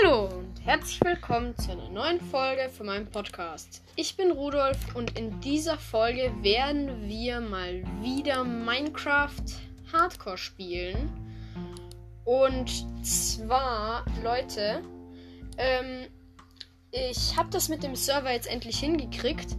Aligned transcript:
Hallo 0.00 0.26
und 0.26 0.64
herzlich 0.64 1.00
willkommen 1.04 1.56
zu 1.56 1.72
einer 1.72 1.88
neuen 1.88 2.20
Folge 2.20 2.70
von 2.70 2.86
meinem 2.86 3.06
Podcast. 3.06 3.82
Ich 3.96 4.16
bin 4.16 4.30
Rudolf 4.30 4.78
und 4.94 5.18
in 5.18 5.40
dieser 5.40 5.76
Folge 5.76 6.32
werden 6.40 7.08
wir 7.08 7.40
mal 7.40 7.82
wieder 8.00 8.44
Minecraft 8.44 9.42
Hardcore 9.92 10.38
spielen. 10.38 11.10
Und 12.24 12.70
zwar, 13.04 14.04
Leute, 14.22 14.82
ähm, 15.58 16.06
ich 16.90 17.36
habe 17.36 17.50
das 17.50 17.68
mit 17.68 17.82
dem 17.82 17.96
Server 17.96 18.32
jetzt 18.32 18.48
endlich 18.48 18.78
hingekriegt. 18.78 19.56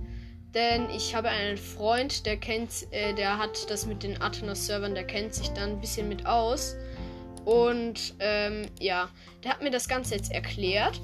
Denn 0.53 0.89
ich 0.91 1.15
habe 1.15 1.29
einen 1.29 1.57
Freund, 1.57 2.25
der 2.25 2.37
kennt, 2.37 2.87
äh, 2.91 3.13
der 3.13 3.39
hat 3.39 3.69
das 3.69 3.85
mit 3.85 4.03
den 4.03 4.21
Athenos-Servern, 4.21 4.93
der 4.93 5.05
kennt 5.05 5.33
sich 5.33 5.49
da 5.49 5.63
ein 5.63 5.81
bisschen 5.81 6.07
mit 6.07 6.25
aus. 6.25 6.75
Und 7.45 8.15
ähm, 8.19 8.67
ja, 8.79 9.09
der 9.43 9.51
hat 9.51 9.61
mir 9.61 9.71
das 9.71 9.87
Ganze 9.87 10.15
jetzt 10.15 10.31
erklärt. 10.31 11.01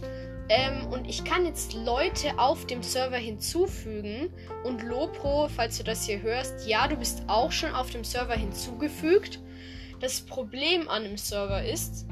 Ähm, 0.49 0.87
und 0.87 1.07
ich 1.07 1.23
kann 1.23 1.45
jetzt 1.45 1.73
Leute 1.73 2.37
auf 2.37 2.65
dem 2.65 2.81
Server 2.81 3.17
hinzufügen. 3.17 4.33
Und 4.63 4.81
Lopro, 4.83 5.47
falls 5.47 5.77
du 5.77 5.83
das 5.83 6.05
hier 6.05 6.21
hörst, 6.21 6.67
ja, 6.67 6.87
du 6.87 6.95
bist 6.95 7.23
auch 7.27 7.51
schon 7.51 7.73
auf 7.73 7.91
dem 7.91 8.03
Server 8.03 8.35
hinzugefügt. 8.35 9.39
Das 9.99 10.21
Problem 10.21 10.89
an 10.89 11.03
dem 11.03 11.17
Server 11.17 11.63
ist, 11.63 12.07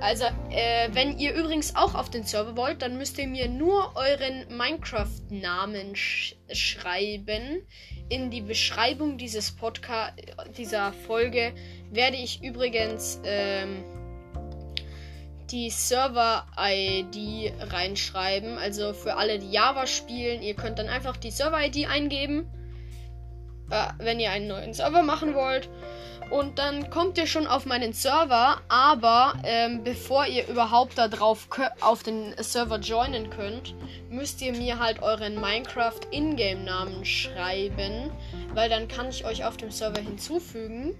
also, 0.00 0.26
äh, 0.50 0.90
wenn 0.92 1.18
ihr 1.18 1.34
übrigens 1.34 1.74
auch 1.74 1.94
auf 1.94 2.10
den 2.10 2.24
Server 2.24 2.56
wollt, 2.56 2.82
dann 2.82 2.98
müsst 2.98 3.18
ihr 3.18 3.26
mir 3.26 3.48
nur 3.48 3.92
euren 3.96 4.46
Minecraft-Namen 4.54 5.96
sch 5.96 6.36
schreiben. 6.52 7.66
In 8.08 8.30
die 8.30 8.42
Beschreibung 8.42 9.16
dieses 9.18 9.50
Podcast, 9.52 10.12
dieser 10.56 10.92
Folge 10.92 11.54
werde 11.90 12.16
ich 12.16 12.42
übrigens 12.42 13.20
ähm, 13.24 13.84
die 15.50 15.70
Server-ID 15.70 17.52
reinschreiben. 17.72 18.58
Also 18.58 18.92
für 18.92 19.16
alle, 19.16 19.38
die 19.38 19.50
Java 19.50 19.86
spielen, 19.86 20.42
ihr 20.42 20.54
könnt 20.54 20.78
dann 20.78 20.88
einfach 20.88 21.16
die 21.16 21.30
Server-ID 21.30 21.88
eingeben, 21.88 22.50
äh, 23.70 23.86
wenn 23.98 24.20
ihr 24.20 24.30
einen 24.30 24.48
neuen 24.48 24.74
Server 24.74 25.02
machen 25.02 25.34
wollt. 25.34 25.68
Und 26.30 26.58
dann 26.58 26.90
kommt 26.90 27.18
ihr 27.18 27.26
schon 27.28 27.46
auf 27.46 27.66
meinen 27.66 27.92
Server, 27.92 28.60
aber 28.68 29.34
ähm, 29.44 29.84
bevor 29.84 30.26
ihr 30.26 30.48
überhaupt 30.48 30.98
da 30.98 31.06
drauf 31.06 31.48
auf 31.80 32.02
den 32.02 32.34
Server 32.38 32.80
joinen 32.80 33.30
könnt, 33.30 33.76
müsst 34.10 34.42
ihr 34.42 34.52
mir 34.52 34.80
halt 34.80 35.02
euren 35.02 35.40
Minecraft 35.40 36.00
Ingame-Namen 36.10 37.04
schreiben, 37.04 38.10
weil 38.54 38.68
dann 38.68 38.88
kann 38.88 39.08
ich 39.08 39.24
euch 39.24 39.44
auf 39.44 39.56
dem 39.56 39.70
Server 39.70 40.00
hinzufügen. 40.00 40.96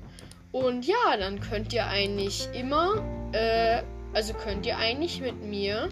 Und 0.56 0.86
ja, 0.86 1.18
dann 1.18 1.38
könnt 1.38 1.74
ihr 1.74 1.86
eigentlich 1.86 2.48
immer, 2.54 3.04
äh, 3.32 3.82
also 4.14 4.32
könnt 4.32 4.64
ihr 4.64 4.78
eigentlich 4.78 5.20
mit 5.20 5.42
mir 5.42 5.90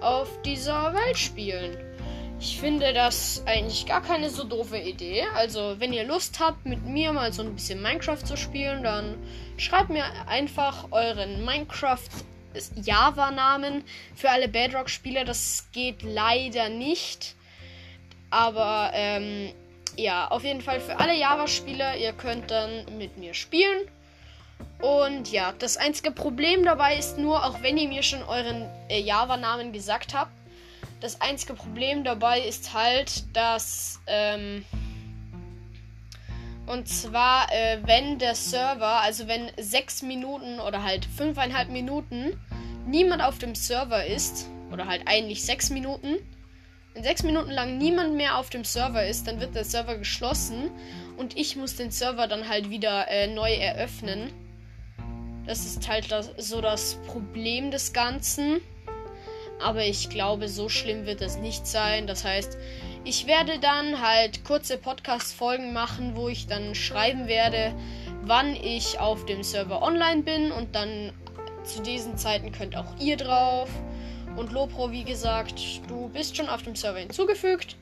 auf 0.00 0.42
dieser 0.42 0.92
Welt 0.92 1.16
spielen. 1.16 1.76
Ich 2.40 2.58
finde 2.58 2.92
das 2.92 3.44
eigentlich 3.46 3.86
gar 3.86 4.02
keine 4.02 4.28
so 4.28 4.42
doofe 4.42 4.78
Idee. 4.78 5.22
Also, 5.36 5.76
wenn 5.78 5.92
ihr 5.92 6.02
Lust 6.02 6.40
habt, 6.40 6.66
mit 6.66 6.84
mir 6.84 7.12
mal 7.12 7.32
so 7.32 7.42
ein 7.42 7.54
bisschen 7.54 7.80
Minecraft 7.80 8.24
zu 8.24 8.36
spielen, 8.36 8.82
dann 8.82 9.16
schreibt 9.56 9.90
mir 9.90 10.04
einfach 10.26 10.90
euren 10.90 11.44
Minecraft 11.44 12.10
Java-Namen 12.74 13.84
für 14.16 14.30
alle 14.30 14.48
Bedrock-Spieler. 14.48 15.24
Das 15.24 15.68
geht 15.70 16.02
leider 16.02 16.70
nicht. 16.70 17.36
Aber 18.30 18.90
ähm, 18.94 19.52
ja, 19.98 20.28
auf 20.28 20.44
jeden 20.44 20.60
Fall 20.60 20.80
für 20.80 20.98
alle 20.98 21.14
Java-Spieler, 21.14 21.96
ihr 21.96 22.12
könnt 22.12 22.50
dann 22.50 22.86
mit 22.96 23.18
mir 23.18 23.34
spielen. 23.34 23.88
Und 24.80 25.30
ja, 25.32 25.52
das 25.58 25.76
einzige 25.76 26.12
Problem 26.12 26.64
dabei 26.64 26.96
ist 26.96 27.18
nur, 27.18 27.44
auch 27.44 27.62
wenn 27.62 27.76
ihr 27.76 27.88
mir 27.88 28.02
schon 28.02 28.22
euren 28.22 28.68
äh, 28.88 29.00
Java-Namen 29.00 29.72
gesagt 29.72 30.14
habt, 30.14 30.30
das 31.00 31.20
einzige 31.20 31.54
Problem 31.54 32.04
dabei 32.04 32.40
ist 32.40 32.74
halt, 32.74 33.24
dass. 33.36 34.00
Ähm, 34.06 34.64
und 36.66 36.86
zwar, 36.86 37.50
äh, 37.50 37.78
wenn 37.84 38.18
der 38.18 38.34
Server, 38.34 39.00
also 39.00 39.26
wenn 39.26 39.50
sechs 39.56 40.02
Minuten 40.02 40.60
oder 40.60 40.82
halt 40.82 41.06
fünfeinhalb 41.06 41.70
Minuten 41.70 42.38
niemand 42.86 43.22
auf 43.22 43.38
dem 43.38 43.54
Server 43.54 44.04
ist, 44.04 44.46
oder 44.70 44.86
halt 44.86 45.02
eigentlich 45.06 45.44
sechs 45.44 45.70
Minuten, 45.70 46.16
wenn 46.98 47.04
sechs 47.04 47.22
Minuten 47.22 47.52
lang 47.52 47.78
niemand 47.78 48.16
mehr 48.16 48.38
auf 48.38 48.50
dem 48.50 48.64
Server 48.64 49.06
ist, 49.06 49.28
dann 49.28 49.38
wird 49.38 49.54
der 49.54 49.62
Server 49.62 49.96
geschlossen 49.96 50.68
und 51.16 51.36
ich 51.36 51.54
muss 51.54 51.76
den 51.76 51.92
Server 51.92 52.26
dann 52.26 52.48
halt 52.48 52.70
wieder 52.70 53.06
äh, 53.06 53.28
neu 53.28 53.52
eröffnen. 53.52 54.32
Das 55.46 55.64
ist 55.64 55.88
halt 55.88 56.10
das, 56.10 56.32
so 56.38 56.60
das 56.60 56.96
Problem 57.06 57.70
des 57.70 57.92
Ganzen. 57.92 58.60
Aber 59.62 59.84
ich 59.84 60.10
glaube, 60.10 60.48
so 60.48 60.68
schlimm 60.68 61.06
wird 61.06 61.20
es 61.20 61.36
nicht 61.36 61.68
sein. 61.68 62.08
Das 62.08 62.24
heißt, 62.24 62.58
ich 63.04 63.28
werde 63.28 63.60
dann 63.60 64.02
halt 64.02 64.44
kurze 64.44 64.76
Podcast-Folgen 64.76 65.72
machen, 65.72 66.16
wo 66.16 66.28
ich 66.28 66.48
dann 66.48 66.74
schreiben 66.74 67.28
werde, 67.28 67.76
wann 68.22 68.56
ich 68.56 68.98
auf 68.98 69.24
dem 69.24 69.44
Server 69.44 69.82
online 69.82 70.22
bin. 70.22 70.50
Und 70.50 70.74
dann 70.74 71.12
zu 71.62 71.80
diesen 71.80 72.18
Zeiten 72.18 72.50
könnt 72.50 72.76
auch 72.76 72.98
ihr 72.98 73.16
drauf. 73.16 73.68
Und 74.38 74.52
Lopro, 74.52 74.92
wie 74.92 75.02
gesagt, 75.02 75.60
du 75.88 76.08
bist 76.10 76.36
schon 76.36 76.48
auf 76.48 76.62
dem 76.62 76.76
Server 76.76 77.00
hinzugefügt. 77.00 77.74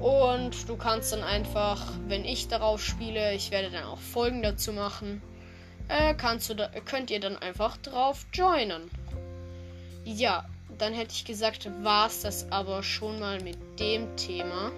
Und 0.00 0.68
du 0.68 0.76
kannst 0.76 1.12
dann 1.12 1.22
einfach, 1.22 1.92
wenn 2.08 2.24
ich 2.24 2.48
darauf 2.48 2.82
spiele, 2.82 3.32
ich 3.32 3.52
werde 3.52 3.70
dann 3.70 3.84
auch 3.84 4.00
Folgen 4.00 4.42
dazu 4.42 4.72
machen, 4.72 5.22
äh, 5.86 6.14
kannst 6.14 6.50
du 6.50 6.54
da, 6.54 6.68
könnt 6.84 7.12
ihr 7.12 7.20
dann 7.20 7.36
einfach 7.36 7.76
drauf 7.76 8.26
joinen. 8.32 8.90
Ja, 10.04 10.44
dann 10.78 10.94
hätte 10.94 11.12
ich 11.12 11.24
gesagt, 11.24 11.70
war 11.84 12.08
es 12.08 12.22
das 12.22 12.50
aber 12.50 12.82
schon 12.82 13.20
mal 13.20 13.40
mit 13.40 13.56
dem 13.78 14.16
Thema. 14.16 14.72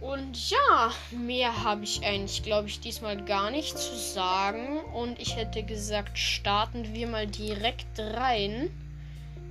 Und 0.00 0.50
ja, 0.50 0.92
mehr 1.12 1.62
habe 1.62 1.84
ich 1.84 2.04
eigentlich, 2.04 2.42
glaube 2.42 2.66
ich, 2.66 2.80
diesmal 2.80 3.24
gar 3.24 3.52
nicht 3.52 3.78
zu 3.78 3.94
sagen. 3.94 4.80
Und 4.92 5.20
ich 5.20 5.36
hätte 5.36 5.62
gesagt, 5.62 6.18
starten 6.18 6.94
wir 6.94 7.06
mal 7.06 7.28
direkt 7.28 7.98
rein. 7.98 8.70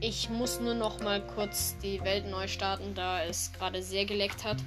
Ich 0.02 0.30
muss 0.30 0.60
nur 0.60 0.74
noch 0.74 1.00
mal 1.00 1.22
kurz 1.22 1.78
die 1.82 2.04
Welt 2.04 2.30
neu 2.30 2.48
starten, 2.48 2.94
da 2.96 3.24
es 3.24 3.52
gerade 3.54 3.82
sehr 3.82 4.06
geleckt 4.06 4.44
hat. 4.44 4.58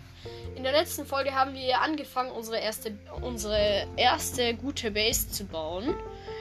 In 0.57 0.63
der 0.63 0.73
letzten 0.73 1.05
Folge 1.05 1.35
haben 1.35 1.55
wir 1.55 1.81
angefangen, 1.81 2.31
unsere 2.31 2.59
erste, 2.59 2.97
unsere 3.21 3.87
erste 3.97 4.55
gute 4.55 4.91
Base 4.91 5.29
zu 5.29 5.45
bauen. 5.45 5.95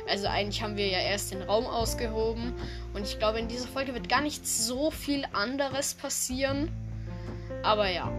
Also 0.10 0.28
eigentlich 0.28 0.62
haben 0.62 0.78
wir 0.78 0.88
ja 0.88 1.00
erst 1.00 1.32
den 1.32 1.42
Raum 1.42 1.66
ausgehoben. 1.66 2.54
Und 2.94 3.04
ich 3.04 3.20
glaube, 3.20 3.40
in 3.40 3.50
dieser 3.50 3.68
Folge 3.68 3.94
wird 3.94 4.08
gar 4.08 4.22
nicht 4.22 4.48
so 4.48 4.90
viel 4.90 5.26
anderes 5.34 5.94
passieren. 5.94 6.72
Aber 7.64 7.90
ja. 7.90 8.12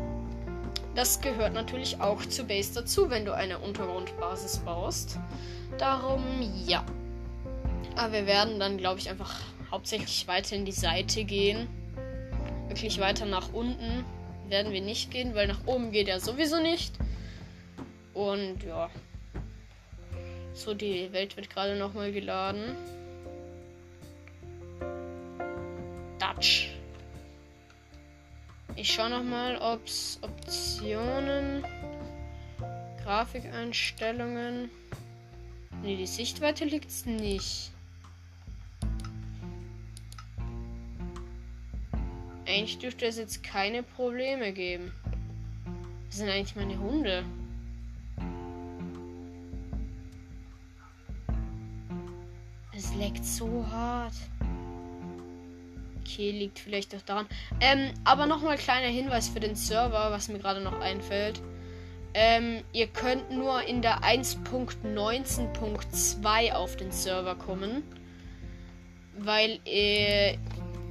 Das 0.95 1.21
gehört 1.21 1.55
natürlich 1.55 2.01
auch 2.01 2.25
zur 2.27 2.47
Base 2.47 2.75
dazu, 2.75 3.09
wenn 3.09 3.25
du 3.25 3.33
eine 3.33 3.59
Untergrundbasis 3.59 4.59
baust. 4.59 5.19
Darum 5.79 6.23
ja. 6.67 6.85
Aber 7.97 8.13
wir 8.13 8.27
werden 8.27 8.61
dann, 8.61 8.79
glaube 8.79 8.99
ich, 8.99 9.09
einfach 9.09 9.35
hauptsächlich 9.71 10.27
weiter 10.27 10.57
in 10.57 10.65
die 10.65 10.73
Seite 10.73 11.25
gehen. 11.25 11.69
Wirklich 12.69 12.99
weiter 13.01 13.27
nach 13.27 13.53
unten 13.53 14.05
werden 14.49 14.73
wir 14.73 14.81
nicht 14.81 15.11
gehen, 15.11 15.35
weil 15.35 15.47
nach 15.47 15.67
oben 15.67 15.93
geht 15.93 16.09
er 16.09 16.21
sowieso 16.21 16.61
nicht. 16.61 16.95
Und 18.15 18.63
ja. 18.63 18.91
So, 20.55 20.75
die 20.75 21.13
Welt 21.13 21.37
wird 21.37 21.51
gerade 21.51 21.77
nochmal 21.77 22.13
geladen. 22.13 22.75
Dutch. 26.19 26.71
Ich 28.75 28.93
schaue 28.93 29.11
nochmal, 29.11 29.57
ob 29.59 29.85
es 29.87 30.19
Optionen, 30.23 31.65
Grafikeinstellungen. 33.03 34.71
Ne, 35.83 35.97
die 35.97 36.07
Sichtweite 36.07 36.65
liegt 36.65 36.89
es 36.89 37.07
nicht. 37.07 37.71
Eigentlich 42.49 42.79
dürfte 42.79 43.05
es 43.05 43.19
jetzt 43.19 43.43
keine 43.43 43.83
Probleme 43.83 44.53
geben. 44.53 44.93
Das 46.07 46.17
sind 46.17 46.31
eigentlich 46.31 46.57
meine 46.57 46.79
Hunde. 46.79 47.23
Es 52.75 52.95
leckt 52.95 53.23
so 53.25 53.67
hart. 53.71 54.15
Okay, 56.01 56.31
liegt 56.31 56.59
vielleicht 56.59 56.95
auch 56.95 57.03
daran. 57.03 57.27
Ähm, 57.61 57.93
aber 58.05 58.25
nochmal 58.25 58.57
kleiner 58.57 58.89
Hinweis 58.89 59.29
für 59.29 59.41
den 59.41 59.55
Server, 59.55 60.11
was 60.11 60.29
mir 60.29 60.39
gerade 60.39 60.63
noch 60.63 60.81
einfällt. 60.81 61.43
Ähm, 62.15 62.65
ihr 62.73 62.87
könnt 62.87 63.31
nur 63.31 63.63
in 63.65 63.83
der 63.83 64.01
1.19.2 64.01 66.53
auf 66.55 66.77
den 66.77 66.93
Server 66.93 67.35
kommen. 67.35 67.83
Weil 69.19 69.61
äh, 69.67 70.39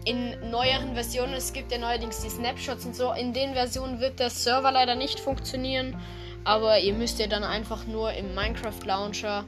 in 0.07 0.51
neueren 0.51 0.93
Versionen, 0.93 1.33
es 1.33 1.51
gibt 1.51 1.69
ja 1.69 1.77
neuerdings 1.77 2.21
die 2.21 2.29
Snapshots 2.29 2.85
und 2.85 2.95
so, 2.95 3.11
in 3.11 3.33
den 3.33 3.53
Versionen 3.53 3.99
wird 3.99 4.19
der 4.19 4.29
Server 4.29 4.71
leider 4.71 4.95
nicht 4.95 5.19
funktionieren. 5.19 5.99
Aber 6.45 6.79
ihr 6.79 6.93
müsst 6.93 7.19
ja 7.19 7.27
dann 7.27 7.43
einfach 7.43 7.85
nur 7.85 8.13
im 8.13 8.33
Minecraft 8.33 8.85
Launcher 8.85 9.43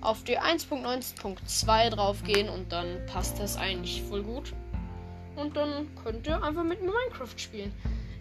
auf 0.00 0.22
die 0.22 0.38
1.19.2 0.38 1.90
draufgehen 1.90 2.48
und 2.48 2.70
dann 2.70 3.04
passt 3.06 3.40
das 3.40 3.56
eigentlich 3.56 4.02
voll 4.02 4.22
gut. 4.22 4.52
Und 5.34 5.56
dann 5.56 5.88
könnt 6.04 6.28
ihr 6.28 6.40
einfach 6.40 6.62
mit 6.62 6.80
Minecraft 6.80 7.36
spielen. 7.36 7.72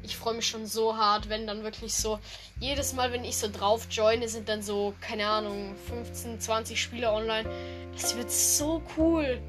Ich 0.02 0.18
freue 0.18 0.34
mich 0.34 0.48
schon 0.48 0.66
so 0.66 0.98
hart, 0.98 1.30
wenn 1.30 1.46
dann 1.46 1.64
wirklich 1.64 1.94
so 1.94 2.18
jedes 2.60 2.94
Mal, 2.94 3.12
wenn 3.12 3.24
ich 3.24 3.38
so 3.38 3.50
drauf 3.52 3.88
joine, 3.92 4.28
sind 4.28 4.50
dann 4.50 4.64
so, 4.64 4.96
keine 5.00 5.28
Ahnung, 5.28 5.76
15, 5.88 6.40
20 6.40 6.82
Spieler 6.82 7.14
online. 7.14 7.48
Das 7.94 8.18
wird 8.18 8.32
so 8.32 8.82
cool. 8.98 9.40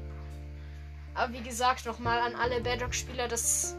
Aber 1.15 1.33
wie 1.33 1.41
gesagt, 1.41 1.85
nochmal 1.85 2.19
an 2.19 2.35
alle 2.35 2.59
Bedrock-Spieler, 2.59 3.29
das, 3.29 3.75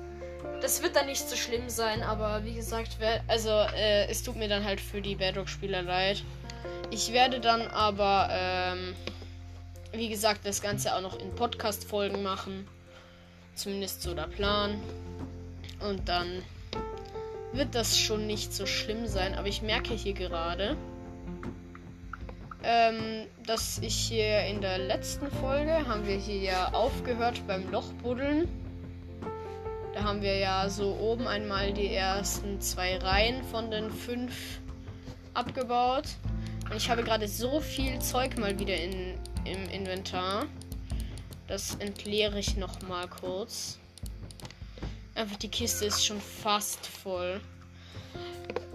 das 0.63 0.83
wird 0.83 0.97
dann 0.97 1.07
nicht 1.07 1.29
so 1.29 1.37
schlimm 1.37 1.69
sein. 1.69 2.03
Aber 2.03 2.45
wie 2.45 2.55
gesagt, 2.55 2.97
also 3.29 3.51
äh, 3.51 4.09
es 4.09 4.23
tut 4.23 4.37
mir 4.37 4.49
dann 4.49 4.65
halt 4.65 4.81
für 4.81 5.03
die 5.03 5.15
Bedrock-Spieler 5.15 5.83
leid. 5.83 6.25
Ich 6.91 7.13
werde 7.13 7.41
dann 7.41 7.63
aber, 7.69 8.29
ähm, 8.31 8.95
wie 9.93 10.09
gesagt, 10.09 10.41
das 10.45 10.63
Ganze 10.63 10.95
auch 10.95 11.03
noch 11.03 11.19
in 11.21 11.35
Podcast-Folgen 11.35 12.23
machen. 12.23 12.67
Zumindest 13.55 14.03
so 14.03 14.15
der 14.15 14.29
Plan. 14.29 14.81
Und 15.81 16.09
dann 16.09 16.43
wird 17.53 17.75
das 17.75 17.99
schon 17.99 18.27
nicht 18.27 18.55
so 18.55 18.65
schlimm 18.67 19.07
sein. 19.07 19.35
Aber 19.35 19.49
ich 19.49 19.63
merke 19.63 19.95
hier 19.95 20.15
gerade, 20.15 20.77
ähm, 22.69 23.29
dass 23.47 23.79
ich 23.79 23.95
hier 23.95 24.41
in 24.47 24.61
der 24.61 24.79
letzten 24.79 25.31
Folge 25.31 25.87
haben 25.87 26.05
wir 26.05 26.17
hier 26.17 26.41
ja 26.41 26.73
aufgehört 26.73 27.41
beim 27.47 27.71
Lochbuddeln. 27.71 28.49
Da 29.95 30.03
haben 30.03 30.21
wir 30.21 30.37
ja 30.37 30.69
so 30.69 30.97
oben 31.01 31.29
einmal 31.29 31.73
die 31.73 31.95
ersten 31.95 32.61
zwei 32.61 32.97
Reihen 32.97 33.45
von 33.45 33.71
den 33.71 33.89
fünf 33.89 34.59
abgebaut. 35.33 36.09
Und 36.69 36.77
ich 36.77 36.91
habe 36.91 37.05
gerade 37.05 37.29
so 37.29 37.61
viel 37.61 38.01
Zeug 38.01 38.37
mal 38.37 38.59
wieder 38.59 38.77
in, 38.77 39.15
im 39.45 39.71
Inventar. 39.71 40.47
Das 41.47 41.77
entleere 41.77 42.41
ich 42.41 42.57
noch 42.57 42.83
mal 42.83 43.07
kurz. 43.07 43.79
Einfach 45.15 45.37
die 45.37 45.49
Kiste 45.49 45.85
ist 45.85 46.05
schon 46.05 46.21
fast 46.21 46.85
voll. 46.85 47.41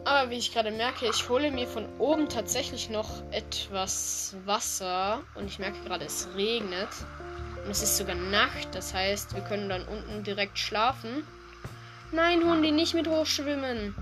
Aber 0.03 0.29
wie 0.29 0.37
ich 0.37 0.53
gerade 0.53 0.71
merke, 0.71 1.07
ich 1.07 1.29
hole 1.29 1.51
mir 1.51 1.67
von 1.67 1.87
oben 1.99 2.27
tatsächlich 2.27 2.89
noch 2.89 3.21
etwas 3.31 4.35
Wasser. 4.45 5.21
Und 5.35 5.45
ich 5.45 5.59
merke 5.59 5.79
gerade, 5.85 6.05
es 6.05 6.27
regnet. 6.35 6.89
Und 7.63 7.71
es 7.71 7.83
ist 7.83 7.97
sogar 7.97 8.15
Nacht. 8.15 8.69
Das 8.73 8.93
heißt, 8.93 9.35
wir 9.35 9.41
können 9.43 9.69
dann 9.69 9.87
unten 9.87 10.23
direkt 10.23 10.57
schlafen. 10.57 11.23
Nein, 12.11 12.43
Hundi, 12.43 12.71
nicht 12.71 12.93
mit 12.93 13.07
hochschwimmen. 13.07 13.95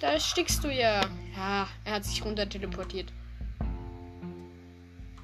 Da 0.00 0.12
erstickst 0.12 0.64
du 0.64 0.68
ja. 0.68 1.00
Ja, 1.36 1.68
er 1.84 1.92
hat 1.92 2.04
sich 2.04 2.24
runter 2.24 2.48
teleportiert. 2.48 3.12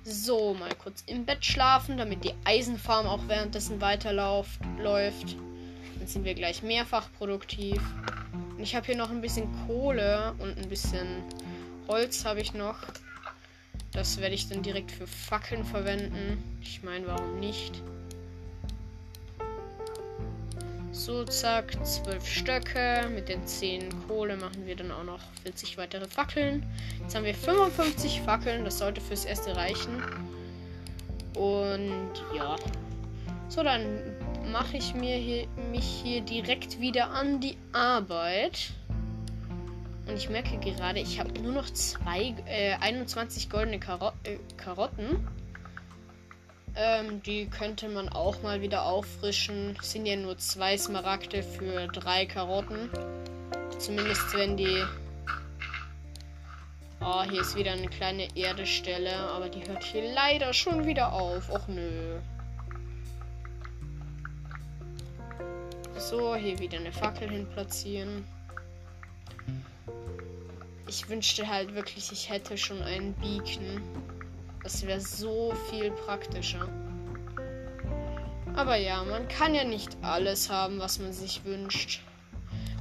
So, 0.05 0.55
mal 0.55 0.75
kurz 0.83 1.03
im 1.07 1.25
Bett 1.25 1.45
schlafen, 1.45 1.97
damit 1.97 2.25
die 2.25 2.35
Eisenfarm 2.45 3.07
auch 3.07 3.21
währenddessen 3.29 3.81
weiterläuft. 3.81 5.37
Dann 6.03 6.09
sind 6.09 6.25
wir 6.25 6.35
gleich 6.35 6.65
mehrfach 6.65 7.13
produktiv. 7.17 7.81
Ich 8.59 8.75
habe 8.75 8.87
hier 8.87 8.97
noch 8.97 9.11
ein 9.11 9.21
bisschen 9.21 9.47
Kohle 9.69 10.35
und 10.41 10.59
ein 10.59 10.69
bisschen 10.69 11.23
Holz 11.87 12.25
habe 12.25 12.41
ich 12.41 12.55
noch. 12.55 12.75
Das 13.93 14.19
werde 14.19 14.35
ich 14.35 14.49
dann 14.49 14.65
direkt 14.65 14.91
für 14.91 15.07
Fackeln 15.07 15.65
verwenden. 15.65 16.43
Ich 16.61 16.83
meine, 16.83 17.07
warum 17.07 17.39
nicht? 17.39 17.81
So, 20.91 21.23
zack, 21.23 21.73
zwölf 21.87 22.27
Stöcke. 22.27 23.09
Mit 23.15 23.29
den 23.29 23.47
10 23.47 24.09
Kohle 24.09 24.37
machen 24.37 24.67
wir 24.67 24.75
dann 24.75 24.91
auch 24.91 25.05
noch 25.05 25.21
40 25.45 25.79
weitere 25.79 26.09
Fackeln. 26.09 26.67
Jetzt 27.01 27.15
haben 27.15 27.25
wir 27.25 27.35
55 27.37 28.23
Fackeln. 28.23 28.65
Das 28.65 28.79
sollte 28.79 29.01
fürs 29.01 29.25
erste 29.25 29.55
reichen. 29.55 30.03
Und 31.37 32.11
ja. 32.37 32.57
So, 33.49 33.63
dann 33.63 34.12
mache 34.51 34.77
ich 34.77 34.95
mir 34.95 35.17
hier, 35.17 35.47
mich 35.71 35.85
hier 35.85 36.21
direkt 36.21 36.81
wieder 36.81 37.11
an 37.11 37.41
die 37.41 37.57
Arbeit. 37.73 38.73
Und 40.07 40.17
ich 40.17 40.29
merke 40.29 40.59
gerade, 40.59 41.01
ich 41.01 41.21
habe 41.21 41.33
nur 41.41 41.53
noch 41.53 41.71
zwei, 41.71 42.35
äh, 42.47 42.75
21 42.81 43.49
goldene 43.49 43.79
Karo 43.79 44.13
äh, 44.25 44.39
Karotten. 44.57 45.29
Ähm, 46.75 47.23
die 47.23 47.47
könnte 47.47 47.89
man 47.89 48.09
auch 48.09 48.43
mal 48.43 48.63
wieder 48.63 48.85
auffrischen. 48.85 49.77
Es 49.81 49.93
sind 49.93 50.07
ja 50.07 50.17
nur 50.17 50.39
zwei 50.39 50.77
Smaragde 50.77 51.43
für 51.43 51.87
drei 51.89 52.27
Karotten. 52.27 52.91
Zumindest 53.79 54.35
wenn 54.35 54.57
die. 54.57 54.83
Oh, 57.01 57.23
hier 57.25 57.41
ist 57.43 57.57
wieder 57.57 57.73
eine 57.73 57.89
kleine 57.89 58.29
Erdestelle, 58.37 59.15
aber 59.17 59.49
die 59.49 59.67
hört 59.69 59.85
hier 59.85 60.13
leider 60.15 60.53
schon 60.53 60.87
wieder 60.87 61.13
auf. 61.13 61.51
Och 61.51 61.69
nö. 61.69 62.19
So, 65.99 66.35
hier 66.35 66.59
wieder 66.59 66.79
eine 66.79 66.93
Fackel 66.93 67.29
hin 67.29 67.47
platzieren. 67.53 68.25
Ich 70.89 71.09
wünschte 71.09 71.49
halt 71.49 71.75
wirklich, 71.75 72.11
ich 72.13 72.29
hätte 72.29 72.59
schon 72.59 72.83
einen 72.83 73.15
Beacon. 73.15 73.81
Das 74.63 74.87
wäre 74.87 75.01
so 75.01 75.55
viel 75.71 75.91
praktischer. 75.91 76.69
Aber 78.55 78.77
ja, 78.77 79.03
man 79.05 79.27
kann 79.29 79.55
ja 79.55 79.65
nicht 79.65 79.97
alles 80.03 80.51
haben, 80.51 80.79
was 80.79 80.99
man 80.99 81.13
sich 81.13 81.43
wünscht. 81.45 82.01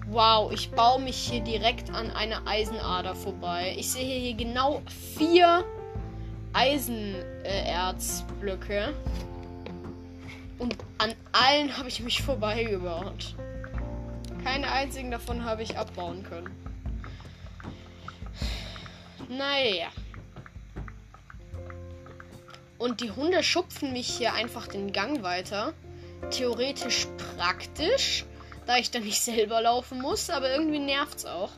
Wow, 0.10 0.52
ich 0.52 0.72
baue 0.72 1.00
mich 1.02 1.16
hier 1.16 1.40
direkt 1.42 1.90
an 1.92 2.12
eine 2.12 2.46
Eisenader 2.46 3.16
vorbei. 3.16 3.74
Ich 3.78 3.90
sehe 3.92 4.20
hier 4.20 4.34
genau 4.34 4.82
vier 5.18 5.64
Eisenerzblöcke. 6.52 8.76
Äh, 8.76 8.92
Und 10.62 10.78
an 11.00 11.16
allen 11.32 11.76
habe 11.76 11.90
ich 11.90 12.02
mich 12.02 12.22
vorbeigebaut. 12.22 13.34
Keine 14.44 14.72
einzigen 14.72 15.10
davon 15.10 15.44
habe 15.44 15.64
ich 15.64 15.76
abbauen 15.76 16.22
können. 16.22 16.56
Naja. 19.28 19.88
Und 22.78 23.02
die 23.02 23.10
Hunde 23.10 23.42
schupfen 23.42 23.92
mich 23.92 24.08
hier 24.08 24.36
einfach 24.36 24.68
den 24.68 24.94
Gang 24.94 25.24
weiter. 25.24 25.74
Theoretisch 26.30 27.08
praktisch, 27.36 28.24
da 28.68 28.78
ich 28.78 28.92
dann 28.92 29.04
nicht 29.04 29.22
selber 29.24 29.62
laufen 29.62 30.00
muss, 30.00 30.30
aber 30.30 30.52
irgendwie 30.52 30.78
nervt 30.78 31.18
es 31.18 31.26
auch. 31.26 31.50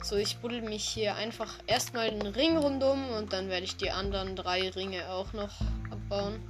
So, 0.00 0.14
ich 0.14 0.38
buddel 0.38 0.62
mich 0.62 0.84
hier 0.84 1.16
einfach 1.16 1.52
erstmal 1.66 2.12
den 2.12 2.22
Ring 2.22 2.56
rundum 2.56 3.10
und 3.10 3.32
dann 3.32 3.48
werde 3.48 3.64
ich 3.64 3.76
die 3.76 3.90
anderen 3.90 4.36
drei 4.36 4.68
Ringe 4.70 5.08
auch 5.10 5.32
noch 5.32 5.50
abbauen. 6.08 6.40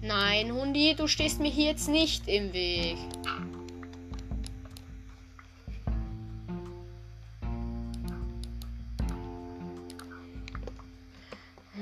Nein, 0.00 0.52
Hundi, 0.52 0.94
du 0.94 1.06
stehst 1.06 1.40
mir 1.40 1.50
hier 1.50 1.66
jetzt 1.66 1.88
nicht 1.88 2.28
im 2.28 2.52
Weg. 2.52 2.96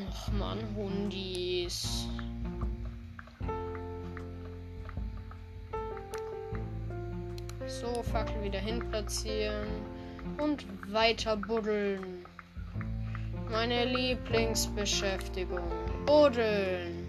Och 0.08 0.32
man, 0.32 0.58
Hundis. 0.74 2.06
So, 7.66 8.02
Fackel 8.02 8.42
wieder 8.42 8.60
hin 8.60 8.80
platzieren. 8.88 9.66
Und 10.38 10.66
weiter 10.92 11.36
buddeln. 11.36 12.24
Meine 13.50 13.84
Lieblingsbeschäftigung. 13.84 15.62
Buddeln. 16.04 17.06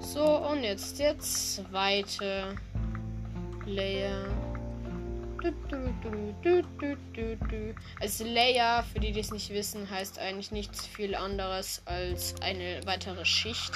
So, 0.00 0.24
und 0.24 0.64
jetzt 0.64 0.98
der 0.98 1.18
zweite 1.20 2.56
Layer. 3.66 4.26
Also 8.00 8.24
Layer, 8.24 8.82
für 8.82 8.98
die, 8.98 9.12
die 9.12 9.20
es 9.20 9.30
nicht 9.30 9.50
wissen, 9.50 9.88
heißt 9.88 10.18
eigentlich 10.18 10.50
nichts 10.50 10.86
viel 10.86 11.14
anderes 11.14 11.82
als 11.84 12.34
eine 12.40 12.80
weitere 12.86 13.24
Schicht. 13.24 13.72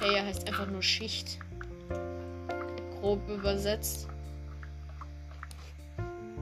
Layer 0.00 0.24
heißt 0.24 0.48
einfach 0.48 0.66
nur 0.66 0.82
Schicht. 0.82 1.38
Grob 3.00 3.26
übersetzt. 3.28 4.08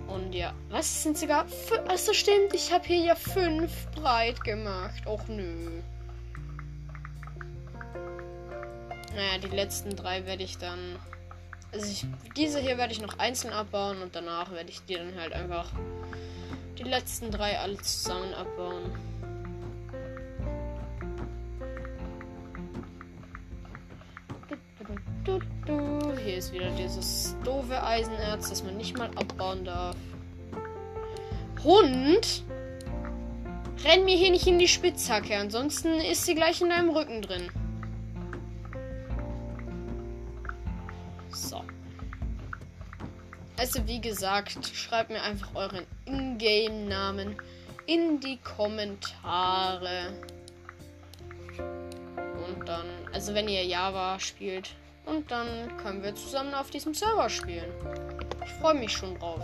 Und 0.07 0.35
ja, 0.35 0.55
was 0.71 1.03
sind 1.03 1.19
sogar. 1.19 1.47
Achso, 1.87 2.13
stimmt, 2.13 2.55
ich 2.55 2.73
habe 2.73 2.85
hier 2.85 2.99
ja 2.99 3.15
fünf 3.15 3.91
breit 3.93 4.43
gemacht. 4.43 5.07
Och 5.07 5.27
nö. 5.29 5.83
Naja, 9.15 9.39
die 9.43 9.55
letzten 9.55 9.95
drei 9.97 10.25
werde 10.27 10.45
ich 10.45 10.59
dann 10.59 10.99
also 11.73 11.87
ich, 11.87 12.07
diese 12.37 12.61
hier 12.61 12.79
werde 12.79 12.93
ich 12.93 13.01
noch 13.01 13.19
einzeln 13.19 13.53
abbauen 13.53 14.01
und 14.01 14.17
danach 14.17 14.51
werde 14.53 14.71
ich 14.71 14.83
die 14.85 14.95
dann 14.95 15.15
halt 15.19 15.33
einfach 15.35 15.71
die 16.79 16.85
letzten 16.85 17.31
drei 17.31 17.59
alle 17.59 17.77
zusammen 17.79 18.33
abbauen. 18.35 18.91
Du, 25.29 25.41
du. 25.67 26.17
Hier 26.25 26.39
ist 26.39 26.55
wieder 26.55 26.71
dieses 26.71 27.37
doofe 27.45 27.83
Eisenerz, 27.85 28.49
das 28.49 28.65
man 28.65 28.79
nicht 28.79 28.97
mal 28.97 29.11
abbauen 29.15 29.63
darf. 29.63 29.95
Hund? 31.63 32.45
Renn 33.85 34.07
mir 34.07 34.17
hier 34.17 34.31
nicht 34.31 34.47
in 34.47 34.59
die 34.59 34.69
Spitzhacke, 34.69 35.37
ansonsten 35.37 36.01
ist 36.01 36.25
sie 36.25 36.35
gleich 36.35 36.63
in 36.63 36.71
deinem 36.71 36.89
Rücken 36.89 37.21
drin. 37.21 37.51
So. 41.31 41.63
Also 43.59 43.87
wie 43.87 44.01
gesagt, 44.01 44.67
schreibt 44.75 45.11
mir 45.11 45.21
einfach 45.21 45.55
euren 45.55 45.85
Ingame-Namen 46.07 47.37
in 47.85 48.19
die 48.21 48.39
Kommentare. 48.39 50.15
Und 51.59 52.67
dann, 52.67 52.87
also 53.13 53.35
wenn 53.35 53.47
ihr 53.47 53.67
Java 53.67 54.19
spielt, 54.19 54.71
und 55.09 55.31
dann 55.31 55.77
können 55.79 56.03
wir 56.03 56.15
zusammen 56.15 56.55
auf 56.55 56.71
diesem 56.71 56.95
Server 56.95 57.29
spielen. 57.29 57.71
Ich 58.45 58.53
freue 58.55 58.75
mich 58.75 58.93
schon 58.93 59.19
drauf. 59.19 59.43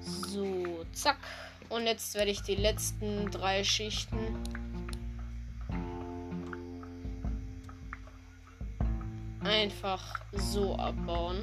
So, 0.00 0.84
zack. 0.92 1.18
Und 1.68 1.86
jetzt 1.86 2.14
werde 2.14 2.30
ich 2.30 2.42
die 2.42 2.54
letzten 2.54 3.30
drei 3.30 3.64
Schichten 3.64 4.18
einfach 9.42 10.20
so 10.32 10.76
abbauen. 10.76 11.42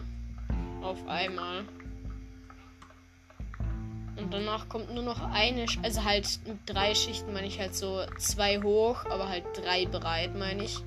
Auf 0.81 1.05
einmal. 1.07 1.65
Und 4.19 4.33
danach 4.33 4.67
kommt 4.67 4.93
nur 4.93 5.03
noch 5.03 5.21
eine, 5.31 5.65
also 5.81 6.03
halt 6.03 6.27
drei 6.65 6.93
Schichten 6.93 7.31
meine 7.31 7.47
ich 7.47 7.59
halt 7.59 7.73
so 7.73 8.03
zwei 8.17 8.61
hoch, 8.61 9.05
aber 9.05 9.29
halt 9.29 9.45
drei 9.53 9.85
breit 9.85 10.35
meine 10.35 10.65
ich. 10.65 10.77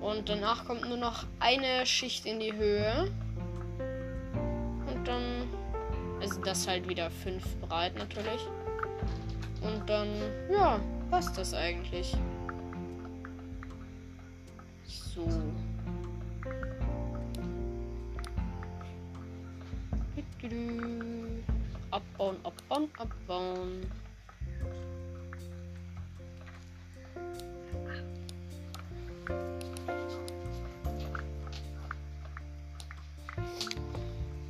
Und 0.00 0.28
danach 0.28 0.64
kommt 0.64 0.88
nur 0.88 0.96
noch 0.96 1.26
eine 1.38 1.86
Schicht 1.86 2.26
in 2.26 2.40
die 2.40 2.52
Höhe. 2.52 3.08
Und 4.92 5.06
dann, 5.06 5.48
also 6.20 6.40
das 6.40 6.66
halt 6.66 6.88
wieder 6.88 7.08
fünf 7.10 7.44
breit 7.60 7.96
natürlich. 7.96 8.48
Und 9.60 9.88
dann, 9.88 10.08
ja, 10.50 10.80
passt 11.10 11.38
das 11.38 11.54
eigentlich. 11.54 12.16
So. 14.86 15.49
Abbauen, 22.70 22.88
abbauen. 22.98 23.90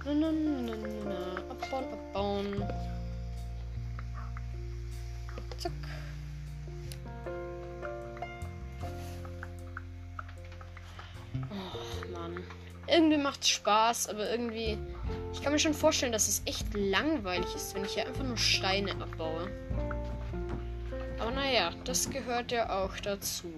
Na, 0.04 0.12
na, 0.14 0.30
na, 0.30 0.76
na, 0.76 1.42
Abbauen, 1.48 1.84
abbauen. 1.94 2.64
Zack. 5.56 5.72
Oh, 11.50 12.12
Mann. 12.12 12.44
Irgendwie 12.86 13.16
macht's 13.16 13.48
Spaß, 13.48 14.08
aber 14.10 14.28
irgendwie 14.30 14.76
ich 15.32 15.42
kann 15.42 15.52
mir 15.52 15.58
schon 15.58 15.74
vorstellen, 15.74 16.12
dass 16.12 16.28
es 16.28 16.42
echt 16.44 16.66
langweilig 16.74 17.54
ist, 17.54 17.74
wenn 17.74 17.84
ich 17.84 17.94
hier 17.94 18.06
einfach 18.06 18.24
nur 18.24 18.36
Steine 18.36 18.92
abbaue. 18.92 19.50
Aber 21.18 21.30
naja, 21.30 21.70
das 21.84 22.08
gehört 22.08 22.52
ja 22.52 22.70
auch 22.70 22.96
dazu. 22.98 23.52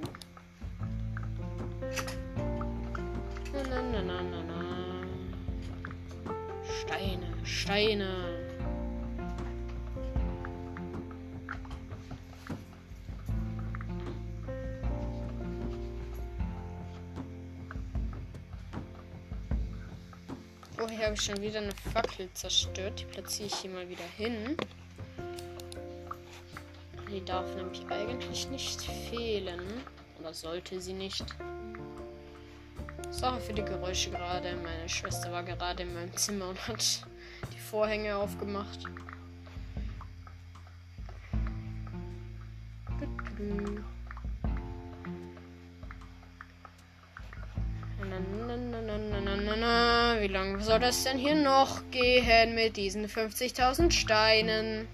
Na, 3.53 3.63
na, 3.69 3.83
na, 3.83 4.03
na, 4.03 4.23
na, 4.23 4.43
na. 4.43 4.63
Steine, 6.81 7.27
Steine. 7.45 8.32
Habe 21.13 21.21
ich 21.21 21.27
schon 21.27 21.43
wieder 21.43 21.61
eine 21.61 21.75
Fackel 21.93 22.33
zerstört. 22.33 23.01
Die 23.01 23.05
platziere 23.05 23.49
ich 23.49 23.55
hier 23.57 23.71
mal 23.71 23.87
wieder 23.87 24.05
hin. 24.17 24.57
Die 27.11 27.23
darf 27.23 27.55
nämlich 27.55 27.85
eigentlich 27.91 28.49
nicht 28.49 28.81
fehlen. 28.81 29.61
Oder 30.19 30.33
sollte 30.33 30.81
sie 30.81 30.95
nicht. 30.95 31.27
Sache 33.11 33.41
für 33.43 33.53
die 33.53 33.63
Geräusche 33.63 34.11
gerade. 34.11 34.57
Meine 34.57 34.89
Schwester 34.89 35.31
war 35.31 35.43
gerade 35.43 35.83
in 35.83 35.93
meinem 35.93 36.17
Zimmer 36.17 36.49
und 36.49 36.67
hat 36.67 37.07
die 37.53 37.61
Vorhänge 37.61 38.17
aufgemacht. 38.17 38.85
Wie 43.37 43.51
lange 43.51 43.85
soll 50.63 50.79
das 50.79 51.05
denn 51.05 51.19
hier 51.19 51.35
noch 51.35 51.83
gehen 51.91 52.55
mit 52.55 52.77
diesen 52.77 53.07
50.000 53.07 53.91
Steinen? 53.91 54.87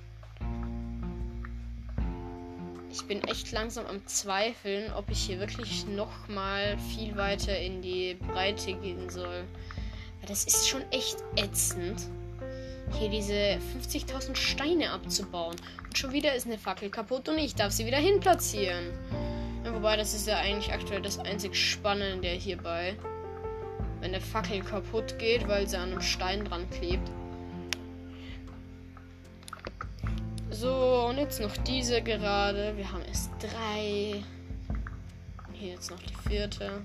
Ich 2.90 3.04
bin 3.04 3.22
echt 3.24 3.52
langsam 3.52 3.86
am 3.86 4.04
Zweifeln, 4.06 4.92
ob 4.92 5.10
ich 5.10 5.20
hier 5.20 5.38
wirklich 5.38 5.86
noch 5.86 6.28
mal 6.28 6.78
viel 6.94 7.16
weiter 7.16 7.58
in 7.58 7.82
die 7.82 8.14
Breite 8.14 8.72
gehen 8.74 9.10
soll. 9.10 9.44
Das 10.26 10.44
ist 10.44 10.68
schon 10.68 10.82
echt 10.90 11.16
ätzend, 11.36 12.00
hier 12.98 13.10
diese 13.10 13.58
50.000 13.78 14.36
Steine 14.36 14.90
abzubauen. 14.90 15.56
Und 15.84 15.98
schon 15.98 16.12
wieder 16.12 16.34
ist 16.34 16.46
eine 16.46 16.58
Fackel 16.58 16.90
kaputt 16.90 17.28
und 17.28 17.38
ich 17.38 17.54
darf 17.54 17.72
sie 17.72 17.86
wieder 17.86 17.98
hinplatzieren. 17.98 18.92
Wobei, 19.64 19.96
das 19.96 20.14
ist 20.14 20.26
ja 20.26 20.38
eigentlich 20.38 20.72
aktuell 20.72 21.02
das 21.02 21.18
einzig 21.18 21.54
Spannende 21.56 22.28
hierbei 22.28 22.96
wenn 24.00 24.12
der 24.12 24.20
Fackel 24.20 24.60
kaputt 24.60 25.18
geht, 25.18 25.48
weil 25.48 25.68
sie 25.68 25.76
an 25.76 25.92
einem 25.92 26.00
Stein 26.00 26.44
dran 26.44 26.68
klebt. 26.70 27.10
So, 30.50 31.06
und 31.08 31.18
jetzt 31.18 31.40
noch 31.40 31.56
diese 31.58 32.02
gerade. 32.02 32.76
Wir 32.76 32.90
haben 32.90 33.04
erst 33.04 33.30
drei. 33.40 34.24
Hier 35.52 35.72
jetzt 35.72 35.90
noch 35.90 36.00
die 36.02 36.28
vierte. 36.28 36.82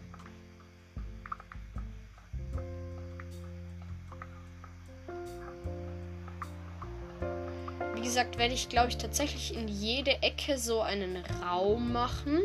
Wie 7.96 8.02
gesagt, 8.02 8.38
werde 8.38 8.54
ich, 8.54 8.70
glaube 8.70 8.90
ich, 8.90 8.98
tatsächlich 8.98 9.56
in 9.56 9.68
jede 9.68 10.22
Ecke 10.22 10.58
so 10.58 10.82
einen 10.82 11.18
Raum 11.42 11.94
machen. 11.94 12.42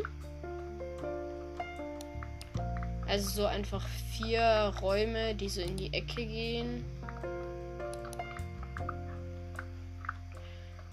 Also 3.08 3.30
so 3.30 3.46
einfach 3.46 3.84
vier 4.12 4.74
Räume, 4.82 5.34
die 5.34 5.48
so 5.48 5.62
in 5.62 5.76
die 5.76 5.92
Ecke 5.94 6.26
gehen. 6.26 6.84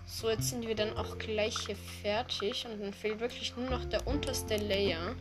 So, 0.06 0.30
jetzt 0.30 0.50
sind 0.50 0.66
wir 0.66 0.76
dann 0.76 0.96
auch 0.96 1.18
gleich 1.18 1.58
hier 1.66 1.76
fertig 2.02 2.66
und 2.66 2.82
dann 2.82 2.94
fehlt 2.94 3.20
wirklich 3.20 3.54
nur 3.58 3.70
noch 3.70 3.84
der 3.84 4.08
unterste 4.08 4.56
Layer. 4.56 5.14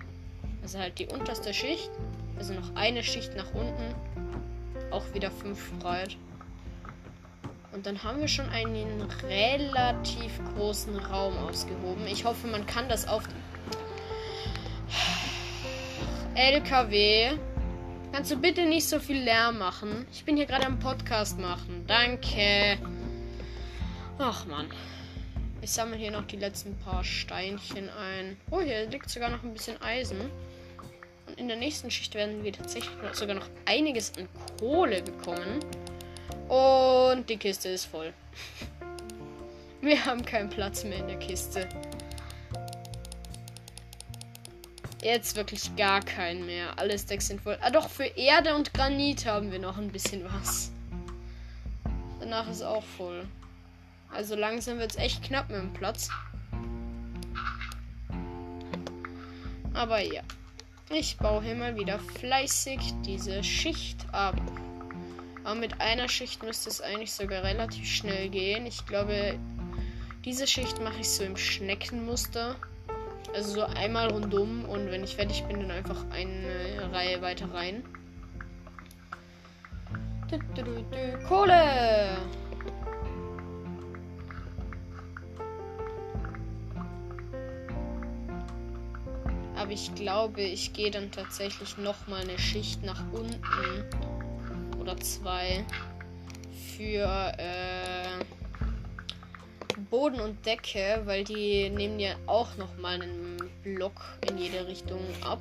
Also 0.62 0.78
halt 0.78 1.00
die 1.00 1.08
unterste 1.08 1.52
Schicht. 1.52 1.90
Also 2.38 2.54
noch 2.54 2.76
eine 2.76 3.02
Schicht 3.02 3.34
nach 3.34 3.52
unten. 3.54 3.94
Auch 4.92 5.12
wieder 5.12 5.32
fünf 5.32 5.72
breit. 5.80 6.16
Und 7.72 7.86
dann 7.86 8.04
haben 8.04 8.20
wir 8.20 8.28
schon 8.28 8.48
einen 8.50 9.02
relativ 9.28 10.40
großen 10.54 10.96
Raum 10.96 11.36
ausgehoben. 11.38 12.06
Ich 12.06 12.24
hoffe, 12.24 12.46
man 12.46 12.64
kann 12.66 12.88
das 12.88 13.08
auf 13.08 13.24
LKW. 16.34 17.38
Kannst 18.12 18.32
du 18.32 18.36
bitte 18.36 18.64
nicht 18.64 18.88
so 18.88 18.98
viel 18.98 19.22
Lärm 19.22 19.58
machen? 19.58 20.04
Ich 20.12 20.24
bin 20.24 20.36
hier 20.36 20.46
gerade 20.46 20.66
am 20.66 20.80
Podcast 20.80 21.38
machen. 21.38 21.84
Danke. 21.86 22.76
Ach 24.18 24.44
man. 24.46 24.66
Ich 25.62 25.70
sammle 25.70 25.96
hier 25.96 26.10
noch 26.10 26.26
die 26.26 26.36
letzten 26.36 26.76
paar 26.78 27.04
Steinchen 27.04 27.88
ein. 27.88 28.36
Oh, 28.50 28.60
hier 28.60 28.86
liegt 28.86 29.10
sogar 29.10 29.30
noch 29.30 29.44
ein 29.44 29.52
bisschen 29.52 29.80
Eisen. 29.80 30.18
Und 31.26 31.38
in 31.38 31.46
der 31.46 31.56
nächsten 31.56 31.90
Schicht 31.90 32.16
werden 32.16 32.42
wir 32.42 32.52
tatsächlich 32.52 32.92
sogar 33.12 33.36
noch 33.36 33.48
einiges 33.64 34.12
an 34.18 34.28
Kohle 34.58 35.02
bekommen. 35.02 35.60
Und 36.48 37.30
die 37.30 37.36
Kiste 37.36 37.68
ist 37.68 37.84
voll. 37.84 38.12
Wir 39.80 40.04
haben 40.04 40.24
keinen 40.24 40.48
Platz 40.48 40.82
mehr 40.82 40.98
in 40.98 41.08
der 41.08 41.18
Kiste. 41.18 41.68
Jetzt 45.04 45.36
wirklich 45.36 45.76
gar 45.76 46.00
keinen 46.00 46.46
mehr. 46.46 46.78
Alle 46.78 46.98
Stacks 46.98 47.26
sind 47.26 47.42
voll. 47.42 47.58
Ah, 47.60 47.68
doch, 47.68 47.90
für 47.90 48.06
Erde 48.06 48.54
und 48.54 48.72
Granit 48.72 49.26
haben 49.26 49.52
wir 49.52 49.58
noch 49.58 49.76
ein 49.76 49.92
bisschen 49.92 50.24
was. 50.24 50.72
Danach 52.20 52.48
ist 52.48 52.62
auch 52.62 52.82
voll. 52.82 53.26
Also 54.10 54.34
langsam 54.34 54.78
wird 54.78 54.92
es 54.92 54.96
echt 54.96 55.22
knapp 55.22 55.50
mit 55.50 55.58
dem 55.58 55.74
Platz. 55.74 56.08
Aber 59.74 60.00
ja. 60.00 60.22
Ich 60.90 61.18
baue 61.18 61.42
hier 61.42 61.54
mal 61.54 61.76
wieder 61.76 61.98
fleißig 61.98 62.94
diese 63.04 63.44
Schicht 63.44 64.06
ab. 64.12 64.40
Aber 65.44 65.54
mit 65.56 65.82
einer 65.82 66.08
Schicht 66.08 66.42
müsste 66.42 66.70
es 66.70 66.80
eigentlich 66.80 67.12
sogar 67.12 67.42
relativ 67.42 67.86
schnell 67.86 68.30
gehen. 68.30 68.64
Ich 68.64 68.86
glaube, 68.86 69.38
diese 70.24 70.46
Schicht 70.46 70.80
mache 70.80 71.00
ich 71.00 71.10
so 71.10 71.24
im 71.24 71.36
Schneckenmuster. 71.36 72.56
Also 73.32 73.54
so 73.54 73.62
einmal 73.62 74.10
rundum 74.10 74.64
und 74.66 74.90
wenn 74.90 75.02
ich 75.02 75.16
fertig 75.16 75.44
bin, 75.44 75.60
dann 75.60 75.70
einfach 75.70 76.04
eine 76.10 76.92
Reihe 76.92 77.22
weiter 77.22 77.52
rein. 77.52 77.82
Kohle! 81.26 82.16
Aber 89.56 89.72
ich 89.72 89.94
glaube, 89.94 90.42
ich 90.42 90.72
gehe 90.74 90.90
dann 90.90 91.10
tatsächlich 91.10 91.78
noch 91.78 92.06
mal 92.06 92.20
eine 92.20 92.38
Schicht 92.38 92.82
nach 92.82 93.02
unten 93.12 93.84
oder 94.78 94.96
zwei 94.98 95.64
für 96.76 97.32
äh, 97.38 98.13
Boden 99.94 100.18
und 100.18 100.44
Decke, 100.44 101.02
weil 101.04 101.22
die 101.22 101.70
nehmen 101.70 102.00
ja 102.00 102.16
auch 102.26 102.56
noch 102.56 102.76
mal 102.78 103.00
einen 103.00 103.48
Block 103.62 104.02
in 104.28 104.38
jede 104.38 104.66
Richtung 104.66 104.98
ab. 105.22 105.38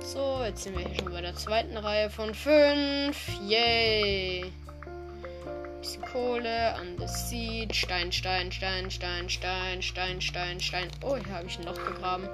So, 0.00 0.40
jetzt 0.42 0.62
sind 0.62 0.78
wir 0.78 0.86
hier 0.86 0.96
schon 0.96 1.12
bei 1.12 1.20
der 1.20 1.36
zweiten 1.36 1.76
Reihe 1.76 2.08
von 2.08 2.34
fünf. 2.34 3.28
Yay! 3.46 4.50
Bisschen 5.82 6.00
Kohle, 6.00 6.74
Andesit, 6.76 7.76
Stein, 7.76 8.10
Stein, 8.10 8.50
Stein, 8.50 8.90
Stein, 8.90 9.28
Stein, 9.28 9.82
Stein, 9.82 10.22
Stein, 10.22 10.58
Stein. 10.58 10.88
Oh, 11.02 11.16
hier 11.16 11.34
habe 11.34 11.46
ich 11.46 11.58
ein 11.58 11.66
Loch 11.66 11.74
gegraben. 11.74 12.26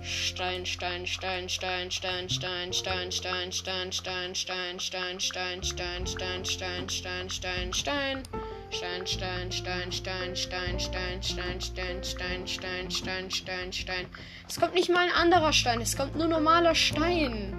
Stein, 0.00 0.64
Stein, 0.64 1.06
Stein, 1.06 1.50
Stein, 1.50 1.90
Stein, 1.90 2.30
Stein, 2.30 2.72
Stein, 2.72 3.12
Stein, 3.12 3.52
Stein, 3.52 3.92
Stein, 3.92 4.34
Stein, 4.34 4.80
Stein, 4.80 5.20
Stein, 5.20 5.60
Stein, 5.60 6.06
Stein, 6.06 6.46
Stein, 6.46 6.88
Stein, 6.88 7.28
Stein, 7.28 7.74
Stein. 7.74 8.22
Stein, 8.70 9.06
Stein, 9.06 9.50
Stein, 9.50 9.90
Stein, 9.90 10.36
Stein, 10.36 10.78
Stein, 10.78 10.80
Stein, 10.80 11.60
Stein, 11.60 12.02
Stein, 12.02 12.46
Stein, 12.46 12.90
Stein, 12.90 13.30
Stein, 13.30 13.72
Stein. 13.72 14.06
Es 14.46 14.60
kommt 14.60 14.74
nicht 14.74 14.90
mal 14.90 15.06
ein 15.06 15.12
anderer 15.12 15.52
Stein, 15.52 15.80
es 15.80 15.96
kommt 15.96 16.16
nur 16.16 16.28
normaler 16.28 16.74
Stein. 16.74 17.54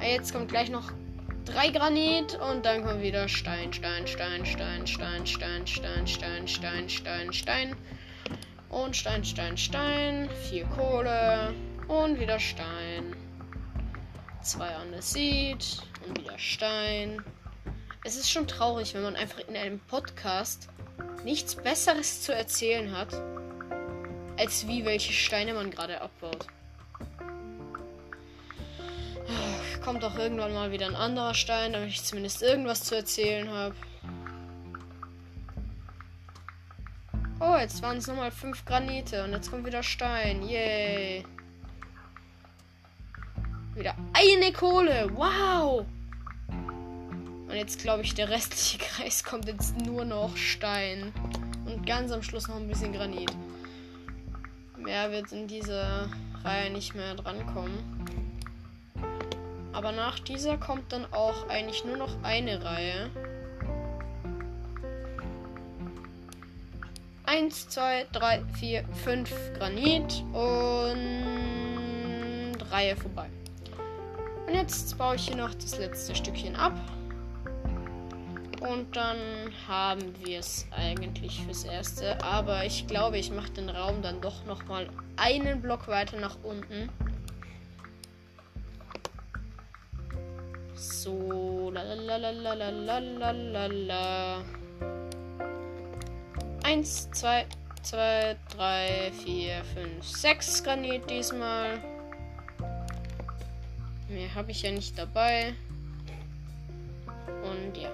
Jetzt 0.00 0.32
kommt 0.32 0.48
gleich 0.48 0.70
noch 0.70 0.92
drei 1.44 1.68
Granit 1.68 2.38
und 2.40 2.66
dann 2.66 2.84
kommt 2.84 3.02
wieder 3.02 3.28
Stein, 3.28 3.72
Stein, 3.72 4.06
Stein, 4.06 4.44
Stein, 4.44 4.86
Stein, 4.86 5.26
Stein, 5.26 5.66
Stein, 5.66 6.06
Stein, 6.06 6.48
Stein, 6.48 6.88
Stein, 6.88 7.32
Stein. 7.32 7.76
Und 8.74 8.96
Stein, 8.96 9.24
Stein, 9.24 9.56
Stein. 9.56 10.28
Vier 10.50 10.64
Kohle. 10.66 11.54
Und 11.86 12.18
wieder 12.18 12.40
Stein. 12.40 13.14
Zwei 14.42 14.74
Andesit. 14.74 15.82
Und 16.06 16.18
wieder 16.18 16.38
Stein. 16.38 17.22
Es 18.06 18.16
ist 18.16 18.30
schon 18.30 18.46
traurig, 18.46 18.92
wenn 18.92 19.02
man 19.02 19.16
einfach 19.16 19.38
in 19.48 19.56
einem 19.56 19.80
Podcast 19.80 20.68
nichts 21.24 21.54
Besseres 21.54 22.20
zu 22.20 22.34
erzählen 22.34 22.94
hat, 22.94 23.08
als 24.38 24.68
wie 24.68 24.84
welche 24.84 25.14
Steine 25.14 25.54
man 25.54 25.70
gerade 25.70 26.02
abbaut. 26.02 26.46
Kommt 29.82 30.02
doch 30.02 30.18
irgendwann 30.18 30.52
mal 30.52 30.70
wieder 30.70 30.84
ein 30.86 30.94
anderer 30.94 31.32
Stein, 31.32 31.72
damit 31.72 31.88
ich 31.88 32.04
zumindest 32.04 32.42
irgendwas 32.42 32.84
zu 32.84 32.94
erzählen 32.94 33.48
habe. 33.48 33.74
Oh, 37.40 37.56
jetzt 37.56 37.80
waren 37.82 37.96
es 37.96 38.06
nochmal 38.06 38.30
fünf 38.30 38.66
Granite 38.66 39.24
und 39.24 39.32
jetzt 39.32 39.50
kommt 39.50 39.66
wieder 39.66 39.82
Stein. 39.82 40.42
Yay. 40.46 41.24
Wieder 43.74 43.94
eine 44.12 44.52
Kohle. 44.52 45.10
Wow. 45.14 45.86
Und 47.48 47.54
jetzt 47.54 47.78
glaube 47.80 48.02
ich, 48.02 48.14
der 48.14 48.28
restliche 48.28 48.78
Kreis 48.84 49.24
kommt 49.24 49.46
jetzt 49.46 49.76
nur 49.78 50.04
noch 50.04 50.36
Stein. 50.36 51.12
Und 51.66 51.86
ganz 51.86 52.10
am 52.12 52.22
Schluss 52.22 52.48
noch 52.48 52.56
ein 52.56 52.68
bisschen 52.68 52.92
Granit. 52.92 53.34
Mehr 54.76 55.10
wird 55.10 55.32
in 55.32 55.46
dieser 55.46 56.10
Reihe 56.42 56.70
nicht 56.70 56.94
mehr 56.94 57.14
drankommen. 57.14 57.78
Aber 59.72 59.92
nach 59.92 60.18
dieser 60.20 60.58
kommt 60.58 60.92
dann 60.92 61.06
auch 61.12 61.48
eigentlich 61.48 61.84
nur 61.84 61.96
noch 61.96 62.22
eine 62.22 62.62
Reihe. 62.62 63.10
Eins, 67.24 67.68
zwei, 67.68 68.06
drei, 68.12 68.44
vier, 68.60 68.84
fünf 69.02 69.32
Granit 69.58 70.22
und 70.32 71.24
Reihe 72.70 72.94
vorbei. 72.94 73.28
Und 74.46 74.54
jetzt 74.54 74.96
baue 74.98 75.16
ich 75.16 75.26
hier 75.26 75.36
noch 75.36 75.54
das 75.54 75.78
letzte 75.78 76.14
Stückchen 76.14 76.54
ab. 76.54 76.74
Und 78.64 78.96
dann 78.96 79.52
haben 79.68 80.14
wir 80.24 80.38
es 80.38 80.66
eigentlich 80.70 81.42
fürs 81.42 81.64
Erste. 81.64 82.22
Aber 82.24 82.64
ich 82.64 82.86
glaube, 82.86 83.18
ich 83.18 83.30
mache 83.30 83.50
den 83.50 83.68
Raum 83.68 84.00
dann 84.00 84.22
doch 84.22 84.42
noch 84.46 84.64
mal 84.64 84.88
einen 85.16 85.60
Block 85.60 85.86
weiter 85.86 86.18
nach 86.18 86.38
unten. 86.42 86.88
So, 90.74 91.70
la. 93.70 94.42
Eins, 96.62 97.10
zwei, 97.10 97.44
zwei, 97.82 98.36
drei, 98.56 99.12
vier, 99.22 99.62
fünf, 99.74 100.06
sechs 100.06 100.64
Granit 100.64 101.10
diesmal. 101.10 101.82
Mehr 104.08 104.34
habe 104.34 104.52
ich 104.52 104.62
ja 104.62 104.70
nicht 104.70 104.96
dabei. 104.96 105.52
Und 107.42 107.76
ja. 107.76 107.90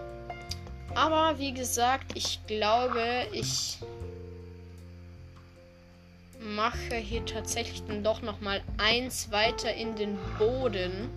Aber 0.94 1.38
wie 1.38 1.52
gesagt, 1.52 2.12
ich 2.14 2.40
glaube, 2.46 3.26
ich 3.32 3.78
mache 6.40 6.96
hier 6.96 7.24
tatsächlich 7.24 7.82
dann 7.86 8.02
doch 8.02 8.22
noch 8.22 8.40
mal 8.40 8.62
eins 8.78 9.30
weiter 9.30 9.72
in 9.72 9.94
den 9.94 10.18
Boden. 10.38 11.08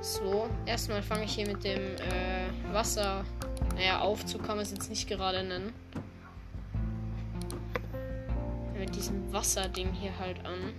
So, 0.00 0.48
erstmal 0.66 1.02
fange 1.02 1.24
ich 1.24 1.34
hier 1.34 1.46
mit 1.46 1.64
dem 1.64 1.78
äh, 1.78 2.72
Wasser, 2.72 3.24
naja, 3.74 4.00
Aufzug 4.00 4.42
kann 4.44 4.56
man 4.56 4.64
es 4.64 4.70
jetzt 4.70 4.90
nicht 4.90 5.08
gerade 5.08 5.42
nennen. 5.42 5.72
Mit 8.90 8.96
diesem 8.96 9.32
Wasserding 9.32 9.92
hier 9.92 10.18
halt 10.18 10.44
an. 10.44 10.74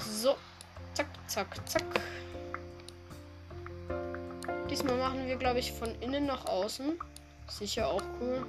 So, 0.00 0.36
zack, 0.94 1.06
zack, 1.28 1.68
zack. 1.68 1.84
Diesmal 4.68 4.96
machen 4.96 5.26
wir, 5.28 5.36
glaube 5.36 5.60
ich, 5.60 5.70
von 5.70 5.94
innen 6.00 6.26
nach 6.26 6.44
außen. 6.46 6.98
Sicher 7.48 7.86
auch 7.86 8.02
cool. 8.20 8.44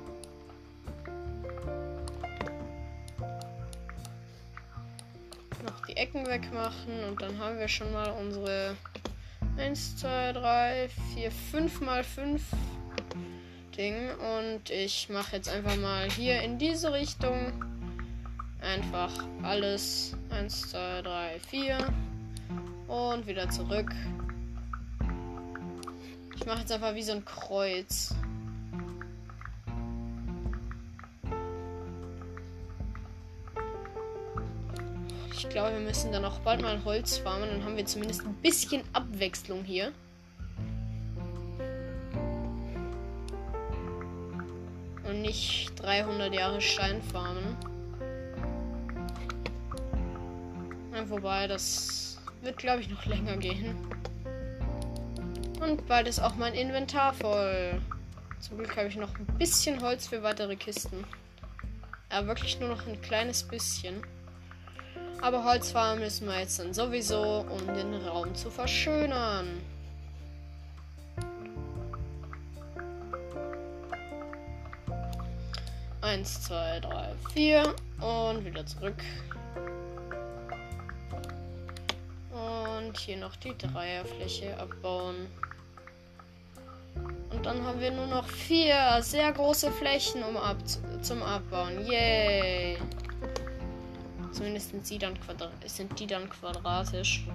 Noch 5.64 5.86
die 5.86 5.96
Ecken 5.96 6.26
wegmachen 6.26 7.04
und 7.08 7.22
dann 7.22 7.38
haben 7.38 7.60
wir 7.60 7.68
schon 7.68 7.92
mal 7.92 8.10
unsere 8.10 8.76
1, 9.58 9.98
2, 9.98 10.34
3, 10.34 10.90
4, 11.14 11.32
5 11.32 11.82
mal 11.82 12.04
5 12.04 12.42
Ding. 13.78 14.12
Und 14.12 14.70
ich 14.70 15.10
mache 15.10 15.36
jetzt 15.36 15.50
einfach 15.50 15.76
mal 15.78 16.10
hier 16.12 16.42
in 16.42 16.58
diese 16.58 16.94
Richtung 16.94 17.54
einfach 18.62 19.12
alles. 19.42 20.16
1, 20.30 20.70
2, 20.72 21.02
3, 21.02 21.40
4. 21.50 21.78
Und 22.88 23.28
wieder 23.28 23.50
zurück. 23.50 23.92
Ich 26.36 26.46
mache 26.46 26.60
jetzt 26.60 26.72
einfach 26.72 26.96
wie 26.96 27.04
so 27.04 27.14
ein 27.14 27.26
Kreuz. 27.26 28.14
Ich 35.36 35.50
glaube, 35.50 35.74
wir 35.74 35.80
müssen 35.82 36.12
dann 36.12 36.26
auch 36.26 36.40
bald 36.40 36.62
mal 36.62 36.84
Holz 36.84 37.18
farmen. 37.18 37.50
Dann 37.50 37.64
haben 37.64 37.78
wir 37.78 37.86
zumindest 37.86 38.26
ein 38.26 38.34
bisschen 38.36 38.82
Abwechslung 38.94 39.64
hier. 39.64 39.92
Und 45.14 45.22
nicht 45.22 45.72
300 45.82 46.34
Jahre 46.34 46.60
Steinfarmen. 46.60 47.56
Ja, 50.94 51.10
wobei, 51.10 51.48
das 51.48 52.18
wird, 52.42 52.58
glaube 52.58 52.82
ich, 52.82 52.90
noch 52.90 53.06
länger 53.06 53.38
gehen. 53.38 53.76
Und 55.62 55.88
bald 55.88 56.08
ist 56.08 56.20
auch 56.20 56.36
mein 56.36 56.54
Inventar 56.54 57.14
voll. 57.14 57.80
Zum 58.40 58.58
Glück 58.58 58.76
habe 58.76 58.88
ich 58.88 58.96
noch 58.96 59.18
ein 59.18 59.26
bisschen 59.38 59.82
Holz 59.82 60.08
für 60.08 60.24
weitere 60.24 60.56
Kisten. 60.56 61.04
Ja, 62.12 62.26
wirklich 62.28 62.60
nur 62.60 62.70
noch 62.70 62.86
ein 62.86 63.02
kleines 63.02 63.44
bisschen. 63.44 64.02
Aber 65.22 65.46
Holz 65.46 65.72
fahren 65.72 66.00
müssen 66.00 66.28
wir 66.28 66.40
jetzt 66.40 66.60
dann 66.60 66.74
sowieso, 66.74 67.46
um 67.50 67.74
den 67.74 67.94
Raum 67.94 68.36
zu 68.36 68.50
verschönern. 68.50 69.62
Eins, 76.04 76.42
zwei, 76.42 76.82
drei, 76.82 77.14
vier 77.34 77.64
und 78.02 78.44
wieder 78.44 78.66
zurück. 78.66 79.02
Und 82.30 82.98
hier 82.98 83.16
noch 83.16 83.34
die 83.38 83.58
Dreierfläche 83.58 84.60
abbauen. 84.60 85.28
Und 87.32 87.46
dann 87.46 87.64
haben 87.64 87.80
wir 87.80 87.92
nur 87.92 88.08
noch 88.08 88.28
vier 88.28 89.02
sehr 89.02 89.32
große 89.32 89.72
Flächen 89.72 90.24
um 90.24 90.36
ab 90.36 90.58
zum 91.02 91.24
Abbauen. 91.24 91.88
Yay! 91.90 92.78
Zumindest 94.34 94.72
sind, 94.72 94.86
sie 94.86 94.98
dann 94.98 95.18
sind 95.66 95.98
die 95.98 96.08
dann 96.08 96.30
quadratisch. 96.30 97.26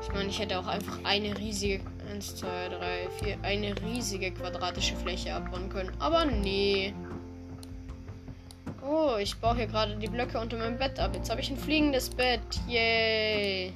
Ich 0.00 0.08
meine, 0.14 0.30
ich 0.30 0.38
hätte 0.38 0.58
auch 0.58 0.66
einfach 0.66 0.98
eine 1.04 1.36
riesige 1.36 1.84
1, 2.12 2.36
2, 2.36 2.68
3, 2.68 3.08
4, 3.24 3.38
eine 3.42 3.74
riesige 3.82 4.30
quadratische 4.32 4.96
Fläche 4.96 5.34
abbauen 5.34 5.70
können. 5.70 5.92
Aber 5.98 6.26
nee. 6.26 6.92
Oh, 8.86 9.16
ich 9.18 9.36
baue 9.36 9.56
hier 9.56 9.66
gerade 9.66 9.96
die 9.96 10.08
Blöcke 10.08 10.38
unter 10.38 10.58
meinem 10.58 10.78
Bett 10.78 10.98
ab. 10.98 11.12
Jetzt 11.14 11.30
habe 11.30 11.40
ich 11.40 11.50
ein 11.50 11.56
fliegendes 11.56 12.10
Bett. 12.10 12.40
Yay. 12.68 13.72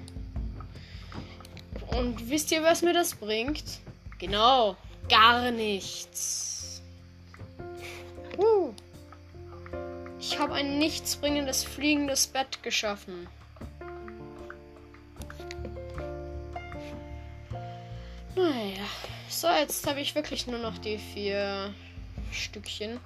Und 1.96 2.28
wisst 2.28 2.52
ihr, 2.52 2.62
was 2.62 2.82
mir 2.82 2.92
das 2.92 3.14
bringt? 3.14 3.64
Genau, 4.18 4.76
gar 5.08 5.50
nichts. 5.50 6.82
Uh. 8.36 8.74
Ich 10.20 10.38
habe 10.38 10.54
ein 10.54 10.78
nichtsbringendes 10.78 11.64
fliegendes 11.64 12.26
Bett 12.26 12.62
geschaffen. 12.62 13.28
So, 19.36 19.48
jetzt 19.48 19.86
habe 19.86 20.00
ich 20.00 20.14
wirklich 20.14 20.46
nur 20.46 20.58
noch 20.58 20.78
die 20.78 20.96
vier 20.96 21.74
Stückchen. 22.32 22.98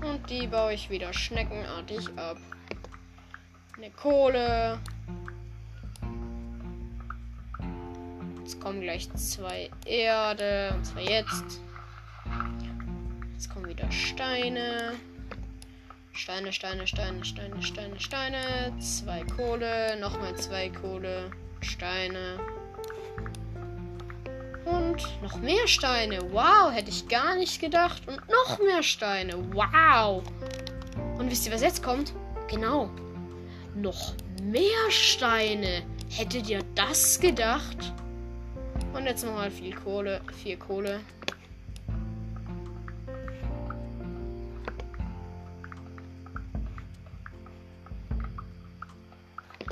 Und 0.00 0.28
die 0.28 0.48
baue 0.48 0.74
ich 0.74 0.90
wieder 0.90 1.12
schneckenartig 1.12 2.08
ab. 2.16 2.36
Eine 3.76 3.90
Kohle. 3.92 4.80
Jetzt 8.40 8.60
kommen 8.60 8.80
gleich 8.80 9.08
zwei 9.14 9.70
Erde. 9.84 10.72
Und 10.74 10.84
zwar 10.84 11.02
jetzt. 11.02 11.60
Jetzt 13.34 13.50
kommen 13.50 13.68
wieder 13.68 13.88
Steine. 13.92 14.94
Steine, 16.12 16.52
Steine, 16.52 16.88
Steine, 16.88 17.24
Steine, 17.24 17.62
Steine, 17.62 18.00
Steine. 18.00 18.76
Zwei 18.80 19.22
Kohle. 19.22 19.96
Nochmal 20.00 20.34
zwei 20.34 20.70
Kohle. 20.70 21.30
Steine. 21.60 22.40
Und 24.66 25.22
noch 25.22 25.36
mehr 25.36 25.68
Steine. 25.68 26.18
Wow, 26.32 26.72
hätte 26.72 26.90
ich 26.90 27.06
gar 27.06 27.36
nicht 27.36 27.60
gedacht. 27.60 28.02
Und 28.08 28.20
noch 28.28 28.58
mehr 28.58 28.82
Steine. 28.82 29.34
Wow. 29.54 30.24
Und 31.18 31.30
wisst 31.30 31.46
ihr, 31.46 31.52
was 31.52 31.62
jetzt 31.62 31.84
kommt? 31.84 32.12
Genau. 32.50 32.90
Noch 33.76 34.14
mehr 34.42 34.90
Steine. 34.90 35.82
Hättet 36.10 36.48
ihr 36.48 36.64
das 36.74 37.20
gedacht? 37.20 37.92
Und 38.92 39.06
jetzt 39.06 39.24
nochmal 39.24 39.52
viel 39.52 39.72
Kohle. 39.72 40.20
Viel 40.42 40.56
Kohle. 40.56 41.00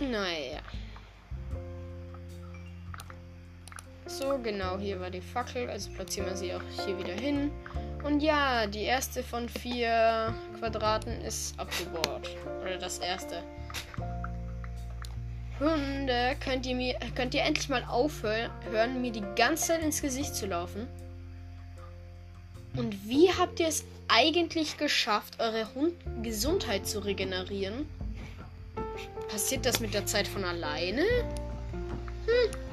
Naja. 0.01 0.61
So, 4.07 4.39
genau, 4.43 4.79
hier 4.79 5.01
war 5.01 5.11
die 5.11 5.21
Fackel. 5.21 5.69
Also 5.71 5.91
platzieren 5.91 6.29
wir 6.29 6.37
sie 6.37 6.55
auch 6.55 6.63
hier 6.85 6.99
wieder 6.99 7.15
hin. 7.15 7.51
Und 8.03 8.21
ja, 8.21 8.67
die 8.67 8.83
erste 8.83 9.23
von 9.23 9.49
vier 9.49 10.35
Quadraten 10.59 11.21
ist 11.23 11.59
abgebaut. 11.59 12.31
Oder 12.63 12.79
das 12.79 12.99
erste. 12.99 13.43
Hunde, 15.59 16.37
könnt 16.45 16.67
ihr 16.67 16.75
mir, 16.75 16.97
könnt 17.15 17.33
ihr 17.35 17.43
endlich 17.43 17.69
mal 17.69 17.85
aufhören, 17.85 19.01
mir 19.01 19.13
die 19.13 19.25
ganze 19.37 19.69
Zeit 19.69 19.83
ins 19.83 20.03
Gesicht 20.03 20.35
zu 20.35 20.47
laufen? 20.47 20.87
Und 22.77 23.09
wie 23.09 23.31
habt 23.31 23.61
ihr 23.61 23.69
es 23.69 23.85
eigentlich 24.09 24.77
geschafft, 24.77 25.39
eure 25.39 25.73
Hund 25.75 25.95
Gesundheit 26.23 26.87
zu 26.87 26.99
regenerieren? 27.05 27.89
Passiert 29.29 29.65
das 29.65 29.81
mit 29.81 29.95
der 29.95 30.07
Zeit 30.07 30.27
von 30.27 30.45
alleine? 30.45 31.03
Hm. 32.27 32.64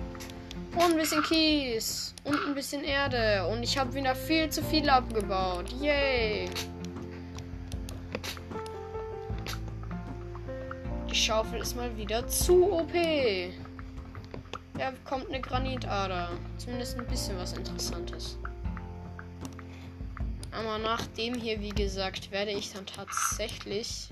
Und 0.75 0.83
ein 0.83 0.95
bisschen 0.95 1.21
Kies. 1.23 2.13
Und 2.23 2.39
ein 2.45 2.55
bisschen 2.55 2.83
Erde. 2.83 3.47
Und 3.47 3.63
ich 3.63 3.77
habe 3.77 3.93
wieder 3.93 4.15
viel 4.15 4.49
zu 4.49 4.63
viel 4.63 4.89
abgebaut. 4.89 5.69
Yay. 5.81 6.49
Die 11.09 11.15
Schaufel 11.15 11.59
ist 11.59 11.75
mal 11.75 11.95
wieder 11.97 12.25
zu 12.27 12.71
OP. 12.71 12.93
Ja, 12.93 14.93
kommt 15.03 15.27
eine 15.27 15.41
Granitader. 15.41 16.29
Zumindest 16.57 16.97
ein 16.97 17.05
bisschen 17.07 17.37
was 17.37 17.53
Interessantes. 17.53 18.37
Aber 20.51 20.77
nach 20.77 21.05
dem 21.17 21.33
hier, 21.33 21.59
wie 21.59 21.69
gesagt, 21.69 22.31
werde 22.31 22.51
ich 22.51 22.71
dann 22.71 22.85
tatsächlich 22.85 24.09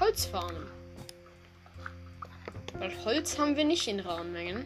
Holz 0.00 0.26
farmen. 0.26 0.66
Weil 2.78 2.92
Holz 3.04 3.38
haben 3.38 3.56
wir 3.56 3.64
nicht 3.64 3.86
in 3.86 4.00
rauen 4.00 4.32
Mengen. 4.32 4.64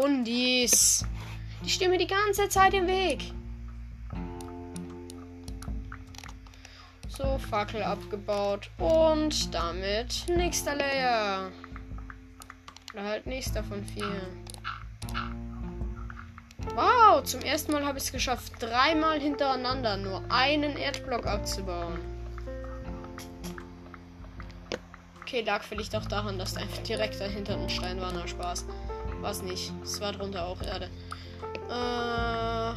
Hundis. 0.00 1.04
Die 1.62 1.68
stehen 1.68 1.90
mir 1.90 1.98
die 1.98 2.06
ganze 2.06 2.48
Zeit 2.48 2.72
im 2.72 2.86
Weg. 2.86 3.32
So, 7.08 7.38
Fackel 7.38 7.82
abgebaut. 7.82 8.70
Und 8.78 9.54
damit 9.54 10.24
nächster 10.34 10.74
Layer. 10.74 11.50
Oder 12.94 13.04
halt 13.04 13.26
nächster 13.26 13.62
von 13.62 13.84
vier. 13.84 14.20
Wow, 16.74 17.22
zum 17.24 17.40
ersten 17.40 17.72
Mal 17.72 17.84
habe 17.84 17.98
ich 17.98 18.04
es 18.04 18.12
geschafft, 18.12 18.54
dreimal 18.58 19.20
hintereinander 19.20 19.96
nur 19.96 20.22
einen 20.30 20.76
Erdblock 20.76 21.26
abzubauen. 21.26 21.98
Okay, 25.20 25.42
lag 25.42 25.62
vielleicht 25.62 25.94
auch 25.94 26.06
daran, 26.06 26.38
dass 26.38 26.54
da 26.54 26.60
einfach 26.60 26.78
direkt 26.84 27.20
dahinter 27.20 27.58
ein 27.58 27.68
Stein 27.68 28.00
war. 28.00 28.12
Na, 28.12 28.26
Spaß. 28.26 28.64
Was 29.20 29.42
nicht. 29.42 29.72
Es 29.82 30.00
war 30.00 30.12
drunter 30.12 30.46
auch 30.46 30.62
Erde. 30.62 30.88
Äh. 31.68 32.74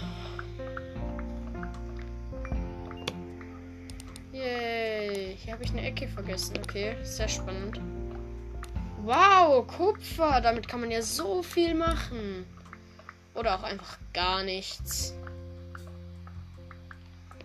Yay. 4.38 5.38
Hier 5.38 5.53
habe 5.53 5.63
ich 5.63 5.71
eine 5.71 5.84
Ecke 5.84 6.08
vergessen. 6.08 6.58
Okay, 6.62 6.95
sehr 7.03 7.27
spannend. 7.27 7.79
Wow, 9.03 9.65
Kupfer. 9.67 10.41
Damit 10.41 10.67
kann 10.67 10.82
man 10.82 10.91
ja 10.91 11.01
so 11.01 11.43
viel 11.43 11.75
machen. 11.75 12.45
Oder 13.36 13.56
auch 13.56 13.63
einfach 13.63 13.97
gar 14.13 14.43
nichts. 14.43 15.13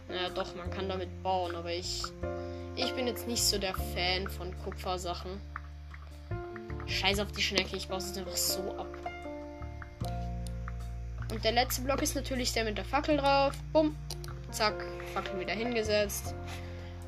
Naja, 0.08 0.30
doch, 0.30 0.54
man 0.56 0.70
kann 0.70 0.88
damit 0.88 1.22
bauen, 1.22 1.54
aber 1.54 1.70
ich. 1.70 2.02
Ich 2.76 2.94
bin 2.94 3.06
jetzt 3.06 3.26
nicht 3.26 3.42
so 3.42 3.58
der 3.58 3.74
Fan 3.74 4.28
von 4.28 4.56
Kupfersachen. 4.62 5.40
Scheiß 6.88 7.20
auf 7.20 7.32
die 7.32 7.42
Schnecke, 7.42 7.76
ich 7.76 7.88
baue 7.88 7.98
es 7.98 8.16
einfach 8.16 8.36
so 8.36 8.74
ab. 8.76 8.88
Und 11.30 11.44
der 11.44 11.52
letzte 11.52 11.82
Block 11.82 12.02
ist 12.02 12.14
natürlich 12.14 12.52
der 12.52 12.64
mit 12.64 12.78
der 12.78 12.84
Fackel 12.84 13.18
drauf. 13.18 13.54
Bumm. 13.72 13.96
Zack. 14.50 14.84
Fackel 15.12 15.38
wieder 15.38 15.52
hingesetzt. 15.52 16.34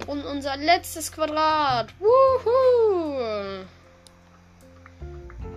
Und 0.06 0.24
unser 0.24 0.56
letztes 0.56 1.10
Quadrat. 1.10 1.92
Wuhu! 1.98 3.64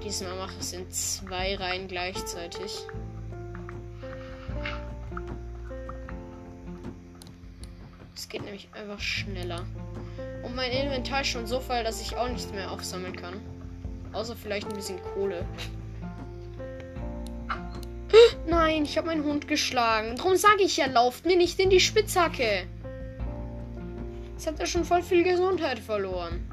Diesmal 0.03 0.35
mache 0.35 0.53
ich 0.53 0.59
es 0.59 0.73
in 0.73 0.89
zwei 0.91 1.55
Reihen 1.55 1.87
gleichzeitig. 1.87 2.85
geht 8.33 8.43
nämlich 8.45 8.67
einfach 8.73 8.99
schneller. 8.99 9.63
Und 10.41 10.55
mein 10.55 10.71
Inventar 10.71 11.21
ist 11.21 11.27
schon 11.27 11.45
so 11.45 11.59
voll, 11.59 11.83
dass 11.83 12.01
ich 12.01 12.17
auch 12.17 12.27
nichts 12.27 12.51
mehr 12.51 12.71
aufsammeln 12.71 13.15
kann. 13.15 13.39
Außer 14.13 14.35
vielleicht 14.35 14.67
ein 14.67 14.75
bisschen 14.75 15.01
Kohle. 15.13 15.45
Nein, 18.47 18.85
ich 18.85 18.97
habe 18.97 19.07
meinen 19.07 19.23
Hund 19.23 19.47
geschlagen. 19.47 20.15
Darum 20.15 20.35
sage 20.35 20.63
ich 20.63 20.77
ja, 20.77 20.85
lauft 20.85 21.25
mir 21.25 21.35
nicht 21.35 21.59
in 21.59 21.69
die 21.69 21.79
Spitzhacke. 21.79 22.67
Jetzt 24.33 24.47
hat 24.47 24.59
er 24.59 24.67
schon 24.67 24.85
voll 24.85 25.01
viel 25.01 25.23
Gesundheit 25.23 25.79
verloren. 25.79 26.47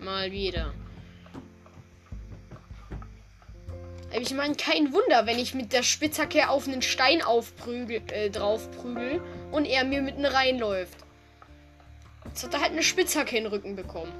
Mal 0.00 0.32
wieder. 0.32 0.72
Ich 4.20 4.34
meine, 4.34 4.54
kein 4.56 4.92
Wunder, 4.92 5.26
wenn 5.26 5.38
ich 5.38 5.54
mit 5.54 5.72
der 5.72 5.82
Spitzhacke 5.82 6.50
auf 6.50 6.66
einen 6.66 6.82
Stein 6.82 7.22
aufprügel, 7.22 8.02
äh, 8.12 8.28
draufprügel 8.28 9.22
und 9.52 9.64
er 9.64 9.84
mir 9.84 10.02
mitten 10.02 10.26
reinläuft. 10.26 10.96
Jetzt 12.26 12.44
hat 12.44 12.54
er 12.54 12.60
halt 12.60 12.72
eine 12.72 12.82
Spitzhacke 12.82 13.36
in 13.36 13.44
den 13.44 13.52
Rücken 13.52 13.76
bekommen. 13.76 14.12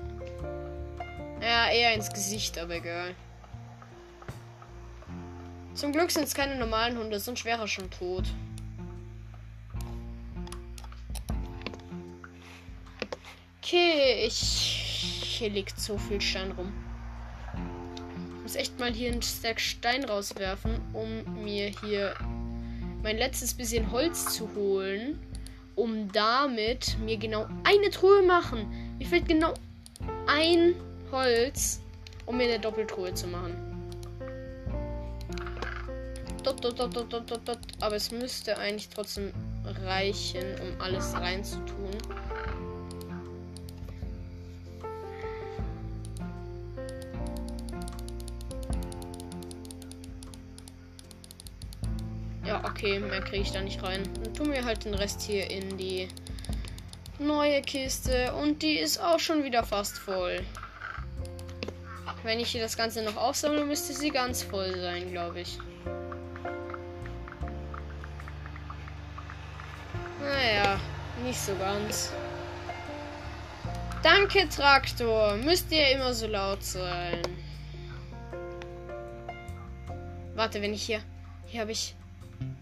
Ja, 1.43 1.69
eher 1.69 1.93
ins 1.95 2.09
Gesicht, 2.09 2.57
aber 2.57 2.77
egal. 2.77 3.17
Zum 5.75 5.91
Glück 5.91 6.13
sind 6.13 6.25
es 6.25 6.35
keine 6.35 6.55
normalen 6.55 6.97
Hunde, 6.97 7.19
sonst 7.19 7.45
wäre 7.45 7.63
er 7.63 7.69
schon 7.69 7.91
tot. 7.91 8.25
Okay, 13.61 14.25
ich. 14.27 14.79
Hier 15.39 15.51
liegt 15.51 15.81
so 15.81 15.99
viel 15.99 16.21
Stein 16.21 16.53
rum. 16.53 16.73
Ich 18.37 18.43
muss 18.43 18.55
echt 18.55 18.79
mal 18.79 18.93
hier 18.93 19.11
einen 19.11 19.23
Stack 19.23 19.59
Stein 19.59 20.05
rauswerfen, 20.05 20.81
um 20.93 21.43
mir 21.43 21.73
hier 21.83 22.15
mein 23.03 23.17
letztes 23.17 23.53
bisschen 23.55 23.91
Holz 23.91 24.33
zu 24.37 24.55
holen. 24.55 25.19
Um 25.75 26.13
damit 26.13 26.97
mir 27.01 27.17
genau 27.17 27.49
eine 27.65 27.91
Truhe 27.91 28.23
machen. 28.23 28.97
Mir 28.99 29.07
fehlt 29.07 29.27
genau 29.27 29.55
ein 30.29 30.75
Holz, 31.13 31.81
um 32.27 32.37
mir 32.39 32.45
eine 32.45 32.59
Doppeltruhe 32.59 33.13
zu 33.15 33.27
machen. 33.29 33.57
Dot, 36.43 36.65
dot, 36.65 36.79
dot. 36.79 37.59
Aber 37.81 37.95
es 37.95 38.11
müsste 38.11 38.59
eigentlich 38.59 38.89
trotzdem 38.89 39.33
reichen, 39.85 40.43
um 40.61 40.81
alles 40.81 41.15
reinzutun. 41.15 41.91
Ja, 52.45 52.65
okay, 52.65 52.99
mehr 52.99 53.21
kriege 53.21 53.43
ich 53.43 53.53
da 53.53 53.61
nicht 53.61 53.81
rein. 53.83 54.03
Dann 54.25 54.35
tun 54.35 54.51
wir 54.51 54.65
halt 54.65 54.85
den 54.85 54.95
Rest 54.95 55.23
hier 55.23 55.49
in 55.49 55.79
die 55.79 56.09
neue 57.21 57.63
Kiste. 57.63 58.35
Und 58.35 58.63
die 58.63 58.79
ist 58.79 59.01
auch 59.01 59.21
schon 59.21 59.45
wieder 59.45 59.63
fast 59.63 59.97
voll. 59.97 60.41
Wenn 62.25 62.39
ich 62.39 62.51
hier 62.51 62.63
das 62.63 62.77
Ganze 62.77 63.03
noch 63.03 63.17
aufsammle, 63.17 63.65
müsste 63.65 63.93
sie 63.93 64.11
ganz 64.11 64.43
voll 64.43 64.79
sein, 64.79 65.11
glaube 65.11 65.41
ich. 65.41 65.59
Naja, 70.21 70.79
nicht 71.25 71.41
so 71.41 71.55
ganz. 71.57 72.13
Danke, 74.03 74.49
Traktor. 74.49 75.37
Müsst 75.37 75.71
ihr 75.73 75.91
immer 75.91 76.15
so 76.15 76.29
laut 76.29 76.63
sein. 76.63 77.23
Warte, 80.35 80.63
wenn 80.63 80.75
ich 80.75 80.83
hier. 80.85 81.01
Hier 81.47 81.61
habe 81.61 81.73
ich. 81.73 81.95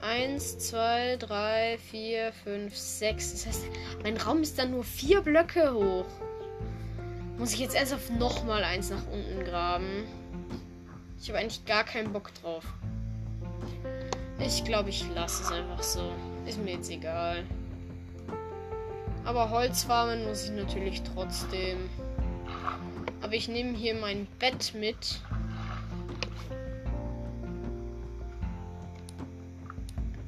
1, 0.01 0.59
2, 0.59 1.17
3, 1.17 1.79
4, 1.91 2.33
5, 2.45 2.77
6. 2.77 3.33
Das 3.33 3.47
heißt, 3.47 3.65
mein 4.03 4.17
Raum 4.17 4.43
ist 4.43 4.59
dann 4.59 4.71
nur 4.71 4.85
vier 4.85 5.21
Blöcke 5.21 5.73
hoch. 5.73 6.07
Muss 7.41 7.55
ich 7.55 7.61
jetzt 7.61 7.75
erst 7.75 7.95
auf 7.95 8.11
nochmal 8.11 8.63
eins 8.65 8.91
nach 8.91 9.07
unten 9.11 9.43
graben? 9.45 10.05
Ich 11.19 11.31
habe 11.31 11.39
eigentlich 11.39 11.65
gar 11.65 11.85
keinen 11.85 12.13
Bock 12.13 12.35
drauf. 12.35 12.63
Ich 14.39 14.63
glaube, 14.63 14.91
ich 14.91 15.09
lasse 15.15 15.45
es 15.45 15.51
einfach 15.51 15.83
so. 15.83 16.13
Ist 16.45 16.59
mir 16.59 16.75
jetzt 16.75 16.91
egal. 16.91 17.47
Aber 19.25 19.49
Holz 19.49 19.85
farmen 19.85 20.27
muss 20.27 20.45
ich 20.45 20.51
natürlich 20.51 21.01
trotzdem. 21.15 21.89
Aber 23.23 23.33
ich 23.33 23.49
nehme 23.49 23.75
hier 23.75 23.95
mein 23.95 24.27
Bett 24.39 24.75
mit. 24.75 25.23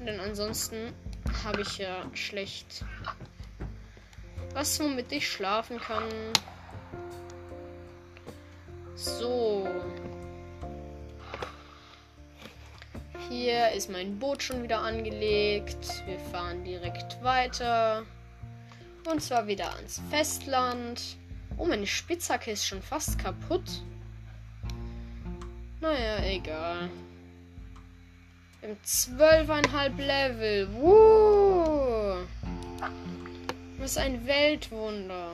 Denn 0.01 0.19
ansonsten 0.19 0.95
habe 1.45 1.61
ich 1.61 1.77
ja 1.77 2.07
schlecht 2.15 2.87
was, 4.55 4.81
womit 4.81 5.13
ich 5.13 5.31
schlafen 5.31 5.79
kann. 5.79 6.05
So. 8.95 9.69
Hier 13.29 13.71
ist 13.71 13.91
mein 13.91 14.19
Boot 14.19 14.43
schon 14.43 14.63
wieder 14.63 14.81
angelegt. 14.81 16.05
Wir 16.07 16.19
fahren 16.31 16.65
direkt 16.65 17.23
weiter. 17.23 18.05
Und 19.11 19.23
zwar 19.23 19.47
wieder 19.47 19.75
ans 19.75 20.01
Festland. 20.11 21.17
Oh, 21.57 21.65
meine 21.65 21.87
Spitzhacke 21.87 22.51
ist 22.51 22.67
schon 22.67 22.83
fast 22.83 23.19
kaputt. 23.19 23.83
Naja, 25.81 26.25
egal. 26.25 26.89
Im 28.63 28.77
zwölfeinhalb 28.85 29.99
Level. 29.99 30.69
Woo! 30.75 32.25
Was 33.79 33.97
ein 33.97 34.25
Weltwunder 34.27 35.33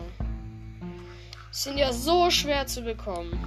sind 1.50 1.78
ja 1.78 1.92
so 1.92 2.30
schwer 2.30 2.66
zu 2.66 2.82
bekommen. 2.82 3.38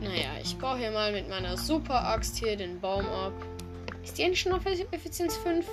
Naja, 0.00 0.30
ich 0.42 0.56
baue 0.56 0.78
hier 0.78 0.90
mal 0.90 1.12
mit 1.12 1.28
meiner 1.28 1.56
Super 1.56 2.04
Axt 2.08 2.36
hier 2.36 2.56
den 2.56 2.80
Baum 2.80 3.06
ab. 3.06 3.32
Ist 4.02 4.16
die 4.16 4.24
eigentlich 4.24 4.40
schon 4.40 4.52
auf 4.52 4.64
Effizienz 4.64 5.36
5? 5.36 5.66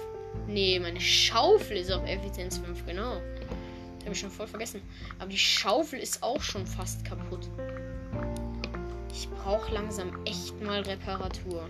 Nee, 0.48 0.80
meine 0.80 1.00
Schaufel 1.00 1.78
ist 1.78 1.92
auf 1.92 2.06
Effizienz 2.08 2.58
5, 2.58 2.86
genau. 2.86 3.22
Habe 4.02 4.12
ich 4.12 4.20
schon 4.20 4.32
voll 4.32 4.48
vergessen. 4.48 4.82
Aber 5.20 5.30
die 5.30 5.38
Schaufel 5.38 6.00
ist 6.00 6.22
auch 6.22 6.42
schon 6.42 6.66
fast 6.66 7.06
kaputt. 7.06 7.48
Ich 9.12 9.30
brauche 9.30 9.74
langsam 9.74 10.26
echt 10.26 10.62
mal 10.62 10.82
Reparatur. 10.82 11.70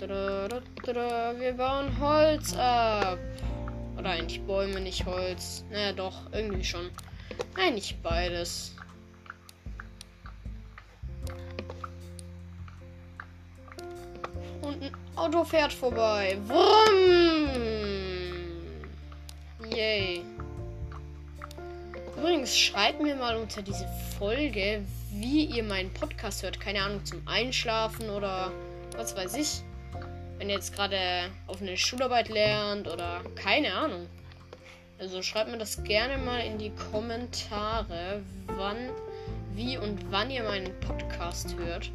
Wir 0.00 1.54
bauen 1.56 1.98
Holz 2.00 2.54
ab. 2.56 3.18
Oder 3.96 4.10
eigentlich 4.10 4.40
Bäume, 4.42 4.80
nicht 4.80 5.04
Holz. 5.04 5.64
Naja, 5.70 5.92
doch, 5.92 6.32
irgendwie 6.32 6.64
schon. 6.64 6.88
Eigentlich 7.56 7.96
beides. 8.02 8.76
Und 14.62 14.82
ein 14.82 14.92
Auto 15.16 15.44
fährt 15.44 15.72
vorbei. 15.72 16.38
Wumm! 16.46 17.48
Yay. 19.74 20.22
Übrigens, 22.16 22.56
schreibt 22.56 23.02
mir 23.02 23.16
mal 23.16 23.36
unter 23.36 23.62
diese 23.62 23.88
Folge, 24.18 24.84
wie 25.10 25.44
ihr 25.44 25.64
meinen 25.64 25.92
Podcast 25.92 26.42
hört. 26.42 26.60
Keine 26.60 26.82
Ahnung, 26.82 27.04
zum 27.04 27.20
Einschlafen 27.26 28.10
oder 28.10 28.52
was 28.96 29.16
weiß 29.16 29.34
ich. 29.34 29.62
Wenn 30.38 30.48
ihr 30.50 30.54
jetzt 30.54 30.72
gerade 30.74 31.30
auf 31.48 31.60
eine 31.60 31.76
Schularbeit 31.76 32.28
lernt 32.28 32.86
oder 32.86 33.22
keine 33.34 33.74
Ahnung. 33.74 34.06
Also 35.00 35.20
schreibt 35.20 35.50
mir 35.50 35.58
das 35.58 35.82
gerne 35.82 36.16
mal 36.16 36.40
in 36.40 36.58
die 36.58 36.72
Kommentare, 36.92 38.22
wann, 38.46 38.90
wie 39.54 39.76
und 39.76 40.12
wann 40.12 40.30
ihr 40.30 40.44
meinen 40.44 40.78
Podcast 40.80 41.56
hört. 41.56 41.90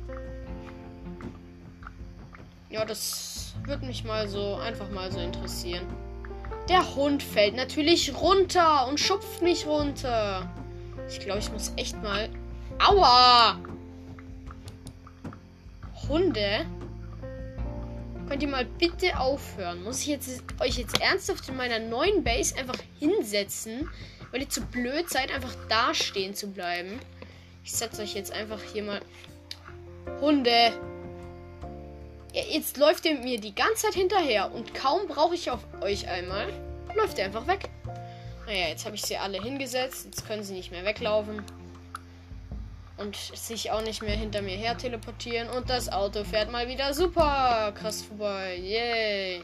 Ja, 2.69 2.83
das 2.83 3.53
würde 3.65 3.85
mich 3.85 4.03
mal 4.03 4.27
so 4.27 4.55
einfach 4.55 4.89
mal 4.89 5.11
so 5.11 5.19
interessieren. 5.19 5.85
Der 6.69 6.95
Hund 6.95 7.23
fällt 7.23 7.55
natürlich 7.55 8.13
runter 8.13 8.87
und 8.87 8.99
schupft 8.99 9.41
mich 9.41 9.65
runter. 9.65 10.49
Ich 11.09 11.19
glaube, 11.19 11.39
ich 11.39 11.51
muss 11.51 11.71
echt 11.77 12.01
mal. 12.01 12.29
Aua! 12.79 13.57
Hunde 16.09 16.65
Könnt 18.27 18.41
ihr 18.41 18.49
mal 18.49 18.65
bitte 18.65 19.19
aufhören? 19.19 19.83
Muss 19.83 20.01
ich 20.01 20.07
jetzt, 20.07 20.43
euch 20.59 20.77
jetzt 20.77 20.99
ernsthaft 21.01 21.47
in 21.49 21.57
meiner 21.57 21.79
neuen 21.79 22.23
Base 22.23 22.55
einfach 22.57 22.77
hinsetzen, 22.99 23.89
weil 24.31 24.41
ihr 24.41 24.49
zu 24.49 24.61
blöd 24.61 25.09
seid, 25.09 25.33
einfach 25.33 25.55
da 25.69 25.93
stehen 25.93 26.33
zu 26.33 26.47
bleiben? 26.47 26.99
Ich 27.63 27.73
setze 27.73 28.01
euch 28.01 28.15
jetzt 28.15 28.31
einfach 28.31 28.61
hier 28.73 28.83
mal. 28.83 29.01
Hunde! 30.19 30.73
Ja, 32.33 32.41
jetzt 32.49 32.77
läuft 32.77 33.05
ihr 33.05 33.19
mir 33.19 33.39
die 33.39 33.53
ganze 33.53 33.85
Zeit 33.85 33.93
hinterher 33.93 34.51
und 34.51 34.73
kaum 34.73 35.07
brauche 35.07 35.35
ich 35.35 35.51
auf 35.51 35.59
euch 35.81 36.07
einmal, 36.07 36.51
läuft 36.95 37.19
ihr 37.19 37.25
einfach 37.25 37.45
weg. 37.45 37.69
Naja, 38.45 38.67
jetzt 38.69 38.85
habe 38.85 38.95
ich 38.95 39.03
sie 39.03 39.17
alle 39.17 39.41
hingesetzt. 39.41 40.05
Jetzt 40.05 40.27
können 40.27 40.43
sie 40.43 40.53
nicht 40.53 40.71
mehr 40.71 40.83
weglaufen. 40.83 41.43
Und 42.97 43.15
sich 43.15 43.71
auch 43.71 43.81
nicht 43.81 44.01
mehr 44.01 44.15
hinter 44.15 44.41
mir 44.41 44.55
her 44.55 44.77
teleportieren. 44.77 45.49
Und 45.49 45.69
das 45.69 45.91
Auto 45.91 46.23
fährt 46.23 46.51
mal 46.51 46.67
wieder 46.67 46.93
super 46.93 47.73
krass 47.75 48.01
vorbei. 48.03 48.57
Yay. 48.57 49.43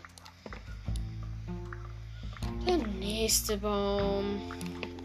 Der 2.68 2.78
nächste 2.78 3.58
Baum. 3.58 4.42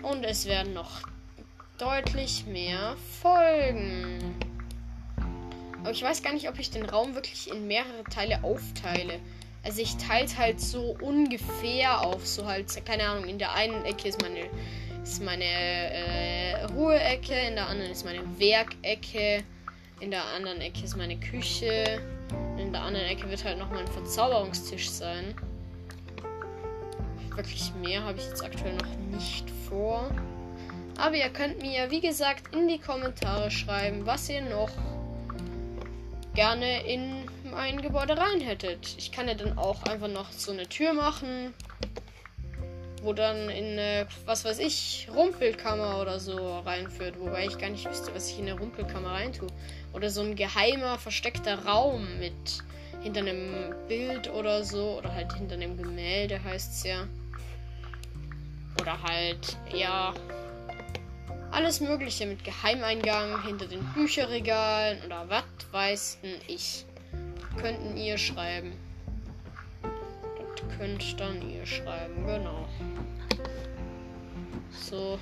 Und 0.02 0.24
es 0.24 0.46
werden 0.46 0.74
noch 0.74 1.02
deutlich 1.78 2.44
mehr 2.46 2.96
Folgen. 3.22 4.34
Aber 5.80 5.90
ich 5.90 6.02
weiß 6.02 6.22
gar 6.22 6.32
nicht, 6.32 6.48
ob 6.48 6.58
ich 6.58 6.70
den 6.70 6.84
Raum 6.84 7.14
wirklich 7.14 7.50
in 7.50 7.66
mehrere 7.66 8.04
Teile 8.04 8.42
aufteile. 8.42 9.20
Also 9.62 9.80
ich 9.80 9.96
teile 9.96 10.28
halt 10.36 10.60
so 10.60 10.96
ungefähr 11.00 12.02
auf. 12.02 12.26
So 12.26 12.46
halt, 12.46 12.84
keine 12.84 13.08
Ahnung, 13.08 13.24
in 13.26 13.38
der 13.38 13.54
einen 13.54 13.84
Ecke 13.84 14.08
ist 14.08 14.20
meine 14.20 14.48
ist 15.04 15.22
meine 15.22 15.44
äh, 15.44 16.64
Ruheecke, 16.64 17.34
in 17.34 17.56
der 17.56 17.68
anderen 17.68 17.92
ist 17.92 18.06
meine 18.06 18.22
Werkecke, 18.38 19.44
in 20.00 20.10
der 20.10 20.24
anderen 20.34 20.62
Ecke 20.62 20.82
ist 20.82 20.96
meine 20.96 21.16
Küche, 21.20 22.00
in 22.56 22.72
der 22.72 22.82
anderen 22.82 23.06
Ecke 23.06 23.28
wird 23.28 23.44
halt 23.44 23.58
nochmal 23.58 23.80
ein 23.80 23.92
Verzauberungstisch 23.92 24.88
sein. 24.88 25.34
Wirklich 27.36 27.70
mehr 27.82 28.02
habe 28.02 28.18
ich 28.18 28.24
jetzt 28.24 28.42
aktuell 28.42 28.76
noch 28.76 29.18
nicht 29.18 29.50
vor. 29.68 30.10
Aber 30.96 31.16
ihr 31.16 31.28
könnt 31.28 31.60
mir, 31.60 31.90
wie 31.90 32.00
gesagt, 32.00 32.54
in 32.54 32.66
die 32.66 32.78
Kommentare 32.78 33.50
schreiben, 33.50 34.06
was 34.06 34.30
ihr 34.30 34.40
noch 34.40 34.70
gerne 36.34 36.82
in 36.86 37.28
mein 37.50 37.82
Gebäude 37.82 38.16
rein 38.16 38.40
hättet. 38.40 38.94
Ich 38.96 39.12
kann 39.12 39.28
ja 39.28 39.34
dann 39.34 39.58
auch 39.58 39.82
einfach 39.82 40.08
noch 40.08 40.32
so 40.32 40.50
eine 40.52 40.66
Tür 40.66 40.94
machen 40.94 41.52
wo 43.04 43.12
dann 43.12 43.50
in 43.50 43.78
eine, 43.78 44.06
was 44.24 44.44
weiß 44.44 44.58
ich, 44.58 45.08
Rumpelkammer 45.14 46.00
oder 46.00 46.18
so 46.18 46.58
reinführt. 46.60 47.18
Wobei 47.20 47.46
ich 47.46 47.58
gar 47.58 47.68
nicht 47.68 47.88
wüsste, 47.88 48.14
was 48.14 48.30
ich 48.30 48.38
in 48.38 48.48
eine 48.48 48.58
Rumpelkammer 48.58 49.12
reintue. 49.12 49.48
Oder 49.92 50.10
so 50.10 50.22
ein 50.22 50.34
geheimer, 50.34 50.98
versteckter 50.98 51.64
Raum 51.66 52.18
mit 52.18 52.32
hinter 53.02 53.20
einem 53.20 53.74
Bild 53.88 54.32
oder 54.32 54.64
so. 54.64 54.98
Oder 54.98 55.14
halt 55.14 55.32
hinter 55.34 55.54
einem 55.54 55.76
Gemälde 55.76 56.42
heißt 56.42 56.72
es 56.72 56.84
ja. 56.84 57.06
Oder 58.80 59.02
halt, 59.02 59.56
ja. 59.72 60.14
Alles 61.50 61.80
Mögliche 61.80 62.26
mit 62.26 62.42
Geheimeingang 62.42 63.44
hinter 63.44 63.66
den 63.66 63.84
Bücherregalen 63.92 65.02
oder 65.04 65.28
was 65.28 65.44
weiß 65.70 66.18
ich. 66.48 66.84
Könnten 67.60 67.96
ihr 67.96 68.18
schreiben 68.18 68.72
könnt 70.78 71.18
dann 71.20 71.42
ihr 71.48 71.64
schreiben, 71.66 72.26
genau. 72.26 72.68
So. 74.70 75.18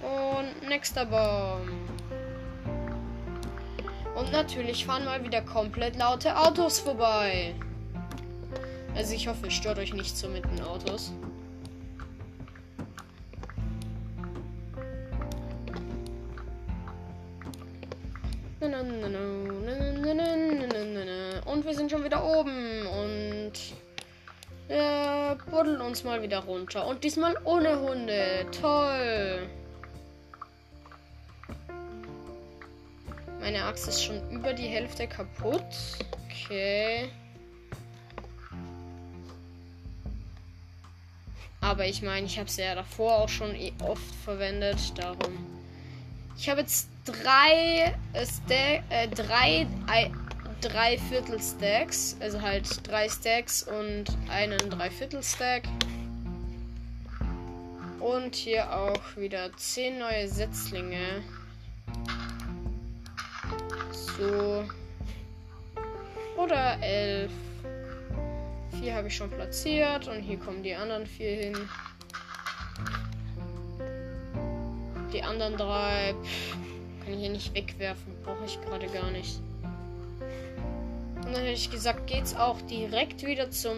Und 0.00 0.68
nächster 0.68 1.06
Baum. 1.06 1.68
Und 4.14 4.32
natürlich 4.32 4.84
fahren 4.84 5.04
mal 5.04 5.22
wieder 5.24 5.42
komplett 5.42 5.96
laute 5.96 6.36
Autos 6.36 6.80
vorbei. 6.80 7.54
Also 8.96 9.14
ich 9.14 9.28
hoffe, 9.28 9.46
es 9.46 9.54
stört 9.54 9.78
euch 9.78 9.94
nicht 9.94 10.16
so 10.16 10.28
mit 10.28 10.44
den 10.44 10.60
Autos. 10.62 11.12
Und 21.44 21.64
wir 21.64 21.74
sind 21.74 21.90
schon 21.90 22.04
wieder 22.04 22.24
oben 22.24 22.86
und 22.86 23.27
wir 24.68 25.38
buddeln 25.50 25.80
uns 25.80 26.04
mal 26.04 26.22
wieder 26.22 26.40
runter. 26.40 26.86
Und 26.86 27.02
diesmal 27.04 27.36
ohne 27.44 27.80
Hunde. 27.80 28.46
Toll. 28.60 29.48
Meine 33.40 33.64
Axt 33.64 33.88
ist 33.88 34.04
schon 34.04 34.30
über 34.30 34.52
die 34.52 34.66
Hälfte 34.66 35.06
kaputt. 35.06 35.62
Okay. 36.26 37.08
Aber 41.60 41.86
ich 41.86 42.02
meine, 42.02 42.26
ich 42.26 42.38
habe 42.38 42.50
sie 42.50 42.62
ja 42.62 42.74
davor 42.74 43.18
auch 43.18 43.28
schon 43.28 43.54
eh 43.54 43.72
oft 43.80 44.14
verwendet. 44.24 44.78
Darum. 44.96 45.46
Ich 46.36 46.48
habe 46.48 46.60
jetzt 46.60 46.88
drei, 47.04 47.94
äh, 48.12 48.80
äh 48.90 49.08
drei 49.08 49.66
drei 50.60 50.98
Viertel 50.98 51.40
Stacks, 51.40 52.16
also 52.20 52.40
halt 52.40 52.86
drei 52.86 53.08
Stacks 53.08 53.62
und 53.62 54.04
einen 54.28 54.58
Dreiviertel 54.70 55.22
Stack. 55.22 55.64
Und 58.00 58.34
hier 58.34 58.72
auch 58.72 59.16
wieder 59.16 59.50
zehn 59.56 59.98
neue 59.98 60.28
Setzlinge. 60.28 61.22
So. 63.92 64.64
Oder 66.36 66.78
elf. 66.80 67.32
Vier 68.80 68.94
habe 68.94 69.08
ich 69.08 69.16
schon 69.16 69.30
platziert 69.30 70.06
und 70.06 70.22
hier 70.22 70.38
kommen 70.38 70.62
die 70.62 70.74
anderen 70.74 71.06
vier 71.06 71.34
hin. 71.34 71.56
Die 75.12 75.22
anderen 75.22 75.56
drei 75.56 76.14
pff, 76.22 76.56
kann 77.04 77.14
ich 77.14 77.20
hier 77.20 77.30
nicht 77.30 77.54
wegwerfen, 77.54 78.14
brauche 78.22 78.44
ich 78.44 78.60
gerade 78.60 78.86
gar 78.88 79.10
nicht. 79.10 79.40
Und 81.28 81.34
dann 81.34 81.42
hätte 81.42 81.52
ich 81.52 81.70
gesagt, 81.70 82.06
geht's 82.06 82.34
auch 82.34 82.58
direkt 82.62 83.26
wieder 83.26 83.50
zum 83.50 83.76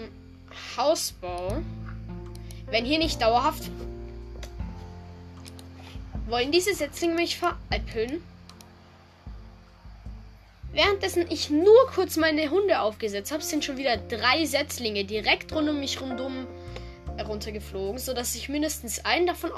Hausbau. 0.77 1.61
Wenn 2.67 2.85
hier 2.85 2.99
nicht 2.99 3.21
dauerhaft. 3.21 3.65
Wollen 6.29 6.53
diese 6.53 6.73
Setzlinge 6.73 7.15
mich 7.15 7.39
veräppeln? 7.39 8.23
Währenddessen 10.73 11.27
ich 11.29 11.51
nur 11.51 11.89
kurz 11.93 12.17
meine 12.17 12.51
Hunde 12.51 12.81
aufgesetzt 12.83 13.33
habe, 13.33 13.43
sind 13.43 13.65
schon 13.65 13.77
wieder 13.77 13.97
drei 13.97 14.45
Setzlinge 14.45 15.05
direkt 15.05 15.53
rund 15.53 15.69
um 15.69 15.81
mich 15.81 16.01
rundum 16.01 16.47
heruntergeflogen, 17.17 17.99
sodass 17.99 18.37
ich 18.37 18.49
mindestens 18.49 19.05
einen 19.05 19.27
davon 19.27 19.51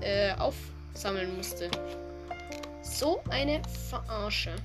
äh, 0.00 0.32
aufsammeln 0.32 1.36
musste. 1.36 1.70
So 2.82 3.22
eine 3.30 3.62
Verarsche. 3.88 4.56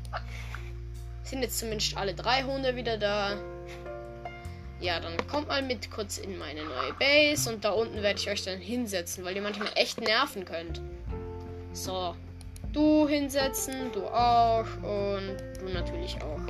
Sind 1.32 1.44
jetzt 1.44 1.60
zumindest 1.60 1.96
alle 1.96 2.13
drei 2.13 2.44
Hunde 2.44 2.76
wieder 2.76 2.98
da. 2.98 3.38
Ja, 4.82 5.00
dann 5.00 5.15
kommt 5.28 5.48
mal 5.48 5.62
mit 5.62 5.89
kurz 5.89 6.17
in 6.17 6.38
meine 6.38 6.62
neue 6.62 6.91
Base 7.00 7.50
und 7.50 7.63
da 7.63 7.70
unten 7.72 8.04
werde 8.04 8.20
ich 8.20 8.30
euch 8.30 8.44
dann 8.44 8.60
hinsetzen, 8.60 9.24
weil 9.24 9.38
ihr 9.38 9.41
manchmal 9.41 9.70
echt 9.76 10.02
nerven 10.02 10.44
könnt. 10.44 10.82
So, 11.72 12.17
du 12.74 13.08
hinsetzen, 13.08 13.94
du 13.94 14.08
auch 14.08 14.65
und 14.84 15.38
du 15.62 15.74
natürlich 15.74 16.17
auch. 16.22 16.41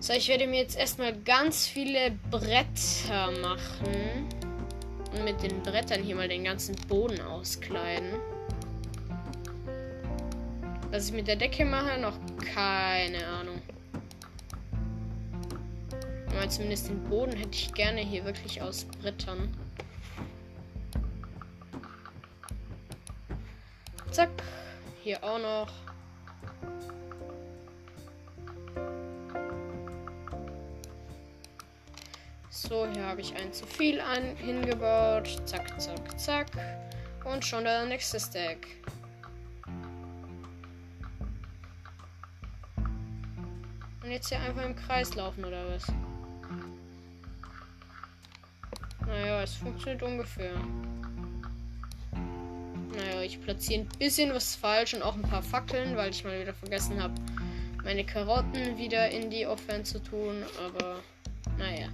So, 0.00 0.12
ich 0.12 0.26
werde 0.26 0.48
mir 0.48 0.58
jetzt 0.58 0.76
erstmal 0.76 1.14
ganz 1.20 1.68
viele 1.68 2.18
Bretter 2.32 3.30
machen 3.42 4.26
und 5.12 5.24
mit 5.24 5.40
den 5.40 5.62
Brettern 5.62 6.02
hier 6.02 6.16
mal 6.16 6.26
den 6.26 6.42
ganzen 6.42 6.74
Boden 6.88 7.20
auskleiden. 7.20 8.16
Was 10.94 11.08
ich 11.08 11.12
mit 11.12 11.26
der 11.26 11.34
Decke 11.34 11.64
mache, 11.64 11.98
noch 11.98 12.16
keine 12.54 13.26
Ahnung. 13.26 13.60
Aber 16.28 16.48
zumindest 16.48 16.88
den 16.88 17.02
Boden 17.02 17.32
hätte 17.32 17.50
ich 17.50 17.74
gerne 17.74 18.00
hier 18.00 18.24
wirklich 18.24 18.62
aus 18.62 18.84
Brettern. 19.02 19.52
Zack. 24.12 24.30
Hier 25.02 25.18
auch 25.24 25.40
noch. 25.40 25.72
So, 32.50 32.86
hier 32.92 33.04
habe 33.04 33.20
ich 33.20 33.34
ein 33.34 33.52
zu 33.52 33.66
viel 33.66 34.00
an, 34.00 34.36
hingebaut. 34.36 35.42
Zack, 35.44 35.80
zack, 35.80 36.20
zack. 36.20 36.46
Und 37.24 37.44
schon 37.44 37.64
der 37.64 37.84
nächste 37.86 38.20
Stack. 38.20 38.83
Jetzt 44.14 44.28
hier 44.28 44.40
einfach 44.40 44.64
im 44.64 44.76
Kreis 44.76 45.14
laufen 45.16 45.44
oder 45.44 45.68
was? 45.68 45.86
Naja, 49.06 49.42
es 49.42 49.54
funktioniert 49.56 50.02
ungefähr. 50.02 50.54
Naja, 52.96 53.22
ich 53.22 53.42
platziere 53.42 53.80
ein 53.80 53.88
bisschen 53.98 54.32
was 54.32 54.54
falsch 54.54 54.94
und 54.94 55.02
auch 55.02 55.16
ein 55.16 55.22
paar 55.22 55.42
Fackeln, 55.42 55.96
weil 55.96 56.10
ich 56.10 56.24
mal 56.24 56.40
wieder 56.40 56.54
vergessen 56.54 57.02
habe, 57.02 57.14
meine 57.82 58.04
Karotten 58.04 58.78
wieder 58.78 59.10
in 59.10 59.30
die 59.30 59.46
Offense 59.46 59.94
zu 59.94 59.98
tun. 59.98 60.44
Aber 60.64 61.00
naja. 61.58 61.88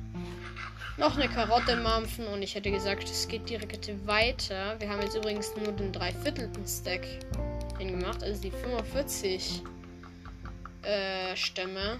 Noch 0.99 1.17
eine 1.17 1.29
Karotte 1.29 1.77
mampfen 1.77 2.27
und 2.27 2.43
ich 2.43 2.55
hätte 2.55 2.71
gesagt, 2.71 3.05
es 3.05 3.27
geht 3.27 3.49
direkt 3.49 3.91
weiter. 4.07 4.79
Wir 4.79 4.91
haben 4.91 5.01
jetzt 5.01 5.17
übrigens 5.17 5.57
nur 5.57 5.73
den 5.73 5.91
dreiviertelten 5.93 6.67
Stack 6.67 7.07
hingemacht, 7.79 8.23
also 8.23 8.43
die 8.43 8.51
45 8.51 9.63
äh, 10.83 11.37
Stämme. 11.37 11.99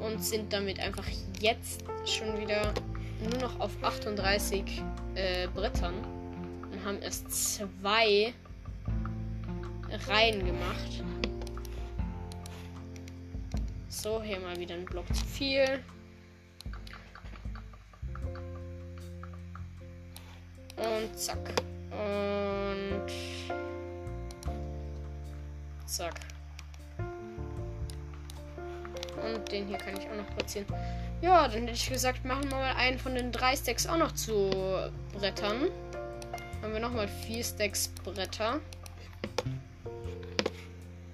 Und 0.00 0.24
sind 0.24 0.52
damit 0.52 0.80
einfach 0.80 1.06
jetzt 1.40 1.84
schon 2.06 2.38
wieder 2.40 2.72
nur 3.22 3.40
noch 3.40 3.60
auf 3.60 3.70
38 3.82 4.82
äh, 5.14 5.46
Brettern. 5.48 5.94
Und 6.72 6.84
haben 6.84 7.02
erst 7.02 7.30
zwei 7.30 8.32
Reihen 10.08 10.46
gemacht. 10.46 11.04
So, 13.88 14.22
hier 14.22 14.40
mal 14.40 14.56
wieder 14.58 14.76
ein 14.76 14.84
Block 14.86 15.06
zu 15.14 15.24
viel. 15.26 15.80
Und 20.76 21.18
zack. 21.18 21.52
Und 21.90 23.29
zack. 25.90 26.14
Und 29.22 29.52
den 29.52 29.68
hier 29.68 29.78
kann 29.78 29.96
ich 29.98 30.08
auch 30.08 30.16
noch 30.16 30.36
platzieren. 30.36 30.66
Ja, 31.20 31.46
dann 31.48 31.62
hätte 31.62 31.72
ich 31.72 31.88
gesagt, 31.88 32.24
machen 32.24 32.50
wir 32.50 32.56
mal 32.56 32.74
einen 32.76 32.98
von 32.98 33.14
den 33.14 33.32
drei 33.32 33.54
Stacks 33.54 33.86
auch 33.86 33.98
noch 33.98 34.12
zu 34.12 34.50
Brettern. 35.12 35.66
Haben 36.62 36.72
wir 36.72 36.80
nochmal 36.80 37.08
vier 37.08 37.44
Stacks 37.44 37.88
Bretter. 38.04 38.60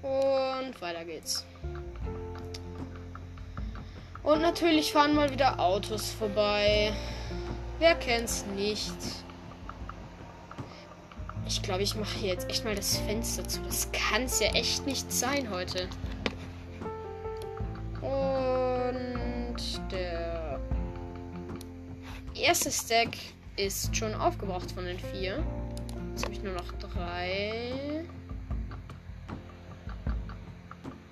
Und 0.03 0.81
weiter 0.81 1.05
geht's. 1.05 1.45
Und 4.23 4.43
natürlich 4.43 4.93
fahren 4.93 5.15
mal 5.15 5.31
wieder 5.31 5.59
Autos 5.59 6.13
vorbei. 6.13 6.93
Wer 7.79 7.95
kennt's 7.97 8.45
nicht? 8.55 9.26
Ich 11.49 11.63
glaube, 11.63 11.83
ich 11.83 11.95
mache 11.95 12.19
hier 12.19 12.31
jetzt 12.31 12.51
echt 12.51 12.65
mal 12.65 12.75
das 12.75 12.97
Fenster 12.99 13.47
zu. 13.47 13.61
Das 13.63 13.89
kann's 13.93 14.41
ja 14.41 14.49
echt 14.49 14.87
nicht 14.87 15.11
sein 15.13 15.49
heute. 15.51 15.89
Und 18.03 19.57
der 19.91 20.61
erste 22.35 22.71
Stack 22.71 23.17
ist 23.57 23.97
schon 23.97 24.15
aufgebraucht 24.15 24.73
von 24.73 24.85
den 24.85 24.99
vier. 24.99 25.45
Jetzt 26.11 26.25
habe 26.25 26.35
ich 26.35 26.43
nur 26.43 26.55
noch 26.55 26.73
drei. 26.73 28.05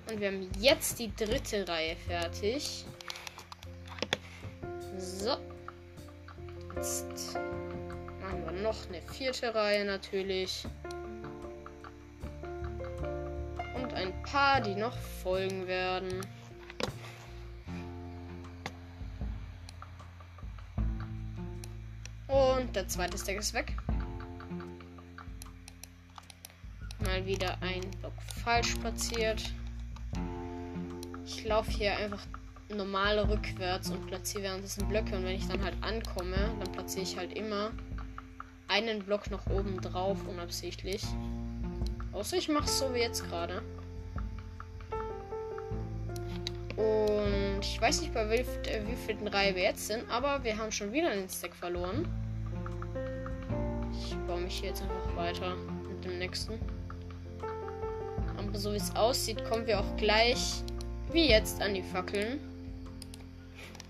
Und 0.09 0.19
wir 0.19 0.27
haben 0.27 0.49
jetzt 0.59 0.99
die 0.99 1.13
dritte 1.15 1.67
Reihe 1.67 1.95
fertig. 2.07 2.85
So. 4.97 5.37
Jetzt 6.75 7.37
machen 8.25 8.45
wir 8.45 8.61
noch 8.63 8.87
eine 8.87 9.01
vierte 9.01 9.53
Reihe 9.53 9.85
natürlich. 9.85 10.65
Und 13.75 13.93
ein 13.93 14.13
paar, 14.23 14.61
die 14.61 14.75
noch 14.75 14.97
folgen 15.23 15.67
werden. 15.67 16.21
Und 22.27 22.75
der 22.75 22.87
zweite 22.87 23.17
Stack 23.17 23.37
ist 23.37 23.53
weg. 23.53 23.73
Mal 26.99 27.25
wieder 27.25 27.57
ein 27.61 27.81
Block 27.99 28.13
falsch 28.43 28.75
platziert. 28.75 29.53
Ich 31.25 31.43
laufe 31.45 31.69
hier 31.69 31.95
einfach 31.97 32.25
normal 32.69 33.19
rückwärts 33.19 33.91
und 33.91 34.07
platziere 34.07 34.43
währenddessen 34.43 34.87
Blöcke. 34.87 35.15
Und 35.15 35.25
wenn 35.25 35.35
ich 35.35 35.47
dann 35.47 35.63
halt 35.63 35.75
ankomme, 35.81 36.55
dann 36.59 36.71
platziere 36.71 37.03
ich 37.03 37.17
halt 37.17 37.33
immer 37.33 37.71
einen 38.67 39.03
Block 39.03 39.29
noch 39.31 39.45
oben 39.47 39.81
drauf, 39.81 40.17
unabsichtlich. 40.27 41.03
Außer 42.11 42.37
ich 42.37 42.49
mache 42.49 42.65
es 42.65 42.79
so 42.79 42.93
wie 42.93 42.99
jetzt 42.99 43.27
gerade. 43.27 43.61
Und 46.77 47.59
ich 47.61 47.79
weiß 47.79 48.01
nicht, 48.01 48.13
bei 48.13 48.29
wie, 48.29 48.69
äh, 48.69 48.81
wie 48.85 48.95
vielen 48.95 49.27
Reihe 49.27 49.55
wir 49.55 49.63
jetzt 49.63 49.87
sind, 49.87 50.09
aber 50.09 50.43
wir 50.43 50.57
haben 50.57 50.71
schon 50.71 50.91
wieder 50.91 51.09
einen 51.09 51.29
Stack 51.29 51.55
verloren. 51.55 52.05
Ich 53.93 54.15
baue 54.27 54.41
mich 54.41 54.59
hier 54.59 54.69
jetzt 54.69 54.81
einfach 54.81 55.15
weiter 55.15 55.55
mit 55.89 56.03
dem 56.03 56.19
nächsten. 56.19 56.59
Aber 58.37 58.57
so 58.57 58.73
wie 58.73 58.77
es 58.77 58.93
aussieht, 58.95 59.43
kommen 59.45 59.65
wir 59.67 59.79
auch 59.79 59.95
gleich 59.97 60.63
wie 61.11 61.29
jetzt 61.29 61.61
an 61.61 61.73
die 61.73 61.83
Fackeln. 61.83 62.39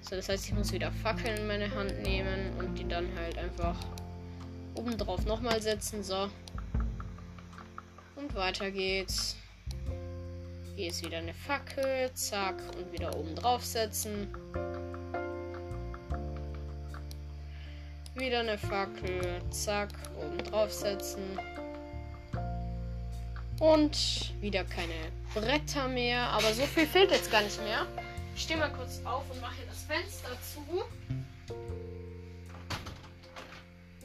So, 0.01 0.15
das 0.15 0.29
heißt, 0.29 0.45
ich 0.45 0.53
muss 0.53 0.71
wieder 0.71 0.91
Fackeln 0.91 1.37
in 1.37 1.47
meine 1.47 1.73
Hand 1.73 2.03
nehmen 2.03 2.51
und 2.59 2.75
die 2.77 2.87
dann 2.87 3.07
halt 3.17 3.39
einfach 3.39 3.75
oben 4.75 4.97
drauf 4.97 5.25
nochmal 5.25 5.61
setzen. 5.61 6.03
So. 6.03 6.29
Und 8.15 8.35
weiter 8.35 8.71
geht's. 8.71 9.35
Hier 10.75 10.89
ist 10.89 11.03
wieder 11.05 11.17
eine 11.19 11.33
Fackel. 11.33 12.11
Zack. 12.13 12.55
Und 12.77 12.91
wieder 12.91 13.15
oben 13.15 13.35
drauf 13.35 13.65
setzen. 13.65 14.27
Wieder 18.15 18.41
eine 18.41 18.57
Fackel. 18.57 19.41
Zack. 19.49 19.89
Oben 20.17 20.37
drauf 20.39 20.71
setzen. 20.71 21.39
Und 23.59 24.33
wieder 24.41 24.65
keine 24.65 24.93
Bretter 25.33 25.87
mehr. 25.87 26.27
Aber 26.27 26.53
so 26.53 26.63
viel 26.63 26.85
fehlt 26.85 27.11
jetzt 27.11 27.31
gar 27.31 27.41
nicht 27.41 27.61
mehr. 27.63 27.85
Ich 28.35 28.43
stehe 28.43 28.59
mal 28.59 28.71
kurz 28.71 28.99
auf 29.05 29.23
und 29.31 29.39
mache 29.39 29.55
hier 29.55 29.65
das 29.67 29.83
Fenster 29.83 30.29
zu. 30.41 30.83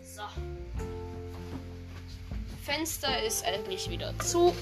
So. 0.05 0.23
Fenster 2.71 3.21
ist 3.25 3.45
endlich 3.45 3.91
wieder 3.91 4.17
zu. 4.21 4.55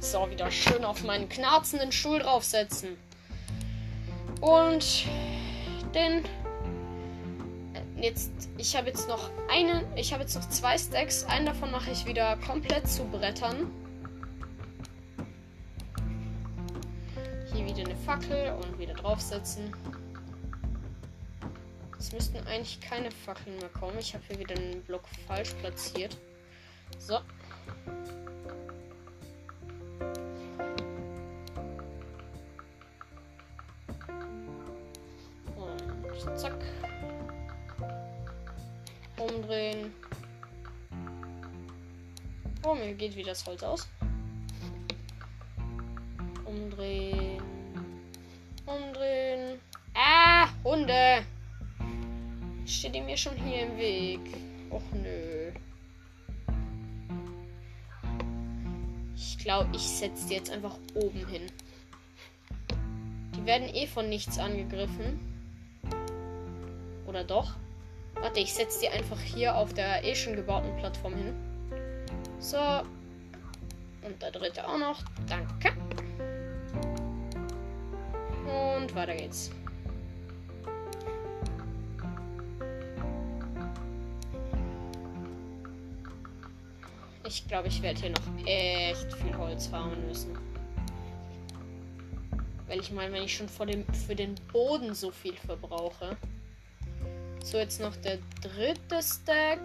So, 0.00 0.28
wieder 0.28 0.50
schön 0.50 0.84
auf 0.84 1.04
meinen 1.04 1.28
knarzenden 1.28 1.92
Stuhl 1.92 2.18
draufsetzen. 2.18 2.96
Und 4.40 5.04
den 5.94 6.24
jetzt, 7.96 8.32
ich 8.58 8.74
habe 8.74 8.88
jetzt 8.88 9.08
noch 9.08 9.30
einen, 9.48 9.84
ich 9.94 10.12
habe 10.12 10.22
jetzt 10.24 10.34
noch 10.34 10.48
zwei 10.48 10.76
Stacks. 10.76 11.22
Einen 11.24 11.46
davon 11.46 11.70
mache 11.70 11.92
ich 11.92 12.04
wieder 12.06 12.36
komplett 12.38 12.88
zu 12.88 13.04
Brettern. 13.04 13.70
Hier 17.52 17.66
wieder 17.66 17.88
eine 17.88 17.96
Fackel 18.04 18.52
und 18.54 18.80
wieder 18.80 18.94
draufsetzen. 18.94 19.72
Es 22.00 22.12
müssten 22.12 22.38
eigentlich 22.46 22.80
keine 22.80 23.10
Fackeln 23.10 23.58
mehr 23.58 23.68
kommen. 23.68 23.98
Ich 23.98 24.14
habe 24.14 24.24
hier 24.26 24.38
wieder 24.38 24.56
einen 24.56 24.82
Block 24.84 25.02
falsch 25.26 25.52
platziert. 25.60 26.16
So. 26.98 27.20
Und 35.54 36.38
zack 36.38 36.56
umdrehen. 39.18 39.92
Oh, 42.62 42.74
mir 42.74 42.94
geht 42.94 43.14
wieder 43.14 43.32
das 43.32 43.44
Holz 43.44 43.62
aus. 43.62 43.88
Umdrehen. 46.46 47.42
Umdrehen. 48.64 49.60
Ah, 49.94 50.48
Hunde! 50.64 51.26
Steht 52.70 52.94
ihr 52.94 53.02
mir 53.02 53.16
schon 53.16 53.36
hier 53.36 53.62
im 53.62 53.76
Weg? 53.76 54.20
Och 54.70 54.80
nö. 54.92 55.50
Ich 59.16 59.38
glaube, 59.38 59.68
ich 59.74 59.82
setze 59.82 60.28
die 60.28 60.34
jetzt 60.34 60.52
einfach 60.52 60.76
oben 60.94 61.26
hin. 61.26 61.50
Die 63.34 63.44
werden 63.44 63.68
eh 63.74 63.88
von 63.88 64.08
nichts 64.08 64.38
angegriffen. 64.38 65.18
Oder 67.08 67.24
doch? 67.24 67.56
Warte, 68.14 68.38
ich 68.38 68.54
setze 68.54 68.82
die 68.82 68.88
einfach 68.88 69.20
hier 69.20 69.56
auf 69.56 69.74
der 69.74 70.04
eh 70.04 70.14
schon 70.14 70.36
gebauten 70.36 70.74
Plattform 70.76 71.16
hin. 71.16 71.34
So. 72.38 72.56
Und 74.02 74.22
der 74.22 74.30
dritte 74.30 74.66
auch 74.66 74.78
noch. 74.78 75.02
Danke. 75.28 75.72
Und 78.46 78.94
weiter 78.94 79.16
geht's. 79.16 79.50
Ich 87.30 87.46
glaube, 87.46 87.68
ich 87.68 87.80
werde 87.80 88.00
hier 88.00 88.10
noch 88.10 88.44
echt 88.44 89.12
viel 89.14 89.38
Holz 89.38 89.68
farmen 89.68 90.04
müssen. 90.08 90.36
Weil 92.66 92.80
ich 92.80 92.90
meine, 92.90 93.12
wenn 93.12 93.22
ich 93.22 93.36
schon 93.36 93.48
vor 93.48 93.66
dem, 93.66 93.86
für 93.94 94.16
den 94.16 94.34
Boden 94.52 94.96
so 94.96 95.12
viel 95.12 95.36
verbrauche. 95.36 96.16
So, 97.44 97.58
jetzt 97.58 97.80
noch 97.80 97.94
der 97.94 98.18
dritte 98.42 99.00
Stack. 99.00 99.60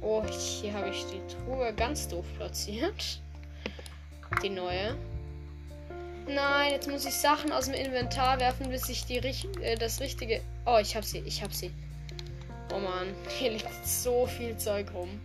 Oh, 0.00 0.24
hier 0.24 0.72
habe 0.72 0.88
ich 0.88 1.04
die 1.04 1.20
Truhe 1.34 1.74
ganz 1.74 2.08
doof 2.08 2.24
platziert. 2.38 3.20
Die 4.42 4.48
neue. 4.48 4.96
Nein, 6.26 6.72
jetzt 6.72 6.88
muss 6.88 7.04
ich 7.04 7.14
Sachen 7.14 7.52
aus 7.52 7.66
dem 7.66 7.74
Inventar 7.74 8.40
werfen, 8.40 8.70
bis 8.70 8.88
ich 8.88 9.04
die 9.04 9.18
äh, 9.18 9.76
das 9.76 10.00
richtige. 10.00 10.40
Oh, 10.64 10.78
ich 10.80 10.96
habe 10.96 11.04
sie, 11.04 11.18
ich 11.26 11.42
habe 11.42 11.52
sie. 11.52 11.70
Oh 12.72 12.78
man, 12.78 13.14
hier 13.38 13.50
liegt 13.50 13.86
so 13.86 14.26
viel 14.26 14.56
Zeug 14.56 14.86
rum. 14.94 15.20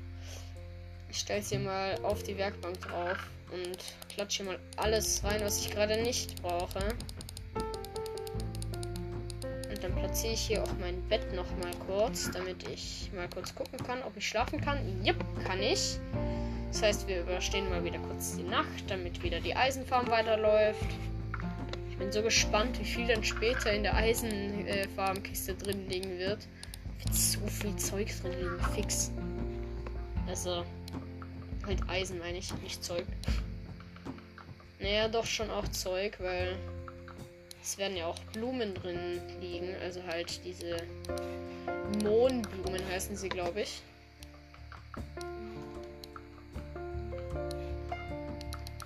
Ich 1.09 1.19
stelle 1.19 1.41
sie 1.41 1.57
mal 1.57 1.97
auf 2.03 2.23
die 2.23 2.37
Werkbank 2.37 2.79
drauf 2.81 3.17
und 3.51 3.77
klatsche 4.13 4.43
mal 4.43 4.59
alles 4.77 5.23
rein, 5.23 5.41
was 5.41 5.59
ich 5.59 5.71
gerade 5.71 6.01
nicht 6.01 6.41
brauche 6.41 6.83
dann 9.81 9.95
platziere 9.95 10.33
ich 10.33 10.41
hier 10.41 10.63
auch 10.63 10.73
mein 10.79 11.01
Bett 11.07 11.33
noch 11.33 11.49
mal 11.57 11.71
kurz, 11.87 12.29
damit 12.31 12.67
ich 12.67 13.09
mal 13.15 13.27
kurz 13.33 13.53
gucken 13.55 13.79
kann, 13.85 14.01
ob 14.03 14.15
ich 14.17 14.27
schlafen 14.27 14.59
kann. 14.59 14.77
Jep, 15.03 15.17
kann 15.45 15.61
ich. 15.61 15.99
Das 16.71 16.83
heißt, 16.83 17.07
wir 17.07 17.21
überstehen 17.21 17.69
mal 17.69 17.83
wieder 17.83 17.99
kurz 17.99 18.35
die 18.35 18.43
Nacht, 18.43 18.67
damit 18.87 19.23
wieder 19.23 19.39
die 19.39 19.55
Eisenfarm 19.55 20.07
weiterläuft. 20.07 20.85
Ich 21.89 21.97
bin 21.97 22.11
so 22.11 22.21
gespannt, 22.21 22.79
wie 22.79 22.85
viel 22.85 23.07
dann 23.07 23.23
später 23.23 23.71
in 23.73 23.83
der 23.83 23.95
Eisenfarmkiste 23.95 25.55
drin 25.55 25.87
liegen 25.89 26.17
wird. 26.19 26.47
Wird 27.03 27.15
so 27.15 27.39
viel 27.47 27.75
Zeug 27.77 28.09
drin 28.21 28.33
liegen, 28.33 28.59
fix. 28.75 29.11
Also, 30.27 30.63
halt 31.65 31.89
Eisen 31.89 32.19
meine 32.19 32.37
ich, 32.37 32.53
nicht 32.61 32.83
Zeug. 32.83 33.05
Naja, 34.79 35.07
doch 35.07 35.25
schon 35.25 35.49
auch 35.49 35.67
Zeug, 35.67 36.17
weil 36.19 36.57
es 37.61 37.77
werden 37.77 37.97
ja 37.97 38.07
auch 38.07 38.19
Blumen 38.33 38.73
drin 38.73 39.21
liegen. 39.41 39.75
Also 39.81 40.01
halt 40.03 40.43
diese 40.45 40.77
Mohnblumen 42.03 42.81
heißen 42.89 43.15
sie, 43.15 43.29
glaube 43.29 43.61
ich. 43.61 43.81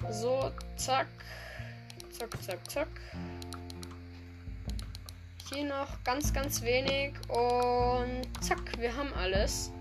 So, 0.10 0.52
zack. 0.76 1.08
Zack, 2.12 2.44
zack, 2.44 2.72
zack. 2.72 2.88
Hier 5.50 5.66
noch 5.66 6.04
ganz, 6.04 6.34
ganz 6.34 6.62
wenig. 6.62 7.14
Und 7.30 8.24
zack, 8.42 8.80
wir 8.80 8.96
haben 8.96 9.14
alles. 9.14 9.72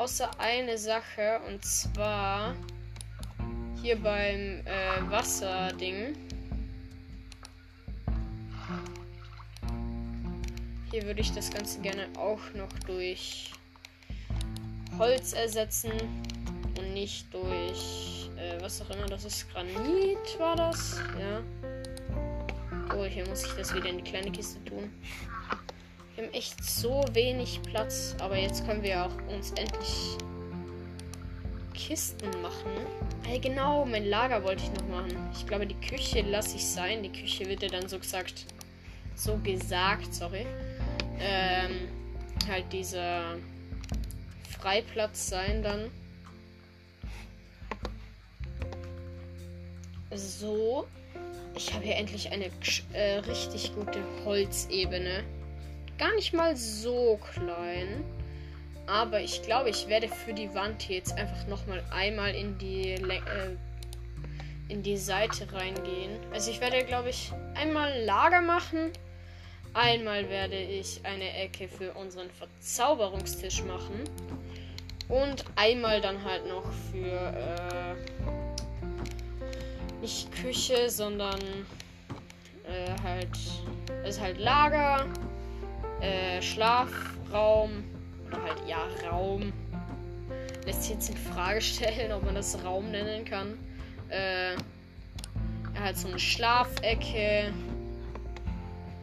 Außer 0.00 0.30
eine 0.38 0.78
Sache. 0.78 1.42
Und 1.46 1.62
zwar 1.62 2.56
hier 3.82 3.96
beim 3.96 4.64
äh, 4.64 5.10
Wasserding. 5.10 6.16
Hier 10.90 11.02
würde 11.02 11.20
ich 11.20 11.30
das 11.32 11.50
Ganze 11.50 11.82
gerne 11.82 12.08
auch 12.16 12.40
noch 12.54 12.72
durch 12.86 13.52
Holz 14.96 15.34
ersetzen 15.34 15.92
und 16.78 16.94
nicht 16.94 17.32
durch 17.34 18.30
äh, 18.38 18.58
was 18.62 18.80
auch 18.80 18.88
immer. 18.88 19.04
Das 19.04 19.26
ist 19.26 19.52
Granit, 19.52 20.38
war 20.38 20.56
das? 20.56 20.98
Ja. 21.18 21.42
Oh, 22.96 23.04
hier 23.04 23.28
muss 23.28 23.44
ich 23.44 23.52
das 23.52 23.74
wieder 23.74 23.90
in 23.90 23.98
die 23.98 24.10
kleine 24.10 24.32
Kiste 24.32 24.64
tun. 24.64 24.90
Wir 26.20 26.26
haben 26.26 26.34
echt 26.34 26.62
so 26.62 27.02
wenig 27.14 27.62
Platz, 27.62 28.14
aber 28.18 28.36
jetzt 28.36 28.66
können 28.66 28.82
wir 28.82 29.06
auch 29.06 29.34
uns 29.34 29.52
endlich 29.52 30.18
Kisten 31.72 32.28
machen. 32.42 32.70
Hey, 33.26 33.38
genau, 33.38 33.86
mein 33.86 34.04
Lager 34.04 34.44
wollte 34.44 34.62
ich 34.62 34.70
noch 34.72 34.86
machen. 34.88 35.16
Ich 35.32 35.46
glaube, 35.46 35.66
die 35.66 35.80
Küche 35.80 36.20
lasse 36.20 36.56
ich 36.56 36.66
sein. 36.66 37.02
Die 37.02 37.08
Küche 37.08 37.46
wird 37.46 37.62
ja 37.62 37.70
dann 37.70 37.88
so 37.88 37.98
gesagt, 37.98 38.44
so 39.14 39.38
gesagt, 39.38 40.12
sorry 40.12 40.44
ähm, 41.20 41.88
halt 42.46 42.70
dieser 42.70 43.36
Freiplatz 44.58 45.30
sein 45.30 45.62
dann. 45.62 45.90
So. 50.14 50.86
Ich 51.56 51.72
habe 51.72 51.86
hier 51.86 51.96
endlich 51.96 52.30
eine 52.30 52.50
äh, 52.92 53.20
richtig 53.20 53.74
gute 53.74 54.02
Holzebene. 54.26 55.24
Gar 56.00 56.14
nicht 56.14 56.32
mal 56.32 56.56
so 56.56 57.20
klein. 57.34 58.02
Aber 58.86 59.20
ich 59.20 59.42
glaube, 59.42 59.68
ich 59.68 59.86
werde 59.86 60.08
für 60.08 60.32
die 60.32 60.54
Wand 60.54 60.80
hier 60.80 60.96
jetzt 60.96 61.12
einfach 61.12 61.46
nochmal 61.46 61.84
einmal 61.90 62.34
in 62.34 62.56
die, 62.56 62.92
äh, 62.92 63.56
in 64.70 64.82
die 64.82 64.96
Seite 64.96 65.46
reingehen. 65.52 66.18
Also 66.32 66.50
ich 66.52 66.62
werde, 66.62 66.86
glaube 66.86 67.10
ich, 67.10 67.30
einmal 67.54 68.00
Lager 68.04 68.40
machen. 68.40 68.94
Einmal 69.74 70.30
werde 70.30 70.56
ich 70.56 71.02
eine 71.04 71.34
Ecke 71.34 71.68
für 71.68 71.92
unseren 71.92 72.30
Verzauberungstisch 72.30 73.62
machen. 73.64 74.04
Und 75.10 75.44
einmal 75.56 76.00
dann 76.00 76.24
halt 76.24 76.48
noch 76.48 76.64
für 76.90 77.14
äh, 77.14 77.94
nicht 80.00 80.32
Küche, 80.32 80.88
sondern 80.88 81.40
äh, 82.66 83.02
halt 83.02 83.28
ist 84.06 84.18
halt 84.18 84.38
Lager, 84.38 85.06
äh, 86.00 86.40
Schlafraum 86.42 87.84
oder 88.26 88.42
halt 88.42 88.62
ja 88.66 88.86
Raum. 89.08 89.52
Lässt 90.64 90.82
sich 90.82 90.92
jetzt 90.92 91.10
in 91.10 91.16
Frage 91.16 91.60
stellen, 91.60 92.12
ob 92.16 92.24
man 92.24 92.34
das 92.34 92.62
Raum 92.64 92.90
nennen 92.90 93.24
kann. 93.24 93.58
Äh, 94.10 94.54
ja, 94.54 95.80
halt 95.80 95.96
so 95.96 96.08
eine 96.08 96.18
Schlafecke 96.18 97.52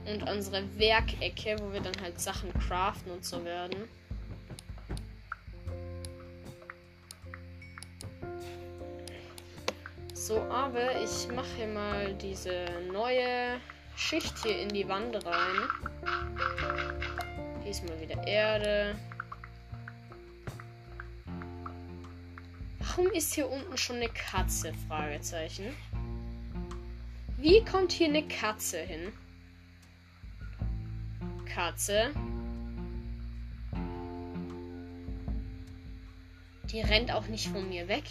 und 0.06 0.30
unsere 0.30 0.64
Werkecke, 0.78 1.56
wo 1.60 1.74
wir 1.74 1.82
dann 1.82 2.00
halt 2.02 2.20
Sachen 2.20 2.54
craften 2.54 3.12
und 3.12 3.26
so 3.26 3.44
werden. 3.44 3.88
So, 10.14 10.42
aber 10.42 11.02
ich 11.02 11.34
mache 11.34 11.68
mal 11.68 12.14
diese 12.16 12.66
neue 12.92 13.62
Schicht 13.98 14.44
hier 14.44 14.62
in 14.62 14.70
die 14.70 14.88
Wand 14.88 15.26
rein. 15.26 15.56
Diesmal 17.66 18.00
wieder 18.00 18.26
Erde. 18.28 18.96
Warum 22.78 23.08
ist 23.08 23.34
hier 23.34 23.50
unten 23.50 23.76
schon 23.76 23.96
eine 23.96 24.10
Katze? 24.10 24.72
Fragezeichen. 24.88 25.76
Wie 27.38 27.66
kommt 27.66 27.92
hier 27.92 28.08
eine 28.08 28.26
Katze 28.28 28.78
hin? 28.78 29.12
Katze. 31.52 32.12
Die 36.72 36.82
rennt 36.82 37.12
auch 37.12 37.26
nicht 37.28 37.48
von 37.48 37.68
mir 37.68 37.88
weg. 37.88 38.04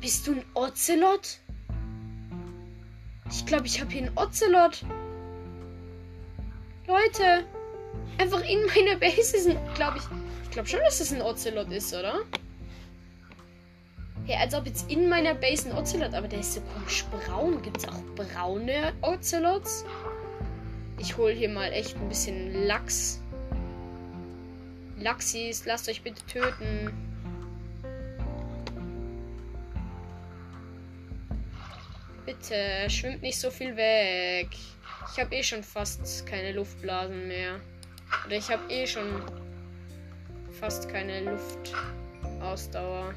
Bist 0.00 0.26
du 0.26 0.32
ein 0.32 0.44
Ocelot? 0.52 1.40
Ich 3.30 3.46
glaube, 3.46 3.66
ich 3.66 3.80
habe 3.80 3.90
hier 3.90 4.02
einen 4.02 4.18
Ocelot. 4.18 4.84
Leute, 6.86 7.44
einfach 8.18 8.42
in 8.42 8.66
meiner 8.66 8.98
Base 8.98 9.36
ist 9.36 9.48
ein, 9.48 9.58
glaube 9.74 9.98
ich, 9.98 10.04
ich 10.44 10.50
glaube 10.50 10.68
schon, 10.68 10.80
dass 10.80 11.00
es 11.00 11.12
ein 11.12 11.22
Ocelot 11.22 11.70
ist, 11.70 11.94
oder? 11.94 12.20
Ja, 14.26 14.38
als 14.40 14.54
ob 14.54 14.66
jetzt 14.66 14.90
in 14.90 15.08
meiner 15.08 15.34
Base 15.34 15.68
ein 15.68 15.76
Ocelot, 15.76 16.12
aber 16.14 16.28
der 16.28 16.40
ist 16.40 16.54
so 16.54 16.60
komisch 16.74 17.04
braun. 17.06 17.62
Gibt 17.62 17.78
es 17.78 17.88
auch 17.88 18.02
braune 18.16 18.92
Ocelots? 19.02 19.84
Ich 20.98 21.16
hole 21.16 21.32
hier 21.32 21.48
mal 21.48 21.72
echt 21.72 21.96
ein 21.96 22.08
bisschen 22.08 22.66
Lachs. 22.66 23.20
Lachsis, 24.98 25.64
lasst 25.64 25.88
euch 25.88 26.02
bitte 26.02 26.24
töten. 26.26 27.09
Bitte, 32.40 32.88
schwimmt 32.88 33.20
nicht 33.20 33.38
so 33.38 33.50
viel 33.50 33.76
weg. 33.76 34.48
Ich 35.12 35.20
habe 35.20 35.34
eh 35.34 35.42
schon 35.42 35.62
fast 35.62 36.24
keine 36.26 36.52
Luftblasen 36.52 37.28
mehr. 37.28 37.60
Oder 38.26 38.36
ich 38.36 38.50
habe 38.50 38.62
eh 38.72 38.86
schon 38.86 39.22
fast 40.58 40.88
keine 40.88 41.20
Luftausdauer. 41.20 43.12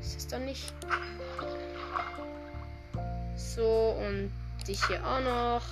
Ist 0.00 0.16
es 0.16 0.26
doch 0.28 0.38
nicht? 0.38 0.72
So, 3.36 3.98
und 4.00 4.32
dich 4.66 4.82
hier 4.86 5.04
auch 5.06 5.20
noch. 5.20 5.62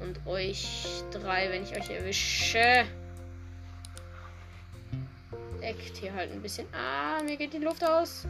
Und 0.00 0.26
euch 0.26 1.04
drei, 1.12 1.50
wenn 1.50 1.62
ich 1.62 1.76
euch 1.76 1.88
erwische. 1.88 2.84
Deckt 5.62 5.96
hier 5.98 6.12
halt 6.12 6.32
ein 6.32 6.42
bisschen. 6.42 6.66
Ah, 6.74 7.22
mir 7.22 7.36
geht 7.36 7.52
die 7.52 7.58
Luft 7.58 7.84
aus. 7.84 8.26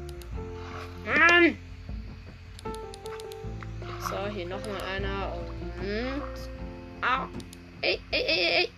Mann! 1.06 1.56
So, 4.10 4.26
hier 4.26 4.46
noch 4.46 4.58
mal 4.66 4.80
einer. 4.96 5.32
Und. 5.32 6.50
Au! 7.00 7.28
Ey, 7.80 8.00
ey, 8.10 8.24
ey, 8.26 8.46
ey! 8.56 8.70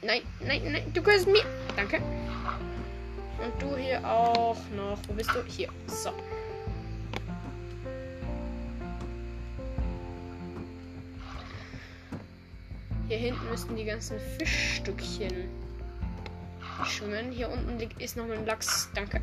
Nein, 0.00 0.22
nein, 0.38 0.62
nein, 0.70 0.92
du 0.94 1.02
gehörst 1.02 1.26
mir! 1.26 1.44
Danke. 1.74 1.96
Und 1.96 3.60
du 3.60 3.76
hier 3.76 3.98
auch 4.08 4.56
noch. 4.76 4.98
Wo 5.08 5.12
bist 5.14 5.30
du? 5.34 5.42
Hier. 5.48 5.68
So. 5.88 6.10
Hier 13.08 13.18
hinten 13.18 13.50
müssten 13.50 13.74
die 13.74 13.84
ganzen 13.84 14.20
Fischstückchen 14.38 15.48
schwimmen. 16.84 17.32
Hier 17.32 17.50
unten 17.50 17.80
ist 17.98 18.16
noch 18.16 18.30
ein 18.30 18.46
Lachs. 18.46 18.88
Danke. 18.94 19.20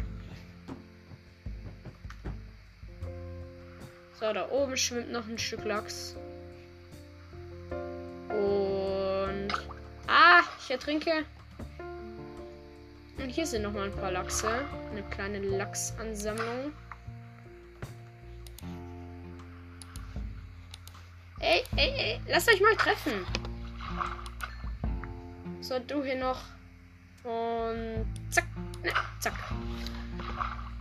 So, 4.20 4.32
da 4.32 4.50
oben 4.50 4.78
schwimmt 4.78 5.12
noch 5.12 5.28
ein 5.28 5.38
Stück 5.38 5.66
Lachs. 5.66 6.16
Und. 8.30 9.50
Ah, 10.08 10.42
ich 10.60 10.72
ertrinke. 10.72 11.26
Und 13.18 13.30
hier 13.30 13.46
sind 13.46 13.64
noch 13.64 13.74
mal 13.74 13.86
ein 13.86 13.96
paar 13.96 14.12
Lachse. 14.12 14.66
Eine 14.92 15.04
kleine 15.10 15.40
Lachsansammlung. 15.40 16.74
Ey, 21.40 21.64
ey, 21.76 21.94
ey, 21.98 22.22
lasst 22.28 22.50
euch 22.50 22.62
mal 22.62 22.76
treffen. 22.76 23.26
So, 25.62 25.80
du 25.80 26.04
hier 26.04 26.16
noch. 26.16 26.42
Und 27.24 28.06
zack. 28.30 28.46
Ne, 28.84 28.92
zack. 29.20 29.34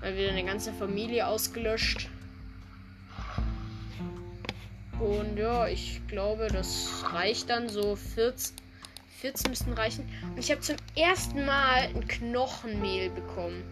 Mal 0.01 0.17
wieder 0.17 0.31
eine 0.31 0.45
ganze 0.45 0.73
Familie 0.73 1.27
ausgelöscht. 1.27 2.09
Und 5.03 5.37
ja, 5.37 5.67
ich 5.67 6.01
glaube, 6.07 6.47
das 6.47 7.03
reicht 7.13 7.51
dann 7.51 7.69
so 7.69 7.97
14. 7.97 8.55
14 9.21 9.51
müssten 9.51 9.73
reichen. 9.73 10.09
Und 10.31 10.39
ich 10.39 10.51
habe 10.51 10.61
zum 10.61 10.77
ersten 10.97 11.45
Mal 11.45 11.89
ein 11.95 12.07
Knochenmehl 12.07 13.11
bekommen. 13.11 13.65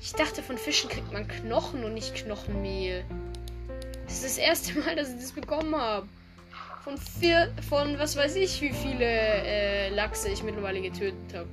Ich 0.00 0.12
dachte, 0.12 0.42
von 0.42 0.58
Fischen 0.58 0.90
kriegt 0.90 1.12
man 1.12 1.28
Knochen 1.28 1.84
und 1.84 1.94
nicht 1.94 2.14
Knochenmehl. 2.14 3.04
Das 4.04 4.14
ist 4.14 4.24
das 4.24 4.38
erste 4.38 4.78
Mal, 4.80 4.96
dass 4.96 5.10
ich 5.10 5.20
das 5.20 5.32
bekommen 5.32 5.76
habe. 5.76 6.08
Von 6.82 6.96
vier, 6.98 7.52
von 7.68 7.98
was 7.98 8.16
weiß 8.16 8.34
ich, 8.36 8.60
wie 8.62 8.72
viele 8.72 9.04
äh, 9.04 9.90
Lachse 9.90 10.28
ich 10.28 10.42
mittlerweile 10.42 10.80
getötet 10.80 11.34
habe. 11.34 11.48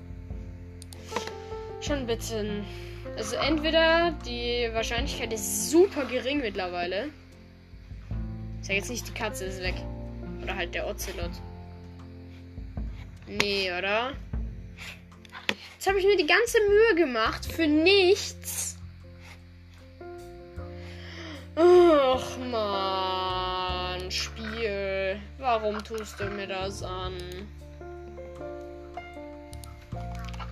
Schon 1.82 1.98
ein 1.98 2.08
bisschen. 2.08 2.66
Also 3.18 3.36
entweder 3.36 4.12
die 4.26 4.70
Wahrscheinlichkeit 4.74 5.32
ist 5.32 5.70
super 5.70 6.06
gering 6.06 6.42
mittlerweile. 6.42 7.10
Ich 8.62 8.68
sag 8.68 8.76
jetzt 8.76 8.90
nicht, 8.90 9.08
die 9.08 9.14
Katze 9.14 9.46
ist 9.46 9.62
weg. 9.62 9.76
Oder 10.44 10.56
halt 10.56 10.74
der 10.76 10.88
Ocelot. 10.88 11.32
Nee, 13.28 13.72
oder? 13.78 14.14
Jetzt 15.74 15.88
habe 15.88 16.00
ich 16.00 16.06
mir 16.06 16.18
die 16.18 16.26
ganze 16.26 16.58
Mühe 16.68 17.06
gemacht 17.06 17.46
für 17.46 17.68
nichts. 17.68 18.78
Ach 21.56 22.38
man, 22.52 24.12
Spiel. 24.12 25.20
Warum 25.40 25.84
tust 25.84 26.20
du 26.20 26.26
mir 26.26 26.48
das 26.48 26.84
an? 26.84 27.14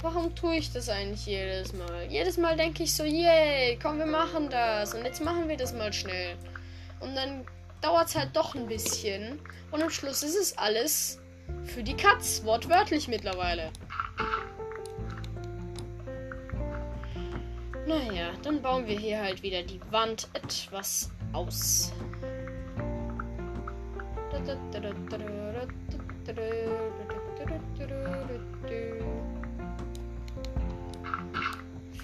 Warum 0.02 0.36
tue 0.36 0.58
ich 0.58 0.72
das 0.72 0.90
eigentlich 0.90 1.26
jedes 1.26 1.74
Mal? 1.74 2.06
Jedes 2.10 2.38
Mal 2.38 2.56
denke 2.56 2.84
ich 2.84 2.94
so, 2.94 3.04
yay, 3.04 3.78
komm, 3.82 3.98
wir 3.98 4.06
machen 4.06 4.50
das. 4.50 4.94
Und 4.94 5.04
jetzt 5.04 5.24
machen 5.24 5.48
wir 5.48 5.58
das 5.58 5.74
mal 5.74 5.92
schnell. 5.92 6.36
Und 7.00 7.16
dann 7.16 7.46
dauert 7.82 8.08
es 8.10 8.16
halt 8.16 8.36
doch 8.36 8.56
ein 8.56 8.68
bisschen. 8.68 9.40
Und 9.72 9.82
am 9.82 9.90
Schluss 9.90 10.24
ist 10.24 10.36
es 10.36 10.58
alles 10.58 11.20
für 11.64 11.84
die 11.84 11.96
Katz, 11.96 12.44
wortwörtlich 12.44 13.08
mittlerweile. 13.08 13.72
Naja, 17.88 18.32
dann 18.42 18.62
bauen 18.62 18.88
wir 18.88 18.98
hier 18.98 19.22
halt 19.22 19.44
wieder 19.44 19.62
die 19.62 19.80
Wand 19.92 20.28
etwas 20.34 21.12
aus. 21.34 21.92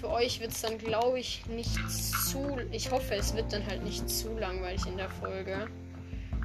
Für 0.02 0.10
euch 0.10 0.40
wird 0.40 0.50
es 0.50 0.62
dann, 0.62 0.78
glaube 0.78 1.20
ich, 1.20 1.46
nicht 1.46 1.88
zu. 1.88 2.58
Ich 2.72 2.90
hoffe, 2.90 3.14
es 3.14 3.36
wird 3.36 3.52
dann 3.52 3.64
halt 3.64 3.84
nicht 3.84 4.10
zu 4.10 4.36
langweilig 4.36 4.84
in 4.84 4.96
der 4.96 5.08
Folge. 5.08 5.68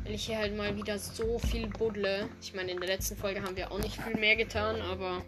Weil 0.03 0.13
ich 0.13 0.27
hier 0.27 0.37
halt 0.37 0.55
mal 0.55 0.75
wieder 0.75 0.99
so 0.99 1.39
viel 1.39 1.65
buddle. 1.65 2.29
Ich 2.39 2.53
meine, 2.53 2.71
in 2.71 2.79
der 2.79 2.87
letzten 2.87 3.17
Folge 3.17 3.41
haben 3.41 3.57
wir 3.57 3.71
auch 3.71 3.79
nicht 3.79 3.99
viel 3.99 4.15
mehr 4.15 4.35
getan, 4.35 4.79
aber. 4.79 5.25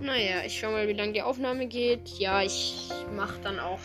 Naja, 0.00 0.42
ich 0.46 0.58
schau 0.58 0.70
mal, 0.70 0.88
wie 0.88 0.94
lange 0.94 1.12
die 1.12 1.20
Aufnahme 1.20 1.66
geht. 1.66 2.08
Ja, 2.18 2.42
ich 2.42 2.88
mache 3.14 3.38
dann 3.42 3.60
auch. 3.60 3.80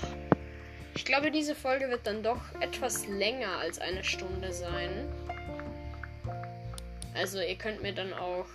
Ich 0.95 1.03
glaube, 1.03 1.31
diese 1.31 1.55
Folge 1.55 1.89
wird 1.89 2.07
dann 2.07 2.23
doch 2.23 2.39
etwas 2.61 3.05
länger 3.07 3.57
als 3.57 3.79
eine 3.79 4.05
Stunde 4.05 4.53
sein. 4.53 5.05
Also, 7.13 7.41
ihr 7.41 7.55
könnt 7.55 7.81
mir 7.81 7.93
dann 7.93 8.13
auch. 8.13 8.47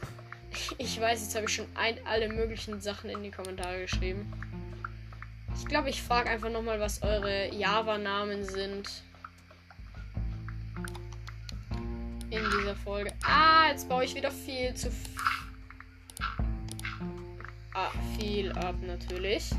Ich 0.79 1.01
weiß, 1.01 1.23
jetzt 1.23 1.35
habe 1.35 1.47
ich 1.47 1.55
schon 1.55 1.67
ein, 1.75 1.97
alle 2.07 2.29
möglichen 2.29 2.81
Sachen 2.81 3.11
in 3.11 3.23
die 3.23 3.31
Kommentare 3.31 3.83
geschrieben. 3.83 4.33
Ich 5.57 5.67
glaube, 5.67 5.91
ich 5.91 6.03
frage 6.03 6.31
einfach 6.31 6.51
nochmal, 6.51 6.81
was 6.81 7.03
eure 7.03 7.53
Java-Namen 7.55 8.45
sind. 8.45 8.89
in 12.35 12.45
dieser 12.51 12.75
Folge. 12.75 13.13
Ah, 13.25 13.69
jetzt 13.71 13.89
baue 13.89 14.05
ich 14.05 14.15
wieder 14.15 14.31
viel 14.31 14.75
zu. 14.75 14.91
Ah, 17.75 17.91
viel 18.19 18.51
ab 18.53 18.75
natürlich. 18.83 19.51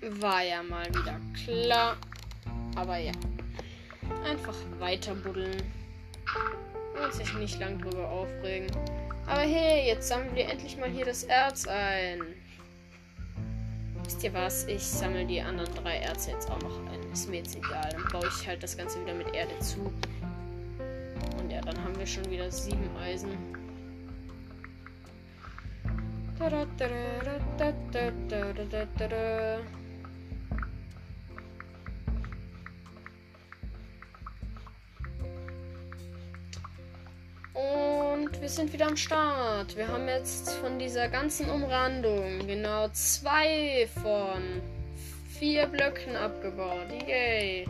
War 0.00 0.42
ja 0.42 0.62
mal 0.62 0.86
wieder 0.88 1.20
klar. 1.44 1.96
Aber 2.76 2.96
ja. 2.98 3.12
Einfach 4.24 4.54
weiter 4.78 5.14
buddeln. 5.14 5.62
Und 7.00 7.12
sich 7.12 7.32
nicht 7.34 7.60
lang 7.60 7.78
drüber 7.78 8.08
aufregen. 8.08 8.68
Aber 9.26 9.42
hey, 9.42 9.86
jetzt 9.86 10.08
sammeln 10.08 10.34
wir 10.34 10.48
endlich 10.48 10.76
mal 10.76 10.90
hier 10.90 11.04
das 11.04 11.24
Erz 11.24 11.66
ein. 11.66 12.20
Wisst 14.04 14.22
ihr 14.24 14.34
was? 14.34 14.66
Ich 14.66 14.82
sammle 14.82 15.24
die 15.24 15.40
anderen 15.40 15.72
drei 15.74 15.98
Erze 15.98 16.32
jetzt 16.32 16.50
auch 16.50 16.60
noch 16.60 16.78
ein. 16.90 17.12
Ist 17.12 17.28
mir 17.28 17.38
jetzt 17.38 17.56
egal. 17.56 17.88
Dann 17.92 18.04
baue 18.10 18.28
ich 18.28 18.46
halt 18.46 18.62
das 18.62 18.76
Ganze 18.76 19.00
wieder 19.00 19.14
mit 19.14 19.34
Erde 19.34 19.58
zu 19.60 19.92
dann 21.64 21.84
haben 21.84 21.98
wir 21.98 22.06
schon 22.06 22.28
wieder 22.30 22.50
sieben 22.50 22.88
Eisen. 22.96 23.30
Und 37.54 38.40
wir 38.40 38.48
sind 38.48 38.72
wieder 38.72 38.86
am 38.86 38.96
Start. 38.96 39.76
Wir 39.76 39.88
haben 39.88 40.08
jetzt 40.08 40.50
von 40.54 40.78
dieser 40.78 41.08
ganzen 41.08 41.50
Umrandung 41.50 42.46
genau 42.46 42.88
zwei 42.88 43.88
von 44.02 44.62
vier 45.38 45.66
Blöcken 45.66 46.16
abgebaut. 46.16 46.90
Yay 47.06 47.66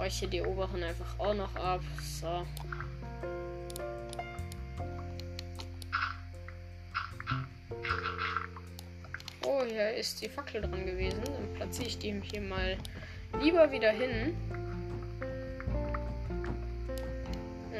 speichere 0.00 0.30
die 0.30 0.40
oberen 0.40 0.82
einfach 0.82 1.18
auch 1.18 1.34
noch 1.34 1.54
ab. 1.56 1.82
So. 2.00 2.46
Oh, 9.44 9.62
hier 9.68 9.94
ist 9.94 10.22
die 10.22 10.28
Fackel 10.28 10.62
dran 10.62 10.86
gewesen. 10.86 11.20
Dann 11.24 11.54
platziere 11.54 11.88
ich 11.88 11.98
die 11.98 12.18
hier 12.22 12.40
mal 12.40 12.78
lieber 13.42 13.70
wieder 13.70 13.90
hin. 13.90 14.34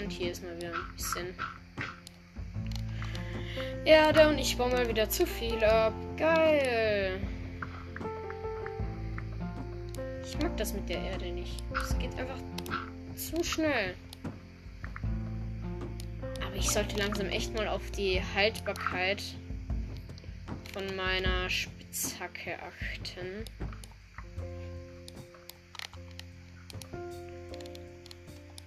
Und 0.00 0.10
hier 0.10 0.32
ist 0.32 0.42
mal 0.42 0.56
wieder 0.56 0.72
ein 0.72 0.96
bisschen 0.96 1.34
Erde 3.84 4.28
und 4.28 4.38
ich 4.38 4.56
baue 4.56 4.70
mal 4.70 4.88
wieder 4.88 5.08
zu 5.08 5.26
viel 5.26 5.62
ab. 5.64 5.92
Geil. 6.16 7.20
Ich 10.24 10.38
mag 10.40 10.56
das 10.56 10.72
mit 10.72 10.88
der 10.88 11.00
Erde 11.00 11.30
nicht. 11.30 11.62
Es 11.74 11.98
geht 11.98 12.16
einfach 12.18 12.38
zu 13.16 13.42
schnell. 13.44 13.94
Aber 16.46 16.56
ich 16.56 16.70
sollte 16.70 16.96
langsam 16.96 17.28
echt 17.28 17.54
mal 17.54 17.68
auf 17.68 17.90
die 17.90 18.22
Haltbarkeit 18.34 19.22
von 20.72 20.96
meiner 20.96 21.50
Spitzhacke 21.50 22.58
achten. 22.62 23.44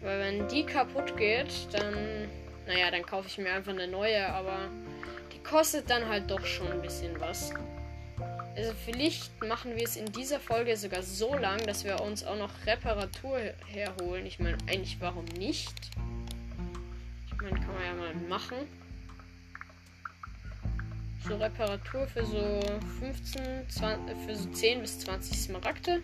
Weil 0.03 0.19
wenn 0.19 0.47
die 0.49 0.65
kaputt 0.65 1.15
geht, 1.15 1.51
dann, 1.71 2.27
naja, 2.67 2.91
dann 2.91 3.03
kaufe 3.03 3.27
ich 3.27 3.37
mir 3.37 3.53
einfach 3.53 3.71
eine 3.71 3.87
neue, 3.87 4.27
aber 4.27 4.69
die 5.31 5.39
kostet 5.39 5.89
dann 5.89 6.07
halt 6.07 6.29
doch 6.29 6.45
schon 6.45 6.71
ein 6.71 6.81
bisschen 6.81 7.19
was. 7.21 7.53
Also 8.55 8.73
vielleicht 8.85 9.41
machen 9.43 9.75
wir 9.75 9.83
es 9.83 9.95
in 9.95 10.05
dieser 10.11 10.39
Folge 10.39 10.77
sogar 10.77 11.01
so 11.01 11.33
lang, 11.35 11.65
dass 11.65 11.85
wir 11.85 12.01
uns 12.01 12.23
auch 12.23 12.37
noch 12.37 12.51
Reparatur 12.67 13.39
herholen. 13.65 14.25
Ich 14.25 14.39
meine, 14.39 14.57
eigentlich 14.67 14.97
warum 14.99 15.25
nicht? 15.25 15.73
Ich 17.25 17.41
meine, 17.41 17.55
kann 17.55 17.73
man 17.73 17.83
ja 17.83 17.93
mal 17.93 18.15
machen. 18.27 18.57
So 21.27 21.37
Reparatur 21.37 22.05
für 22.05 22.25
so 22.25 22.59
15, 22.99 23.69
20, 23.69 24.17
für 24.25 24.35
so 24.35 24.49
10 24.49 24.81
bis 24.81 24.99
20 24.99 25.37
Smaragde. 25.37 26.01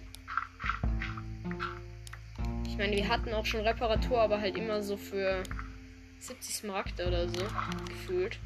Ich 2.80 2.86
meine, 2.86 2.96
wir 2.96 3.10
hatten 3.10 3.34
auch 3.34 3.46
schon 3.46 3.60
Reparatur, 3.60 4.22
aber 4.22 4.40
halt 4.40 4.58
immer 4.58 4.82
so 4.82 4.96
für 4.96 5.44
70 6.20 6.56
Smaragde 6.56 7.06
oder 7.06 7.28
so 7.28 7.46
gefühlt. 7.90 8.40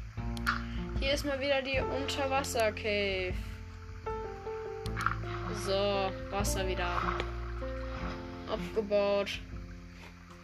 Hier 0.98 1.12
ist 1.12 1.24
mal 1.24 1.38
wieder 1.38 1.62
die 1.62 1.78
Unterwasser-Cave. 1.78 3.32
So, 5.64 6.10
Wasser 6.32 6.66
wieder 6.66 7.00
abgebaut. 8.50 9.38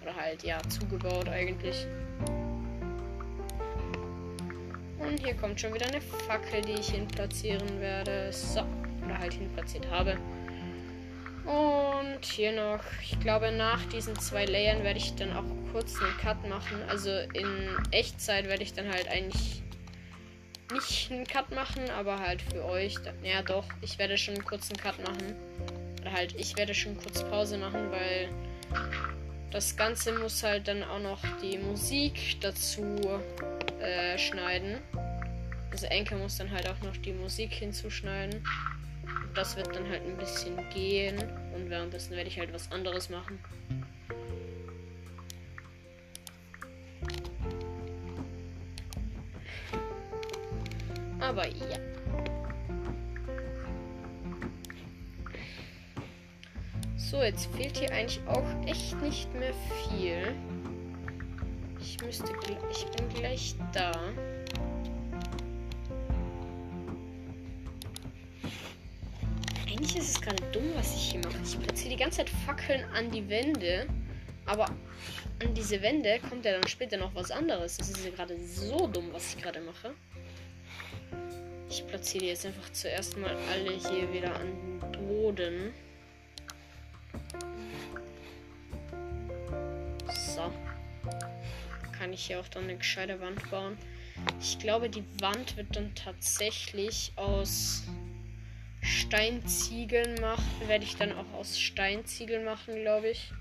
Oder 0.03 0.14
halt, 0.14 0.45
ja, 0.45 0.59
zugebaut 0.68 1.28
eigentlich. 1.28 1.84
Und 5.01 5.18
hier 5.18 5.34
kommt 5.34 5.61
schon 5.61 5.74
wieder 5.74 5.88
eine 5.88 6.01
Fackel, 6.01 6.62
die 6.62 6.74
ich 6.74 6.91
hin 6.91 7.09
platzieren 7.09 7.80
werde. 7.80 8.32
So, 8.32 8.61
oder 9.05 9.18
halt 9.18 9.32
hin 9.32 9.51
platziert 9.53 9.91
habe. 9.91 10.16
Und 11.51 12.24
hier 12.24 12.53
noch, 12.53 12.80
ich 13.03 13.18
glaube, 13.18 13.51
nach 13.51 13.84
diesen 13.86 14.16
zwei 14.20 14.44
Layern 14.44 14.84
werde 14.84 14.98
ich 14.98 15.14
dann 15.16 15.32
auch 15.32 15.44
kurz 15.72 16.01
einen 16.01 16.16
Cut 16.18 16.48
machen. 16.48 16.80
Also 16.88 17.11
in 17.11 17.76
Echtzeit 17.90 18.46
werde 18.46 18.62
ich 18.62 18.72
dann 18.72 18.88
halt 18.88 19.09
eigentlich 19.09 19.62
nicht 20.72 21.11
einen 21.11 21.26
Cut 21.26 21.51
machen, 21.51 21.90
aber 21.90 22.20
halt 22.20 22.42
für 22.42 22.64
euch. 22.64 22.94
Dann, 23.03 23.14
ja, 23.24 23.42
doch, 23.42 23.64
ich 23.80 23.98
werde 23.98 24.16
schon 24.16 24.34
einen 24.34 24.44
kurzen 24.44 24.76
Cut 24.76 24.98
machen. 25.05 25.34
Oder 26.01 26.12
halt, 26.12 26.34
ich 26.38 26.57
werde 26.57 26.72
schon 26.72 26.96
kurz 26.96 27.24
Pause 27.24 27.59
machen, 27.59 27.90
weil 27.90 28.28
das 29.51 29.76
Ganze 29.76 30.12
muss 30.12 30.42
halt 30.44 30.68
dann 30.68 30.84
auch 30.84 31.01
noch 31.01 31.20
die 31.42 31.59
Musik 31.59 32.36
dazu 32.40 33.01
äh, 33.80 34.16
schneiden. 34.18 34.78
Also 35.72 35.86
Enke 35.86 36.14
muss 36.14 36.36
dann 36.38 36.51
halt 36.51 36.68
auch 36.68 36.80
noch 36.84 36.96
die 36.98 37.12
Musik 37.12 37.53
hinzuschneiden. 37.53 38.44
Das 39.34 39.57
wird 39.57 39.74
dann 39.74 39.88
halt 39.88 40.03
ein 40.07 40.16
bisschen 40.16 40.57
gehen. 40.70 41.16
Und 41.55 41.68
währenddessen 41.70 42.16
werde 42.16 42.28
ich 42.28 42.38
halt 42.38 42.53
was 42.53 42.70
anderes 42.72 43.11
machen. 43.11 43.38
Aber 51.20 51.46
ja. 51.46 51.78
So, 56.96 57.22
jetzt 57.22 57.46
fehlt 57.55 57.76
hier 57.76 57.92
eigentlich 57.92 58.20
auch 58.26 58.44
echt 58.66 59.01
nicht 59.03 59.32
mehr 59.34 59.53
viel. 59.88 60.34
Ich 61.80 62.01
müsste 62.03 62.32
ich 62.70 62.86
bin 62.86 63.09
gleich 63.11 63.55
da. 63.72 63.92
Eigentlich 69.66 69.96
ist 69.96 70.11
es 70.16 70.20
gerade 70.20 70.42
dumm, 70.53 70.70
was 70.74 70.94
ich 70.94 71.11
hier 71.11 71.20
mache. 71.20 71.39
Die 71.91 71.97
ganze 71.97 72.18
Zeit 72.18 72.30
Fackeln 72.47 72.84
an 72.95 73.11
die 73.11 73.28
Wände, 73.28 73.88
aber 74.47 74.66
an 74.66 75.55
diese 75.55 75.82
Wände 75.82 76.20
kommt 76.28 76.45
ja 76.45 76.53
dann 76.53 76.68
später 76.68 76.97
noch 76.97 77.12
was 77.16 77.32
anderes. 77.32 77.78
Das 77.78 77.91
ist 77.91 78.05
ja 78.05 78.12
gerade 78.12 78.38
so 78.38 78.86
dumm, 78.86 79.09
was 79.12 79.34
ich 79.34 79.43
gerade 79.43 79.61
mache. 79.61 79.93
Ich 81.68 81.84
platziere 81.88 82.26
jetzt 82.26 82.47
einfach 82.47 82.70
zuerst 82.70 83.18
mal 83.18 83.36
alle 83.53 83.72
hier 83.72 84.12
wieder 84.12 84.34
an 84.36 84.47
den 84.47 85.09
Boden. 85.09 85.74
So. 90.07 90.53
Kann 91.99 92.12
ich 92.12 92.26
hier 92.26 92.38
auch 92.38 92.49
dann 92.49 92.64
eine 92.64 92.76
gescheite 92.76 93.20
Wand 93.20 93.51
bauen. 93.51 93.76
Ich 94.41 94.61
glaube, 94.61 94.91
die 94.91 95.05
Wand 95.20 95.57
wird 95.57 95.74
dann 95.74 95.93
tatsächlich 95.97 97.12
aus 97.16 97.82
Steinziegeln 98.80 100.20
machen. 100.20 100.44
Werde 100.66 100.84
ich 100.84 100.96
dann 100.96 101.12
auch 101.12 101.32
aus 101.34 101.58
Steinziegeln 101.58 102.44
machen, 102.44 102.74
glaube 102.82 103.10
ich. 103.10 103.32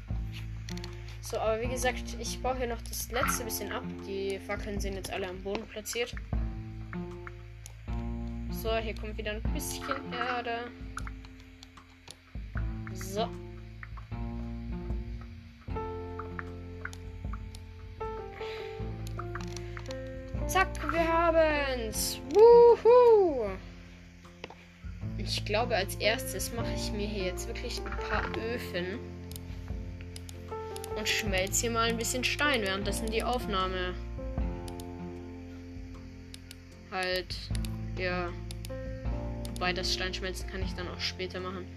So, 1.22 1.38
aber 1.38 1.62
wie 1.62 1.68
gesagt, 1.68 2.04
ich 2.20 2.42
baue 2.42 2.58
hier 2.58 2.68
noch 2.68 2.82
das 2.82 3.12
letzte 3.12 3.44
bisschen 3.44 3.72
ab. 3.72 3.84
Die 4.08 4.40
Fackeln 4.40 4.80
sind 4.80 4.96
jetzt 4.96 5.12
alle 5.12 5.28
am 5.28 5.42
Boden 5.44 5.66
platziert. 5.68 6.16
So, 8.50 8.76
hier 8.78 8.96
kommt 8.96 9.18
wieder 9.18 9.32
ein 9.32 9.44
bisschen 9.54 9.86
Erde. 10.12 10.72
So. 12.94 13.30
Zack, 20.48 20.92
wir 20.92 21.08
haben's. 21.08 22.20
Wuhu! 22.34 23.52
Ich 25.20 25.46
glaube, 25.46 25.76
als 25.76 25.96
erstes 25.96 26.52
mache 26.54 26.74
ich 26.76 26.92
mir 26.92 27.08
hier 27.08 27.26
jetzt 27.26 27.48
wirklich 27.48 27.80
ein 27.80 28.10
paar 28.10 28.26
Öfen 28.54 29.00
und 30.98 31.08
schmelze 31.08 31.62
hier 31.62 31.72
mal 31.72 31.90
ein 31.90 31.98
bisschen 31.98 32.24
Stein, 32.24 32.62
währenddessen 32.62 33.08
die 33.12 33.24
Aufnahme 33.24 33.94
halt 36.92 37.36
ja 37.98 38.30
Wobei 39.60 39.74
das 39.74 39.94
Steinschmelzen 39.94 40.50
kann 40.50 40.64
ich 40.64 40.74
dann 40.74 40.88
auch 40.88 41.02
später 41.02 41.42
machen. 41.42 41.68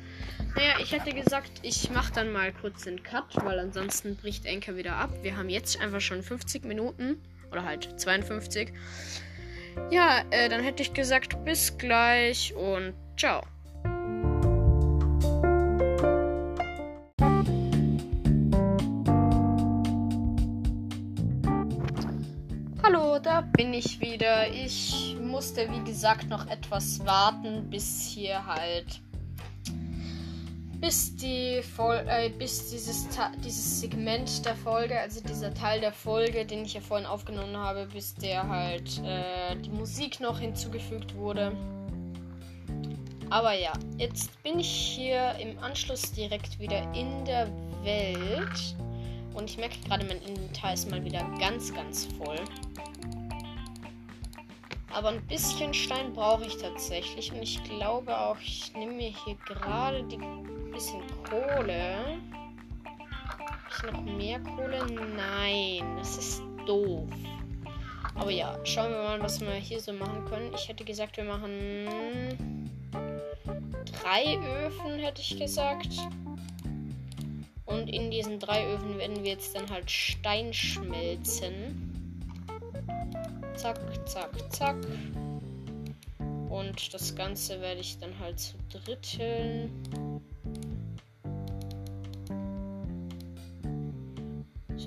Naja, 0.55 0.75
ich 0.81 0.93
hätte 0.93 1.13
gesagt, 1.13 1.51
ich 1.63 1.91
mache 1.91 2.13
dann 2.13 2.31
mal 2.31 2.53
kurz 2.53 2.85
den 2.85 3.03
Cut, 3.03 3.35
weil 3.45 3.59
ansonsten 3.59 4.15
bricht 4.15 4.47
Enker 4.47 4.77
wieder 4.77 4.95
ab. 4.95 5.11
Wir 5.23 5.37
haben 5.37 5.49
jetzt 5.49 5.81
einfach 5.81 6.01
schon 6.01 6.23
50 6.23 6.65
Minuten. 6.65 7.21
Oder 7.51 7.65
halt 7.65 7.99
52. 8.01 8.73
Ja, 9.91 10.23
äh, 10.31 10.49
dann 10.49 10.63
hätte 10.63 10.83
ich 10.83 10.93
gesagt, 10.93 11.45
bis 11.45 11.77
gleich 11.79 12.55
und 12.55 12.95
ciao. 13.17 13.43
da 23.23 23.41
bin 23.41 23.73
ich 23.73 24.01
wieder. 24.01 24.49
Ich 24.53 25.17
musste, 25.21 25.71
wie 25.71 25.85
gesagt, 25.85 26.29
noch 26.29 26.47
etwas 26.49 27.05
warten, 27.07 27.71
bis 27.71 28.01
hier 28.03 28.45
halt. 28.45 29.01
Bis 30.83 31.15
die 31.15 31.63
Vol 31.77 32.05
äh, 32.09 32.29
bis 32.29 32.71
dieses, 32.71 33.07
dieses 33.39 33.81
Segment 33.81 34.45
der 34.45 34.57
Folge, 34.57 34.99
also 34.99 35.21
dieser 35.21 35.55
Teil 35.55 35.81
der 35.81 35.93
Folge, 35.93 36.45
den 36.45 36.65
ich 36.65 36.75
ja 36.75 36.81
vorhin 36.81 37.07
aufgenommen 37.07 37.57
habe, 37.57 37.87
bis 37.87 38.17
der 38.17 38.49
halt 38.49 39.01
äh, 39.05 39.55
die 39.65 39.71
Musik 39.71 40.19
noch 40.19 40.41
hinzugefügt 40.41 41.15
wurde. 41.15 41.57
Aber 43.31 43.53
ja, 43.53 43.73
jetzt 43.97 44.43
bin 44.43 44.59
ich 44.59 44.69
hier 44.69 45.37
im 45.41 45.57
Anschluss 45.61 46.11
direkt 46.11 46.59
wieder 46.59 46.83
in 46.95 47.25
der 47.27 47.47
Welt. 47.85 48.77
Und 49.35 49.49
ich 49.49 49.59
merke 49.59 49.77
gerade, 49.87 50.05
mein 50.05 50.21
Inventar 50.23 50.75
ist 50.75 50.91
mal 50.91 51.05
wieder 51.05 51.25
ganz, 51.39 51.73
ganz 51.73 52.09
voll. 52.19 52.41
Aber 54.95 55.09
ein 55.09 55.27
bisschen 55.27 55.73
Stein 55.73 56.13
brauche 56.13 56.45
ich 56.45 56.57
tatsächlich. 56.57 57.33
Und 57.33 57.43
ich 57.43 57.63
glaube 57.65 58.17
auch, 58.17 58.37
ich 58.41 58.73
nehme 58.75 58.93
mir 58.93 59.13
hier 59.25 59.37
gerade 59.47 60.03
die 60.05 60.19
bisschen 60.73 61.03
Kohle. 61.29 62.19
Habe 62.85 63.71
ich 63.71 63.93
noch 63.93 64.03
mehr 64.03 64.41
Kohle? 64.41 64.85
Nein, 65.17 65.97
das 65.99 66.17
ist 66.17 66.43
doof. 66.67 67.09
Aber 68.15 68.31
ja, 68.31 68.59
schauen 68.65 68.91
wir 68.91 69.03
mal, 69.03 69.23
was 69.23 69.41
wir 69.41 69.53
hier 69.53 69.81
so 69.81 69.93
machen 69.93 70.25
können. 70.27 70.53
Ich 70.55 70.69
hätte 70.69 70.85
gesagt, 70.85 71.17
wir 71.17 71.25
machen 71.25 72.71
drei 74.03 74.39
Öfen, 74.65 74.99
hätte 74.99 75.21
ich 75.23 75.39
gesagt. 75.39 75.89
Und 77.65 77.89
in 77.89 78.11
diesen 78.11 78.39
drei 78.39 78.67
Öfen 78.67 78.99
werden 78.99 79.23
wir 79.23 79.33
jetzt 79.33 79.57
dann 79.57 79.71
halt 79.71 79.91
Stein 79.91 80.53
schmelzen. 80.53 81.92
Zack, 83.57 83.79
zack, 84.07 84.53
zack. 84.53 84.77
Und 86.49 86.93
das 86.93 87.15
Ganze 87.15 87.61
werde 87.61 87.81
ich 87.81 87.99
dann 87.99 88.19
halt 88.19 88.39
zu 88.41 88.57
dritteln. 88.69 89.71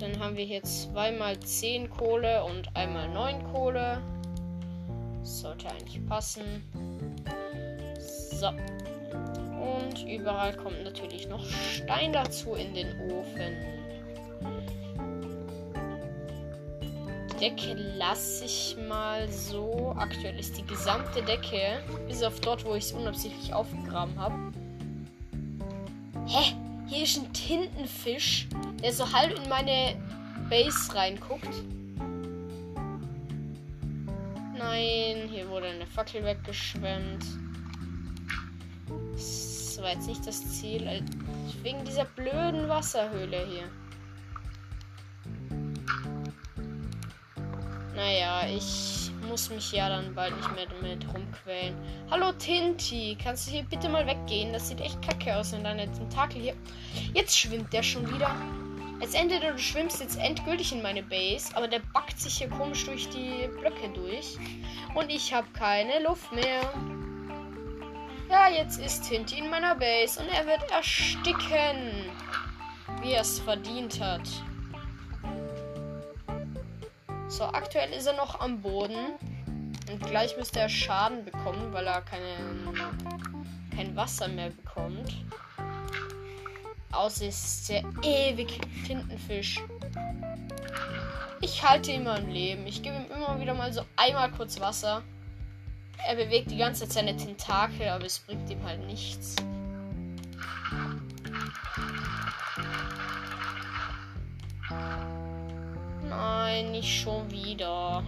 dann 0.06 0.20
haben 0.20 0.36
wir 0.36 0.44
hier 0.44 0.62
zweimal 0.62 1.38
10 1.40 1.90
Kohle 1.90 2.44
und 2.44 2.74
einmal 2.76 3.08
9 3.08 3.42
Kohle. 3.52 4.00
sollte 5.22 5.68
eigentlich 5.68 6.04
passen. 6.06 6.44
So. 7.98 8.48
Und 8.48 10.06
überall 10.08 10.54
kommt 10.54 10.84
natürlich 10.84 11.28
noch 11.28 11.44
Stein 11.44 12.12
dazu 12.12 12.54
in 12.54 12.74
den 12.74 12.88
Ofen. 13.10 13.56
Decke 17.40 17.74
lasse 17.74 18.44
ich 18.44 18.76
mal 18.88 19.28
so. 19.30 19.94
Aktuell 19.98 20.38
ist 20.38 20.56
die 20.56 20.66
gesamte 20.66 21.22
Decke, 21.22 21.82
bis 22.08 22.22
auf 22.22 22.40
dort, 22.40 22.64
wo 22.64 22.74
ich 22.74 22.84
es 22.84 22.92
unabsichtlich 22.92 23.52
aufgegraben 23.52 24.18
habe. 24.18 24.34
Hä? 26.26 26.54
Hier 26.88 27.02
ist 27.02 27.18
ein 27.18 27.32
Tintenfisch, 27.32 28.48
der 28.82 28.92
so 28.92 29.12
halb 29.12 29.36
in 29.36 29.48
meine 29.48 29.96
Base 30.48 30.94
reinguckt. 30.94 31.48
Nein, 34.56 35.28
hier 35.28 35.48
wurde 35.48 35.66
eine 35.66 35.86
Fackel 35.86 36.24
weggeschwemmt. 36.24 37.24
Das 39.12 39.78
war 39.82 39.90
jetzt 39.90 40.06
nicht 40.06 40.26
das 40.26 40.58
Ziel. 40.58 40.86
Äh, 40.86 41.02
wegen 41.62 41.84
dieser 41.84 42.04
blöden 42.04 42.68
Wasserhöhle 42.68 43.44
hier. 43.46 43.68
Naja, 48.06 48.46
ich 48.46 49.10
muss 49.28 49.50
mich 49.50 49.72
ja 49.72 49.88
dann 49.88 50.14
bald 50.14 50.36
nicht 50.36 50.54
mehr 50.54 50.66
damit 50.66 51.04
rumquälen. 51.12 51.74
Hallo 52.08 52.30
Tinti, 52.30 53.18
kannst 53.20 53.48
du 53.48 53.50
hier 53.50 53.64
bitte 53.64 53.88
mal 53.88 54.06
weggehen? 54.06 54.52
Das 54.52 54.68
sieht 54.68 54.80
echt 54.80 55.02
kacke 55.02 55.36
aus 55.36 55.52
in 55.52 55.64
deiner 55.64 55.92
Tentakel 55.92 56.40
hier. 56.40 56.54
Jetzt 57.14 57.36
schwimmt 57.36 57.72
der 57.72 57.82
schon 57.82 58.08
wieder. 58.14 58.30
Als 59.00 59.14
entweder 59.14 59.50
du 59.50 59.58
schwimmst 59.58 60.00
jetzt 60.00 60.20
endgültig 60.20 60.70
in 60.70 60.82
meine 60.82 61.02
Base, 61.02 61.50
aber 61.56 61.66
der 61.66 61.80
backt 61.92 62.20
sich 62.20 62.38
hier 62.38 62.48
komisch 62.48 62.84
durch 62.84 63.08
die 63.08 63.48
Blöcke 63.58 63.88
durch. 63.92 64.38
Und 64.94 65.10
ich 65.10 65.34
habe 65.34 65.48
keine 65.52 66.00
Luft 66.04 66.30
mehr. 66.30 66.60
Ja, 68.30 68.48
jetzt 68.48 68.78
ist 68.78 69.08
Tinti 69.08 69.40
in 69.40 69.50
meiner 69.50 69.74
Base 69.74 70.20
und 70.20 70.28
er 70.28 70.46
wird 70.46 70.70
ersticken, 70.70 72.12
wie 73.02 73.14
er 73.14 73.22
es 73.22 73.40
verdient 73.40 74.00
hat. 74.00 74.30
So, 77.28 77.44
aktuell 77.44 77.92
ist 77.92 78.06
er 78.06 78.14
noch 78.14 78.40
am 78.40 78.60
Boden. 78.60 79.14
Und 79.90 80.00
gleich 80.04 80.36
müsste 80.36 80.60
er 80.60 80.68
Schaden 80.68 81.24
bekommen, 81.24 81.72
weil 81.72 81.86
er 81.86 82.02
keine, 82.02 82.36
kein 83.74 83.94
Wasser 83.94 84.28
mehr 84.28 84.50
bekommt. 84.50 85.24
Außer 86.92 87.26
es 87.26 87.44
ist 87.44 87.68
der 87.68 87.84
ewig 88.02 88.60
Tintenfisch. 88.86 89.60
Ich 91.40 91.62
halte 91.62 91.92
ihn 91.92 92.04
mal 92.04 92.20
im 92.20 92.28
Leben. 92.30 92.66
Ich 92.66 92.82
gebe 92.82 92.96
ihm 92.96 93.10
immer 93.14 93.40
wieder 93.40 93.54
mal 93.54 93.72
so 93.72 93.82
einmal 93.96 94.30
kurz 94.30 94.58
Wasser. 94.60 95.02
Er 96.08 96.16
bewegt 96.16 96.50
die 96.50 96.56
ganze 96.56 96.84
Zeit 96.84 96.92
seine 96.92 97.16
Tentakel, 97.16 97.88
aber 97.88 98.06
es 98.06 98.20
bringt 98.20 98.48
ihm 98.50 98.62
halt 98.64 98.84
nichts. 98.86 99.36
Nein, 106.16 106.70
nicht 106.70 107.02
schon 107.02 107.30
wieder. 107.30 108.02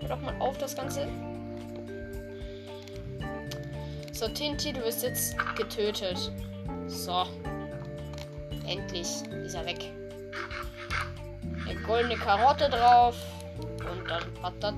Hör 0.00 0.08
doch 0.08 0.20
mal 0.22 0.34
auf, 0.38 0.56
das 0.56 0.74
Ganze. 0.74 1.06
So, 4.10 4.26
Tinti, 4.28 4.72
du 4.72 4.82
wirst 4.82 5.02
jetzt 5.02 5.36
getötet. 5.54 6.32
So. 6.86 7.26
Endlich 8.66 9.06
ist 9.44 9.54
er 9.54 9.66
weg. 9.66 9.92
Eine 11.68 11.78
goldene 11.82 12.16
Karotte 12.16 12.70
drauf. 12.70 13.16
Und 13.58 14.08
dann 14.08 14.22
patat. 14.40 14.74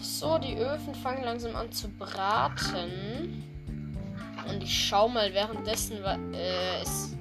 So, 0.00 0.38
die 0.38 0.56
Öfen 0.56 0.94
fangen 0.94 1.24
langsam 1.24 1.54
an 1.54 1.70
zu 1.70 1.88
braten. 1.88 3.44
Und 4.48 4.62
ich 4.62 4.88
schau 4.88 5.08
mal 5.08 5.34
währenddessen, 5.34 5.98
äh, 6.32 6.80
es, 6.80 7.14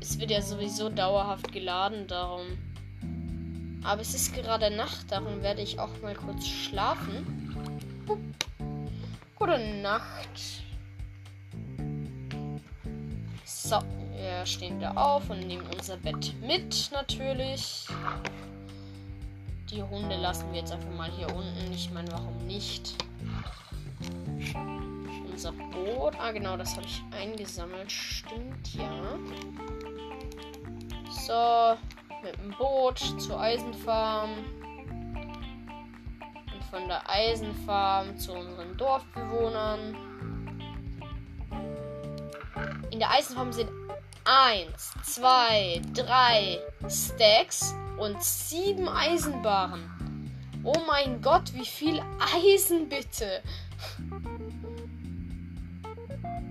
es 0.00 0.18
wird 0.18 0.30
ja 0.30 0.42
sowieso 0.42 0.88
dauerhaft 0.88 1.52
geladen, 1.52 2.06
darum. 2.06 2.58
Aber 3.82 4.02
es 4.02 4.14
ist 4.14 4.34
gerade 4.34 4.70
Nacht, 4.70 5.10
darum 5.10 5.42
werde 5.42 5.62
ich 5.62 5.78
auch 5.78 6.00
mal 6.02 6.14
kurz 6.14 6.46
schlafen. 6.46 7.26
Gute 9.36 9.58
Nacht. 9.82 10.62
So, 13.44 13.78
wir 14.16 14.44
stehen 14.44 14.80
da 14.80 14.90
auf 14.92 15.30
und 15.30 15.46
nehmen 15.46 15.66
unser 15.74 15.96
Bett 15.96 16.34
mit, 16.42 16.90
natürlich. 16.92 17.86
Die 19.70 19.82
Hunde 19.82 20.16
lassen 20.16 20.50
wir 20.52 20.60
jetzt 20.60 20.72
einfach 20.72 20.92
mal 20.94 21.10
hier 21.10 21.28
unten. 21.34 21.72
Ich 21.72 21.90
meine, 21.90 22.10
warum 22.12 22.36
nicht? 22.46 22.96
Unser 25.30 25.52
Boot. 25.52 26.14
Ah, 26.18 26.32
genau, 26.32 26.56
das 26.56 26.76
habe 26.76 26.86
ich 26.86 27.02
eingesammelt. 27.16 27.90
Stimmt, 27.90 28.74
ja. 28.74 29.16
So, 31.10 31.76
mit 32.22 32.36
dem 32.38 32.50
Boot 32.56 32.98
zur 33.20 33.40
Eisenfarm. 33.40 34.30
Und 36.54 36.64
von 36.70 36.86
der 36.86 37.08
Eisenfarm 37.10 38.16
zu 38.16 38.32
unseren 38.32 38.76
Dorfbewohnern. 38.76 39.96
In 42.90 42.98
der 43.00 43.10
Eisenfarm 43.10 43.52
sind 43.52 43.70
1, 44.24 44.94
2, 45.02 45.82
3 45.94 46.60
Stacks 46.88 47.74
und 47.98 48.22
sieben 48.22 48.88
Eisenbaren. 48.88 49.90
Oh 50.62 50.78
mein 50.86 51.20
Gott, 51.22 51.52
wie 51.54 51.66
viel 51.66 52.00
Eisen 52.36 52.88
bitte. 52.88 53.42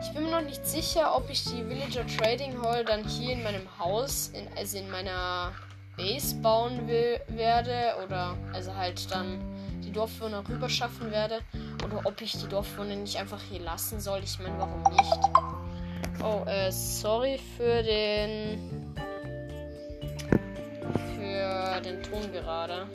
Ich 0.01 0.13
bin 0.13 0.23
mir 0.23 0.31
noch 0.31 0.41
nicht 0.41 0.65
sicher, 0.65 1.15
ob 1.15 1.29
ich 1.29 1.43
die 1.43 1.67
Villager 1.67 2.05
Trading 2.07 2.61
Hall 2.61 2.85
dann 2.85 3.03
hier 3.03 3.33
in 3.33 3.43
meinem 3.43 3.67
Haus, 3.77 4.31
in, 4.33 4.47
also 4.57 4.77
in 4.77 4.89
meiner 4.89 5.51
Base 5.97 6.35
bauen 6.35 6.87
will, 6.87 7.19
werde 7.27 7.95
oder 8.05 8.37
also 8.53 8.73
halt 8.75 9.11
dann 9.11 9.39
die 9.83 9.91
Dorfbewohner 9.91 10.47
rüber 10.47 10.69
schaffen 10.69 11.11
werde 11.11 11.39
oder 11.85 12.01
ob 12.05 12.21
ich 12.21 12.33
die 12.33 12.47
Dorfbewohner 12.47 12.95
nicht 12.95 13.17
einfach 13.17 13.41
hier 13.49 13.59
lassen 13.59 13.99
soll. 13.99 14.21
Ich 14.23 14.39
meine, 14.39 14.57
warum 14.57 14.83
nicht? 14.83 15.19
Oh, 16.23 16.43
äh, 16.47 16.71
sorry 16.71 17.39
für 17.57 17.83
den 17.83 18.79
den 21.81 22.03
Ton 22.03 22.31
gerade. 22.31 22.87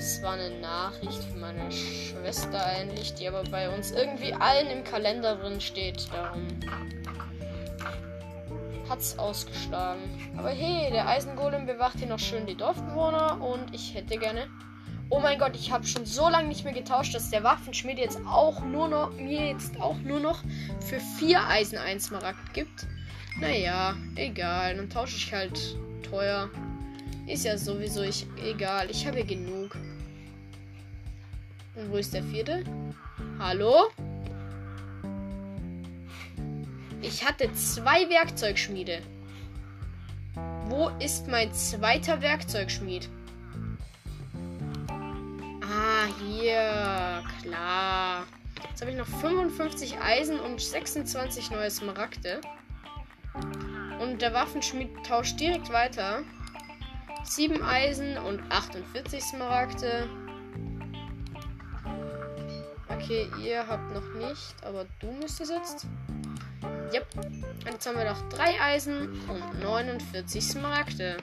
Es 0.00 0.22
war 0.22 0.32
eine 0.32 0.58
Nachricht 0.60 1.22
für 1.24 1.36
meine 1.36 1.70
Schwester 1.70 2.64
eigentlich, 2.64 3.12
die 3.12 3.28
aber 3.28 3.44
bei 3.44 3.68
uns 3.68 3.90
irgendwie 3.90 4.32
allen 4.32 4.70
im 4.70 4.82
Kalender 4.82 5.36
drin 5.36 5.60
steht. 5.60 6.08
Darum 6.10 6.48
hat's 8.88 9.18
ausgeschlagen. 9.18 10.00
Aber 10.38 10.48
hey, 10.48 10.90
der 10.90 11.06
Eisengolem 11.06 11.66
bewacht 11.66 11.98
hier 11.98 12.08
noch 12.08 12.18
schön 12.18 12.46
die 12.46 12.56
Dorfbewohner 12.56 13.42
und 13.42 13.74
ich 13.74 13.94
hätte 13.94 14.16
gerne. 14.16 14.46
Oh 15.10 15.20
mein 15.20 15.38
Gott, 15.38 15.54
ich 15.54 15.70
habe 15.70 15.86
schon 15.86 16.06
so 16.06 16.30
lange 16.30 16.48
nicht 16.48 16.64
mehr 16.64 16.72
getauscht, 16.72 17.14
dass 17.14 17.28
der 17.28 17.44
Waffenschmied 17.44 17.98
jetzt 17.98 18.20
auch 18.26 18.64
nur 18.64 18.88
noch 18.88 19.12
mir 19.12 19.48
jetzt 19.48 19.78
auch 19.82 19.98
nur 19.98 20.20
noch 20.20 20.42
für 20.80 20.98
vier 21.18 21.46
Eisen 21.46 21.76
1 21.76 22.06
Smaragd 22.06 22.54
gibt. 22.54 22.86
Naja, 23.38 23.94
egal. 24.16 24.76
Dann 24.76 24.88
tausche 24.88 25.16
ich 25.16 25.30
halt 25.30 25.76
teuer. 26.08 26.48
Ist 27.26 27.44
ja 27.44 27.58
sowieso 27.58 28.00
ich 28.00 28.26
egal. 28.42 28.90
Ich 28.90 29.06
habe 29.06 29.22
genug. 29.24 29.76
Und 31.80 31.92
wo 31.92 31.96
ist 31.96 32.12
der 32.12 32.22
vierte? 32.22 32.62
Hallo? 33.38 33.88
Ich 37.00 37.26
hatte 37.26 37.50
zwei 37.54 38.06
Werkzeugschmiede. 38.10 39.00
Wo 40.66 40.90
ist 41.00 41.26
mein 41.26 41.50
zweiter 41.54 42.20
Werkzeugschmied? 42.20 43.08
Ah, 45.62 46.06
hier. 46.22 47.24
Klar. 47.40 48.26
Jetzt 48.68 48.82
habe 48.82 48.90
ich 48.90 48.98
noch 48.98 49.06
55 49.06 49.98
Eisen 50.00 50.38
und 50.38 50.60
26 50.60 51.50
neue 51.50 51.70
Smaragde. 51.70 52.42
Und 54.00 54.20
der 54.20 54.34
Waffenschmied 54.34 54.90
tauscht 55.06 55.40
direkt 55.40 55.72
weiter. 55.72 56.24
7 57.24 57.62
Eisen 57.62 58.18
und 58.18 58.42
48 58.52 59.22
Smaragde. 59.22 60.10
Okay, 62.92 63.28
ihr 63.42 63.66
habt 63.66 63.94
noch 63.94 64.28
nicht, 64.28 64.54
aber 64.62 64.86
du 64.98 65.12
müsstest 65.12 65.52
jetzt. 65.52 65.86
Yep. 66.92 67.06
Jetzt 67.64 67.86
haben 67.86 67.96
wir 67.96 68.04
noch 68.04 68.28
3 68.30 68.60
Eisen 68.60 69.20
und 69.28 69.60
49 69.62 70.42
Smaragde. 70.42 71.16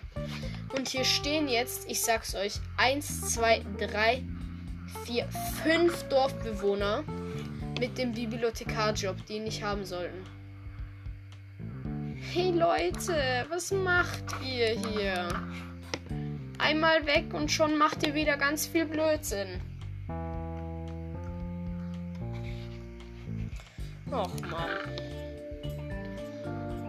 Und 0.76 0.88
hier 0.88 1.04
stehen 1.04 1.48
jetzt, 1.48 1.90
ich 1.90 2.02
sag's 2.02 2.36
euch, 2.36 2.60
1, 2.78 3.34
2, 3.34 3.66
3, 3.80 4.24
4, 5.06 5.28
5 5.64 6.04
Dorfbewohner 6.04 7.04
mit 7.80 7.98
dem 7.98 8.14
Bibliothekarjob, 8.14 9.26
die 9.26 9.40
nicht 9.40 9.64
haben 9.64 9.86
sollten. 9.86 10.26
Hey 12.34 12.52
Leute, 12.52 13.46
was 13.50 13.72
macht 13.72 14.24
ihr 14.44 14.70
hier? 14.70 15.28
Einmal 16.58 17.06
weg 17.06 17.34
und 17.34 17.52
schon 17.52 17.78
macht 17.78 18.06
ihr 18.06 18.14
wieder 18.16 18.38
ganz 18.38 18.66
viel 18.68 18.86
Blödsinn. 18.86 19.62
Och 24.12 24.42
Mann. 24.50 24.70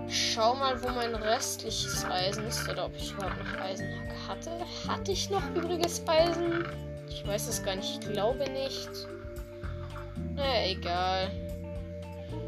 Schau 0.08 0.54
mal, 0.54 0.80
wo 0.82 0.88
mein 0.88 1.14
restliches 1.14 2.04
Eisen 2.04 2.44
ist 2.44 2.68
oder 2.68 2.86
ob 2.86 2.96
ich 2.96 3.12
überhaupt 3.12 3.38
noch 3.38 3.60
Eisen 3.60 3.88
hatte. 4.26 4.50
Hatte 4.86 5.12
ich 5.12 5.28
noch 5.28 5.42
übriges 5.54 6.06
Eisen? 6.06 6.64
Ich 7.08 7.26
weiß 7.26 7.48
es 7.48 7.62
gar 7.62 7.76
nicht. 7.76 7.98
Ich 8.00 8.12
glaube 8.12 8.48
nicht. 8.50 8.88
Na, 10.36 10.66
egal. 10.66 11.30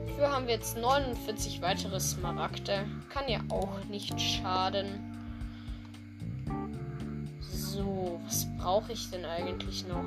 Dafür 0.07 0.31
haben 0.31 0.47
wir 0.47 0.55
jetzt 0.55 0.77
49 0.77 1.61
weitere 1.63 1.99
Smaragde. 1.99 2.87
Kann 3.09 3.29
ja 3.29 3.41
auch 3.49 3.83
nicht 3.89 4.21
schaden. 4.21 5.01
So, 7.41 8.21
was 8.27 8.47
brauche 8.59 8.93
ich 8.93 9.11
denn 9.11 9.25
eigentlich 9.25 9.87
noch? 9.89 10.05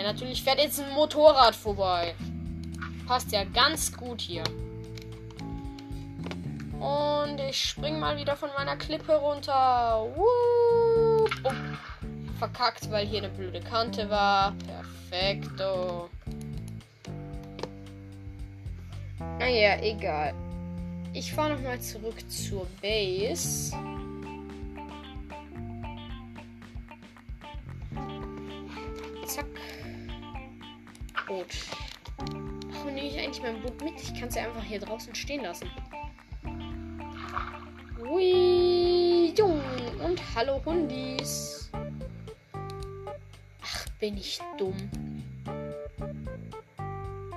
Ja, 0.00 0.06
natürlich 0.06 0.42
fährt 0.42 0.58
jetzt 0.58 0.80
ein 0.80 0.94
Motorrad 0.94 1.54
vorbei. 1.54 2.14
Passt 3.06 3.32
ja 3.32 3.44
ganz 3.44 3.94
gut 3.94 4.22
hier. 4.22 4.42
Und 6.80 7.38
ich 7.38 7.62
spring 7.62 8.00
mal 8.00 8.16
wieder 8.16 8.34
von 8.34 8.48
meiner 8.56 8.76
Klippe 8.76 9.12
runter. 9.12 10.08
Woo! 10.16 11.26
Oh, 11.44 11.52
verkackt, 12.38 12.90
weil 12.90 13.06
hier 13.06 13.18
eine 13.18 13.28
blöde 13.28 13.60
Kante 13.60 14.08
war. 14.08 14.54
Perfekto. 15.10 16.08
Naja, 19.38 19.82
egal. 19.82 20.32
Ich 21.12 21.30
fahre 21.34 21.56
nochmal 21.56 21.78
zurück 21.78 22.18
zur 22.30 22.66
Boot. 31.30 31.46
Warum 32.72 32.92
nehme 32.92 33.06
ich 33.06 33.16
eigentlich 33.16 33.40
mein 33.40 33.62
Boot 33.62 33.80
mit? 33.84 33.94
Ich 34.02 34.12
kann 34.18 34.28
es 34.28 34.34
ja 34.34 34.42
einfach 34.42 34.64
hier 34.64 34.80
draußen 34.80 35.14
stehen 35.14 35.44
lassen. 35.44 35.70
Hui, 38.00 39.32
jung. 39.38 39.62
Und 40.04 40.20
hallo 40.34 40.60
Hundis. 40.64 41.70
Ach, 43.62 43.88
bin 44.00 44.16
ich 44.16 44.40
dumm. 44.58 44.74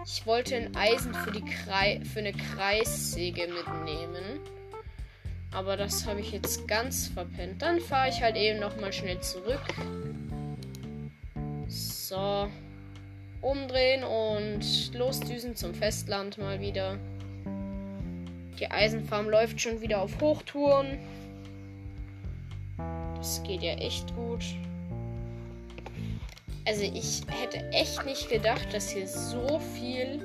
Ich 0.03 0.25
wollte 0.25 0.55
ein 0.55 0.75
Eisen 0.75 1.13
für, 1.13 1.31
die 1.31 1.45
Krei 1.45 2.01
für 2.03 2.19
eine 2.19 2.33
Kreissäge 2.33 3.47
mitnehmen. 3.47 4.39
Aber 5.51 5.77
das 5.77 6.07
habe 6.07 6.19
ich 6.19 6.31
jetzt 6.31 6.67
ganz 6.67 7.09
verpennt. 7.09 7.61
Dann 7.61 7.79
fahre 7.79 8.09
ich 8.09 8.23
halt 8.23 8.37
eben 8.37 8.59
noch 8.59 8.75
mal 8.81 8.91
schnell 8.91 9.21
zurück. 9.21 9.61
So. 11.67 12.49
Umdrehen 13.43 14.03
und 14.03 14.93
losdüsen 14.93 15.55
zum 15.55 15.73
Festland 15.73 16.37
mal 16.37 16.59
wieder. 16.61 16.97
Die 18.59 18.71
Eisenfarm 18.71 19.29
läuft 19.29 19.59
schon 19.59 19.81
wieder 19.81 20.01
auf 20.01 20.19
Hochtouren. 20.21 20.97
Das 23.17 23.43
geht 23.43 23.61
ja 23.61 23.73
echt 23.73 24.15
gut. 24.15 24.43
Also 26.65 26.83
ich 26.83 27.21
hätte 27.27 27.57
echt 27.71 28.05
nicht 28.05 28.29
gedacht, 28.29 28.73
dass 28.73 28.89
hier 28.89 29.07
so 29.07 29.59
viel 29.75 30.21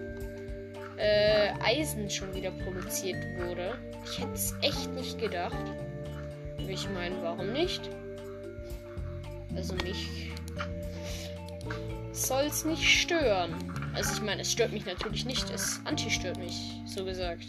äh, 0.96 1.50
Eisen 1.60 2.08
schon 2.08 2.32
wieder 2.34 2.52
produziert 2.52 3.24
wurde. 3.38 3.76
Ich 4.04 4.20
hätte 4.20 4.32
es 4.34 4.54
echt 4.62 4.92
nicht 4.94 5.18
gedacht. 5.18 5.56
Ich 6.68 6.88
meine, 6.90 7.16
warum 7.22 7.52
nicht? 7.52 7.90
Also 9.56 9.74
mich 9.74 10.30
soll 12.12 12.44
es 12.44 12.64
nicht 12.64 12.82
stören. 12.82 13.54
Also 13.94 14.14
ich 14.14 14.22
meine, 14.22 14.42
es 14.42 14.52
stört 14.52 14.72
mich 14.72 14.86
natürlich 14.86 15.24
nicht. 15.24 15.50
Es 15.50 15.80
anti-stört 15.84 16.38
mich, 16.38 16.80
so 16.86 17.04
gesagt. 17.04 17.46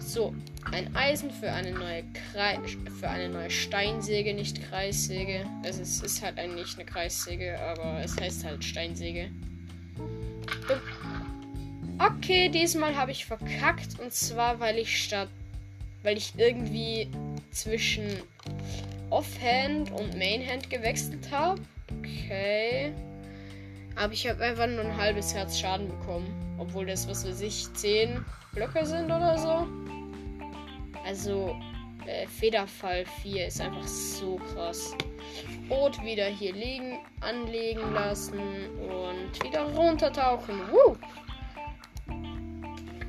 So, 0.00 0.34
ein 0.72 0.94
Eisen 0.96 1.30
für 1.30 1.52
eine 1.52 1.72
neue 1.72 2.04
Kreis 2.32 2.58
für 2.98 3.08
eine 3.08 3.28
neue 3.28 3.50
Steinsäge, 3.50 4.34
nicht 4.34 4.62
Kreissäge. 4.68 5.44
Also 5.62 5.82
es 5.82 6.02
ist 6.02 6.22
halt 6.22 6.38
eigentlich 6.38 6.74
eine 6.74 6.84
Kreissäge, 6.84 7.58
aber 7.60 8.00
es 8.02 8.18
heißt 8.18 8.44
halt 8.44 8.64
Steinsäge. 8.64 9.30
Okay, 11.98 12.48
diesmal 12.48 12.96
habe 12.96 13.12
ich 13.12 13.26
verkackt 13.26 14.00
und 14.00 14.12
zwar 14.12 14.58
weil 14.58 14.78
ich 14.78 15.02
statt 15.02 15.28
weil 16.02 16.16
ich 16.16 16.32
irgendwie 16.36 17.08
zwischen 17.50 18.08
Offhand 19.10 19.90
und 19.90 20.16
Mainhand 20.16 20.70
gewechselt 20.70 21.30
habe. 21.30 21.60
Okay. 21.98 22.92
Aber 23.96 24.12
ich 24.12 24.26
habe 24.28 24.42
einfach 24.42 24.66
nur 24.66 24.84
ein 24.84 24.96
halbes 24.96 25.34
Herz 25.34 25.58
Schaden 25.58 25.88
bekommen. 25.88 26.56
Obwohl 26.58 26.86
das, 26.86 27.08
was 27.08 27.26
weiß 27.26 27.40
ich, 27.40 27.72
10 27.74 28.24
Blöcke 28.52 28.84
sind 28.84 29.06
oder 29.06 29.38
so. 29.38 29.66
Also, 31.04 31.56
äh, 32.06 32.26
Federfall 32.26 33.04
4 33.22 33.46
ist 33.46 33.60
einfach 33.60 33.86
so 33.86 34.36
krass. 34.36 34.94
Boot 35.68 36.02
wieder 36.02 36.26
hier 36.26 36.52
liegen, 36.52 36.98
anlegen 37.20 37.92
lassen 37.92 38.38
und 38.80 39.44
wieder 39.44 39.62
runtertauchen. 39.74 40.60
Woo! 40.70 40.96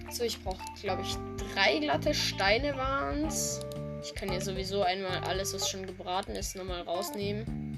So, 0.09 0.23
ich 0.23 0.41
brauche, 0.43 0.61
glaube 0.81 1.03
ich, 1.03 1.15
drei 1.53 1.79
glatte 1.79 2.13
Steine 2.13 2.75
waren 2.75 3.25
es. 3.25 3.61
Ich 4.03 4.13
kann 4.13 4.31
ja 4.31 4.41
sowieso 4.41 4.83
einmal 4.83 5.19
alles, 5.27 5.53
was 5.53 5.69
schon 5.69 5.85
gebraten 5.85 6.31
ist, 6.35 6.55
nochmal 6.55 6.81
rausnehmen. 6.81 7.70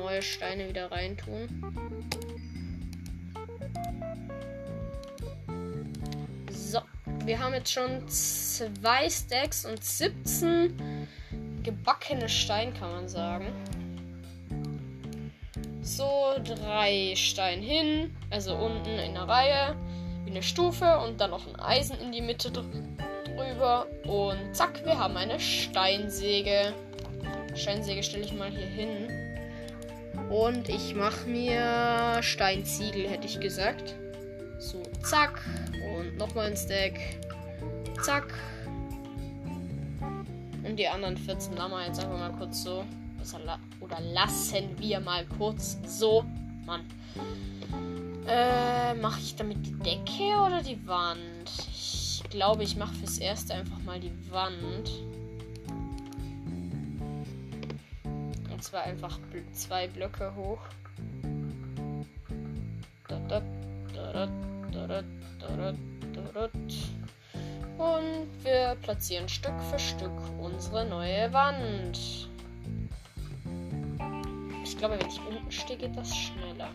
Neue 0.00 0.22
Steine 0.22 0.68
wieder 0.68 0.90
reintun. 0.90 1.48
So, 6.50 6.80
wir 7.24 7.38
haben 7.38 7.54
jetzt 7.54 7.72
schon 7.72 8.08
zwei 8.08 9.08
Stacks 9.10 9.66
und 9.66 9.84
17 9.84 11.06
gebackene 11.62 12.28
Steine, 12.28 12.72
kann 12.72 12.90
man 12.90 13.08
sagen. 13.08 13.46
So, 15.82 16.34
drei 16.44 17.12
Steine 17.14 17.62
hin, 17.62 18.16
also 18.30 18.54
unten 18.54 18.98
in 18.98 19.14
der 19.14 19.28
Reihe, 19.28 19.76
wie 20.24 20.30
eine 20.30 20.42
Stufe 20.42 20.98
und 21.00 21.20
dann 21.20 21.30
noch 21.30 21.46
ein 21.46 21.60
Eisen 21.60 21.98
in 22.00 22.12
die 22.12 22.22
Mitte 22.22 22.50
drüber. 22.50 23.86
Und 24.04 24.54
zack, 24.54 24.84
wir 24.84 24.98
haben 24.98 25.16
eine 25.16 25.38
Steinsäge. 25.38 26.72
Steinsäge 27.54 28.02
stelle 28.02 28.24
ich 28.24 28.32
mal 28.32 28.50
hier 28.50 28.66
hin. 28.66 29.19
Und 30.30 30.68
ich 30.68 30.94
mache 30.94 31.28
mir 31.28 32.22
Steinziegel, 32.22 33.08
hätte 33.08 33.26
ich 33.26 33.40
gesagt. 33.40 33.96
So, 34.60 34.80
zack. 35.02 35.42
Und 35.98 36.16
nochmal 36.18 36.46
ein 36.46 36.56
Stack. 36.56 37.00
Zack. 38.02 38.32
Und 40.62 40.76
die 40.76 40.86
anderen 40.86 41.16
14 41.16 41.56
lassen 41.56 41.72
wir 41.72 41.84
jetzt 41.84 42.04
einfach 42.04 42.18
mal 42.18 42.32
kurz 42.38 42.62
so. 42.62 42.84
Oder 43.80 44.00
lassen 44.00 44.68
wir 44.78 45.00
mal 45.00 45.26
kurz 45.36 45.78
so. 45.84 46.24
Mann. 46.64 46.82
Äh, 48.28 48.94
mache 48.94 49.18
ich 49.18 49.34
damit 49.34 49.66
die 49.66 49.74
Decke 49.80 50.38
oder 50.46 50.62
die 50.62 50.86
Wand? 50.86 51.50
Ich 51.72 52.22
glaube, 52.30 52.62
ich 52.62 52.76
mache 52.76 52.94
fürs 52.94 53.18
Erste 53.18 53.54
einfach 53.54 53.80
mal 53.80 53.98
die 53.98 54.12
Wand. 54.30 54.90
Und 58.60 58.64
zwar 58.64 58.82
einfach 58.82 59.18
zwei 59.54 59.88
Blöcke 59.88 60.34
hoch. 60.36 60.60
Und 67.78 68.28
wir 68.44 68.76
platzieren 68.82 69.30
Stück 69.30 69.58
für 69.70 69.78
Stück 69.78 70.12
unsere 70.38 70.84
neue 70.84 71.32
Wand. 71.32 72.28
Ich 74.62 74.76
glaube, 74.76 74.98
wenn 75.00 75.08
ich 75.08 75.20
unten 75.26 75.50
stehe, 75.50 75.78
geht 75.78 75.96
das 75.96 76.14
schneller. 76.14 76.68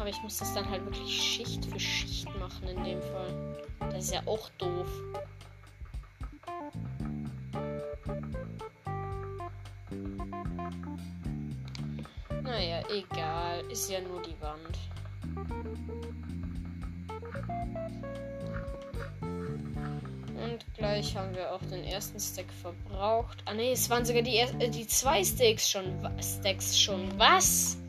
Aber 0.00 0.08
ich 0.08 0.22
muss 0.22 0.38
das 0.38 0.54
dann 0.54 0.68
halt 0.68 0.82
wirklich 0.86 1.22
Schicht 1.22 1.62
für 1.66 1.78
Schicht 1.78 2.26
machen 2.38 2.66
in 2.68 2.82
dem 2.82 3.02
Fall. 3.02 3.58
Das 3.80 4.04
ist 4.04 4.14
ja 4.14 4.22
auch 4.24 4.48
doof. 4.56 4.88
Naja, 12.42 12.82
egal. 12.88 13.62
Ist 13.70 13.90
ja 13.90 14.00
nur 14.00 14.22
die 14.22 14.40
Wand. 14.40 14.78
Und 20.42 20.74
gleich 20.74 21.14
haben 21.14 21.34
wir 21.34 21.52
auch 21.52 21.62
den 21.70 21.84
ersten 21.84 22.18
Stack 22.18 22.50
verbraucht. 22.62 23.42
Ah 23.44 23.52
ne, 23.52 23.72
es 23.72 23.90
waren 23.90 24.06
sogar 24.06 24.22
die, 24.22 24.38
äh, 24.38 24.70
die 24.70 24.86
zwei 24.86 25.22
Stacks 25.22 25.68
schon. 25.68 25.94
Stacks 26.22 26.80
schon. 26.80 27.06
Was? 27.18 27.79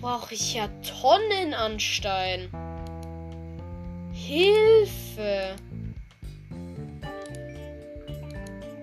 Brauche 0.00 0.32
ich 0.34 0.54
ja 0.54 0.68
Tonnen 1.02 1.52
an 1.52 1.78
Stein. 1.78 2.48
Hilfe. 4.12 5.56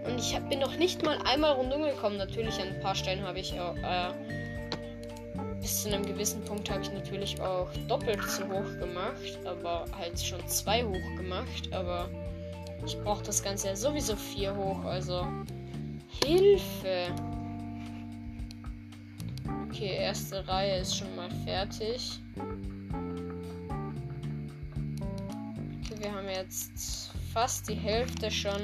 Und 0.06 0.20
ich 0.20 0.36
hab, 0.36 0.48
bin 0.48 0.60
noch 0.60 0.78
nicht 0.78 1.04
mal 1.04 1.18
einmal 1.24 1.54
rundum 1.54 1.82
gekommen. 1.84 2.18
Natürlich, 2.18 2.60
ein 2.62 2.80
paar 2.82 2.94
Steine 2.94 3.24
habe 3.24 3.40
ich 3.40 3.60
auch. 3.60 3.76
Äh, 3.78 4.14
bis 5.60 5.82
zu 5.84 5.90
einem 5.90 6.06
gewissen 6.06 6.44
Punkt 6.46 6.70
habe 6.70 6.82
ich 6.84 6.92
natürlich 6.92 7.42
auch 7.42 7.70
doppelt 7.88 8.22
so 8.24 8.44
hoch 8.48 8.80
gemacht. 8.80 9.40
Aber 9.46 9.86
halt 9.98 10.20
schon 10.20 10.46
zwei 10.48 10.84
hoch 10.84 11.16
gemacht. 11.18 11.70
Aber 11.72 12.08
ich 12.86 12.96
brauche 13.00 13.24
das 13.24 13.42
Ganze 13.42 13.70
ja 13.70 13.76
sowieso 13.76 14.16
vier 14.16 14.56
hoch. 14.56 14.84
Also. 14.86 15.26
Hilfe. 16.24 17.08
Okay, 19.78 19.96
erste 19.96 20.48
Reihe 20.48 20.80
ist 20.80 20.98
schon 20.98 21.16
mal 21.16 21.30
fertig. 21.46 22.20
Okay, 25.84 26.00
wir 26.00 26.12
haben 26.12 26.28
jetzt 26.28 27.12
fast 27.32 27.70
die 27.70 27.76
Hälfte 27.76 28.32
schon 28.32 28.60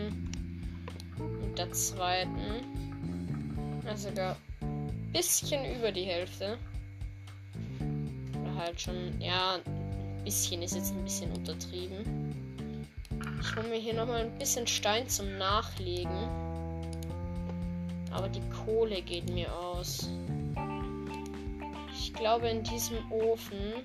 mit 1.40 1.56
der 1.56 1.72
zweiten. 1.72 2.66
Also 3.86 4.10
sogar 4.10 4.36
ein 4.62 5.12
bisschen 5.12 5.78
über 5.78 5.92
die 5.92 6.06
Hälfte. 6.06 6.58
Oder 8.42 8.56
halt 8.56 8.82
schon, 8.82 9.22
ja, 9.22 9.60
ein 9.64 10.24
bisschen 10.24 10.64
ist 10.64 10.76
jetzt 10.76 10.96
ein 10.96 11.04
bisschen 11.04 11.32
untertrieben. 11.32 12.34
Ich 13.40 13.56
hole 13.56 13.68
mir 13.68 13.78
hier 13.78 13.94
nochmal 13.94 14.22
ein 14.22 14.40
bisschen 14.40 14.66
Stein 14.66 15.08
zum 15.08 15.38
Nachlegen. 15.38 16.28
Aber 18.10 18.30
die 18.30 18.42
Kohle 18.66 19.04
geht 19.04 19.30
mir 19.30 19.56
aus. 19.56 20.10
Ich 22.04 22.14
glaube 22.14 22.50
in 22.50 22.64
diesem 22.64 22.98
Ofen. 23.14 23.76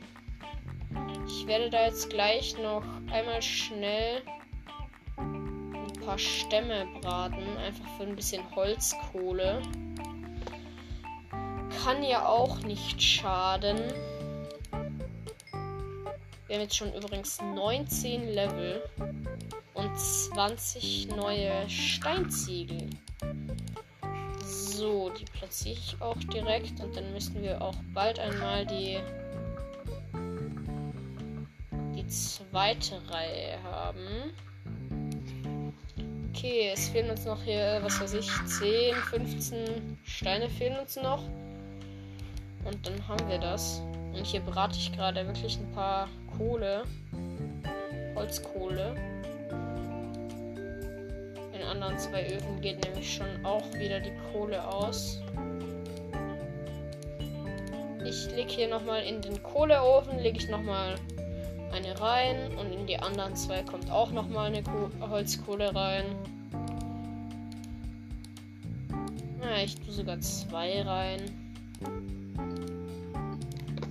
Ich 1.29 1.47
werde 1.47 1.71
da 1.71 1.87
jetzt 1.87 2.11
gleich 2.11 2.59
noch 2.59 2.83
einmal 3.13 3.41
schnell 3.41 4.23
ein 5.17 5.93
paar 6.05 6.19
Stämme 6.19 6.89
braten. 7.01 7.57
Einfach 7.59 7.87
für 7.97 8.03
ein 8.03 8.17
bisschen 8.17 8.43
Holzkohle. 8.57 9.63
Kann 11.85 12.03
ja 12.03 12.27
auch 12.27 12.59
nicht 12.63 13.01
schaden. 13.01 13.79
Wir 16.49 16.57
haben 16.57 16.63
jetzt 16.63 16.77
schon 16.77 16.93
übrigens 16.95 17.41
19 17.41 18.31
Level 18.31 18.83
und 19.75 19.97
20 19.97 21.11
neue 21.15 21.71
Steinziegel. 21.71 22.91
So, 24.79 25.11
die 25.11 25.25
platziere 25.25 25.75
ich 25.77 25.97
auch 25.99 26.17
direkt 26.33 26.79
und 26.79 26.95
dann 26.95 27.13
müssen 27.13 27.43
wir 27.43 27.61
auch 27.61 27.75
bald 27.93 28.21
einmal 28.21 28.65
die 28.65 29.01
die 31.97 32.07
zweite 32.07 33.03
Reihe 33.11 33.61
haben. 33.65 34.31
Okay, 36.29 36.71
es 36.73 36.91
fehlen 36.91 37.11
uns 37.11 37.25
noch 37.25 37.43
hier, 37.43 37.81
was 37.83 38.01
weiß 38.01 38.15
ich, 38.15 38.31
10, 38.31 38.95
15 38.95 39.99
Steine 40.05 40.49
fehlen 40.49 40.79
uns 40.79 40.95
noch. 40.95 41.25
Und 42.65 42.87
dann 42.87 43.09
haben 43.09 43.29
wir 43.29 43.39
das. 43.39 43.83
Und 44.15 44.25
hier 44.25 44.43
brate 44.43 44.79
ich 44.79 44.93
gerade 44.93 45.27
wirklich 45.27 45.59
ein 45.59 45.73
paar 45.73 46.09
Kohle. 46.37 46.85
Holzkohle. 48.15 48.95
Anderen 51.69 51.99
zwei 51.99 52.27
Öfen 52.27 52.61
geht 52.61 52.85
nämlich 52.85 53.15
schon 53.15 53.45
auch 53.45 53.73
wieder 53.75 54.01
die 54.01 54.13
Kohle 54.33 54.67
aus. 54.67 55.21
Ich 58.05 58.35
lege 58.35 58.51
hier 58.51 58.69
nochmal 58.69 59.03
in 59.03 59.21
den 59.21 59.43
Kohleofen, 59.43 60.19
lege 60.19 60.39
ich 60.39 60.49
nochmal 60.49 60.95
eine 61.73 62.01
rein 62.01 62.57
und 62.57 62.73
in 62.73 62.87
die 62.87 62.99
anderen 62.99 63.37
zwei 63.37 63.63
kommt 63.63 63.91
auch 63.91 64.11
nochmal 64.11 64.47
eine 64.47 64.63
Ko 64.63 64.91
Holzkohle 65.01 65.75
rein. 65.75 66.05
Na, 69.41 69.63
ich 69.63 69.77
tue 69.77 69.93
sogar 69.93 70.19
zwei 70.21 70.83
rein. 70.83 71.21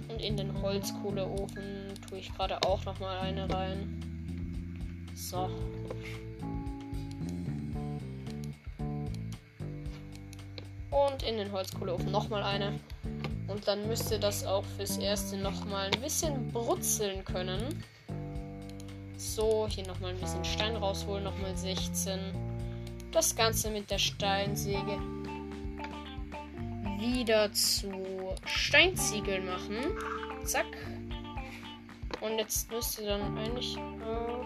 Und 0.09 0.19
in 0.19 0.35
den 0.35 0.61
Holzkohleofen 0.61 1.93
tue 2.09 2.17
ich 2.17 2.33
gerade 2.33 2.61
auch 2.63 2.83
noch 2.85 2.99
mal 2.99 3.19
eine 3.19 3.47
rein. 3.53 4.01
So. 5.15 5.49
Und 10.91 11.23
in 11.23 11.37
den 11.37 11.51
Holzkohleofen 11.51 12.11
noch 12.11 12.29
mal 12.29 12.43
eine. 12.43 12.79
Und 13.47 13.67
dann 13.67 13.87
müsste 13.87 14.19
das 14.19 14.45
auch 14.45 14.63
fürs 14.75 14.97
erste 14.97 15.37
noch 15.37 15.65
mal 15.65 15.89
ein 15.93 16.01
bisschen 16.01 16.51
brutzeln 16.51 17.23
können. 17.25 17.83
So, 19.17 19.67
hier 19.69 19.87
noch 19.87 19.99
mal 19.99 20.11
ein 20.11 20.19
bisschen 20.19 20.43
Stein 20.45 20.75
rausholen, 20.75 21.23
noch 21.23 21.37
mal 21.39 21.55
16. 21.55 22.19
Das 23.11 23.35
Ganze 23.35 23.71
mit 23.71 23.89
der 23.89 23.97
Steinsäge 23.97 24.99
wieder 26.99 27.51
zu 27.53 28.35
Steinziegeln 28.45 29.45
machen. 29.45 29.75
Zack. 30.45 30.65
Und 32.21 32.37
jetzt 32.37 32.71
müsste 32.71 33.05
dann 33.05 33.37
eigentlich. 33.37 33.77
Äh, 33.77 34.41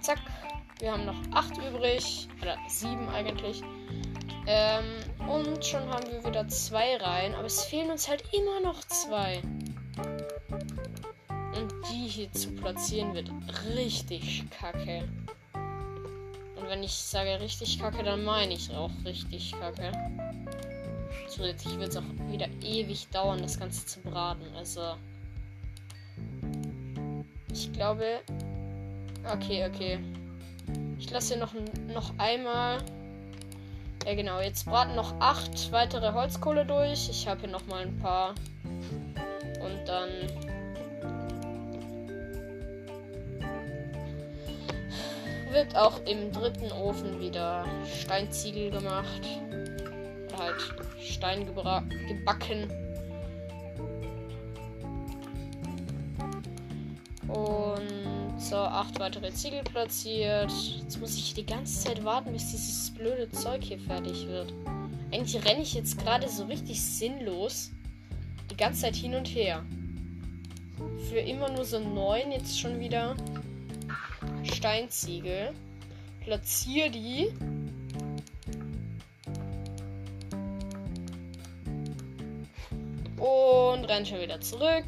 zack. 0.00 0.20
Wir 0.78 0.92
haben 0.92 1.06
noch 1.06 1.20
8 1.32 1.58
übrig. 1.58 2.28
Oder 2.40 2.56
7 2.68 3.08
eigentlich. 3.08 3.62
Ähm, 4.46 4.84
und 5.28 5.64
schon 5.64 5.88
haben 5.88 6.10
wir 6.10 6.24
wieder 6.24 6.46
2 6.46 6.96
rein. 6.98 7.34
Aber 7.34 7.46
es 7.46 7.64
fehlen 7.64 7.90
uns 7.90 8.08
halt 8.08 8.22
immer 8.32 8.60
noch 8.60 8.80
2. 8.84 9.42
Und 11.56 11.72
die 11.90 12.08
hier 12.08 12.32
zu 12.32 12.52
platzieren 12.52 13.14
wird 13.14 13.30
richtig 13.74 14.44
kacke. 14.50 15.08
Und 16.56 16.68
wenn 16.68 16.82
ich 16.82 16.92
sage 16.92 17.40
richtig 17.40 17.78
kacke, 17.78 18.02
dann 18.02 18.24
meine 18.24 18.54
ich 18.54 18.70
auch 18.72 18.90
richtig 19.04 19.52
kacke. 19.58 19.92
Zusätzlich 21.28 21.78
wird 21.78 21.90
es 21.90 21.96
auch 21.96 22.02
wieder 22.30 22.48
ewig 22.62 23.08
dauern, 23.08 23.42
das 23.42 23.58
Ganze 23.58 23.84
zu 23.84 24.00
braten. 24.00 24.46
Also. 24.56 24.94
Ich 27.52 27.72
glaube. 27.72 28.20
Okay, 29.24 29.66
okay. 29.66 29.98
Ich 30.98 31.10
lasse 31.10 31.34
hier 31.34 31.42
noch, 31.42 31.52
noch 31.92 32.16
einmal. 32.18 32.78
Ja, 34.06 34.14
genau. 34.14 34.40
Jetzt 34.40 34.66
braten 34.66 34.94
noch 34.94 35.14
acht 35.18 35.72
weitere 35.72 36.12
Holzkohle 36.12 36.64
durch. 36.64 37.08
Ich 37.10 37.26
habe 37.26 37.40
hier 37.40 37.50
noch 37.50 37.66
mal 37.66 37.82
ein 37.82 37.98
paar. 37.98 38.36
Und 38.64 39.84
dann 39.84 40.08
wird 45.50 45.74
auch 45.74 45.98
im 46.06 46.30
dritten 46.30 46.70
Ofen 46.70 47.18
wieder 47.18 47.64
Steinziegel 48.00 48.70
gemacht. 48.70 49.22
Oder 50.28 50.38
halt 50.38 50.74
Stein 51.00 51.44
gebacken. 51.44 52.70
Und 57.26 58.15
so, 58.38 58.56
acht 58.56 59.00
weitere 59.00 59.32
Ziegel 59.32 59.62
platziert. 59.62 60.52
Jetzt 60.80 61.00
muss 61.00 61.16
ich 61.16 61.34
die 61.34 61.46
ganze 61.46 61.80
Zeit 61.80 62.04
warten, 62.04 62.32
bis 62.32 62.50
dieses 62.50 62.90
blöde 62.90 63.30
Zeug 63.30 63.64
hier 63.64 63.78
fertig 63.78 64.26
wird. 64.26 64.52
Eigentlich 65.12 65.44
renne 65.44 65.62
ich 65.62 65.74
jetzt 65.74 65.98
gerade 65.98 66.28
so 66.28 66.44
richtig 66.44 66.80
sinnlos 66.82 67.70
die 68.50 68.56
ganze 68.56 68.82
Zeit 68.82 68.96
hin 68.96 69.14
und 69.14 69.26
her. 69.26 69.64
Für 71.08 71.18
immer 71.18 71.50
nur 71.50 71.64
so 71.64 71.78
neun 71.78 72.32
jetzt 72.32 72.58
schon 72.58 72.78
wieder. 72.78 73.16
Steinziegel. 74.44 75.52
Platziere 76.20 76.90
die. 76.90 77.28
Und 83.18 83.84
renn 83.84 84.04
schon 84.04 84.20
wieder 84.20 84.40
zurück. 84.40 84.84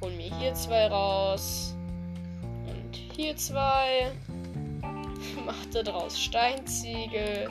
Hol 0.00 0.12
mir 0.12 0.36
hier 0.38 0.54
zwei 0.54 0.86
raus. 0.86 1.71
Hier 3.22 3.36
zwei. 3.36 4.10
Machte 5.46 5.84
draus 5.84 6.20
Steinziegel. 6.20 7.48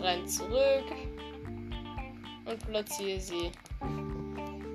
Renn 0.00 0.28
zurück. 0.28 0.84
Und 2.44 2.68
platziere 2.68 3.18
sie. 3.18 3.50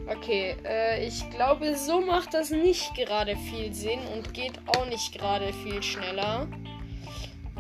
Okay, 0.06 0.58
äh, 0.66 1.08
ich 1.08 1.30
glaube, 1.30 1.78
so 1.78 2.02
macht 2.02 2.34
das 2.34 2.52
nicht 2.52 2.94
gerade 2.96 3.38
viel 3.38 3.74
Sinn 3.74 4.02
und 4.14 4.34
geht 4.34 4.60
auch 4.68 4.86
nicht 4.88 5.14
gerade 5.14 5.54
viel 5.54 5.82
schneller. 5.82 6.50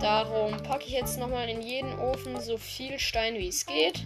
Darum 0.02 0.58
packe 0.64 0.88
ich 0.88 0.92
jetzt 0.92 1.18
nochmal 1.18 1.48
in 1.48 1.62
jeden 1.62 1.98
Ofen 2.00 2.38
so 2.42 2.58
viel 2.58 3.00
Stein 3.00 3.36
wie 3.36 3.48
es 3.48 3.66
geht. 3.66 4.06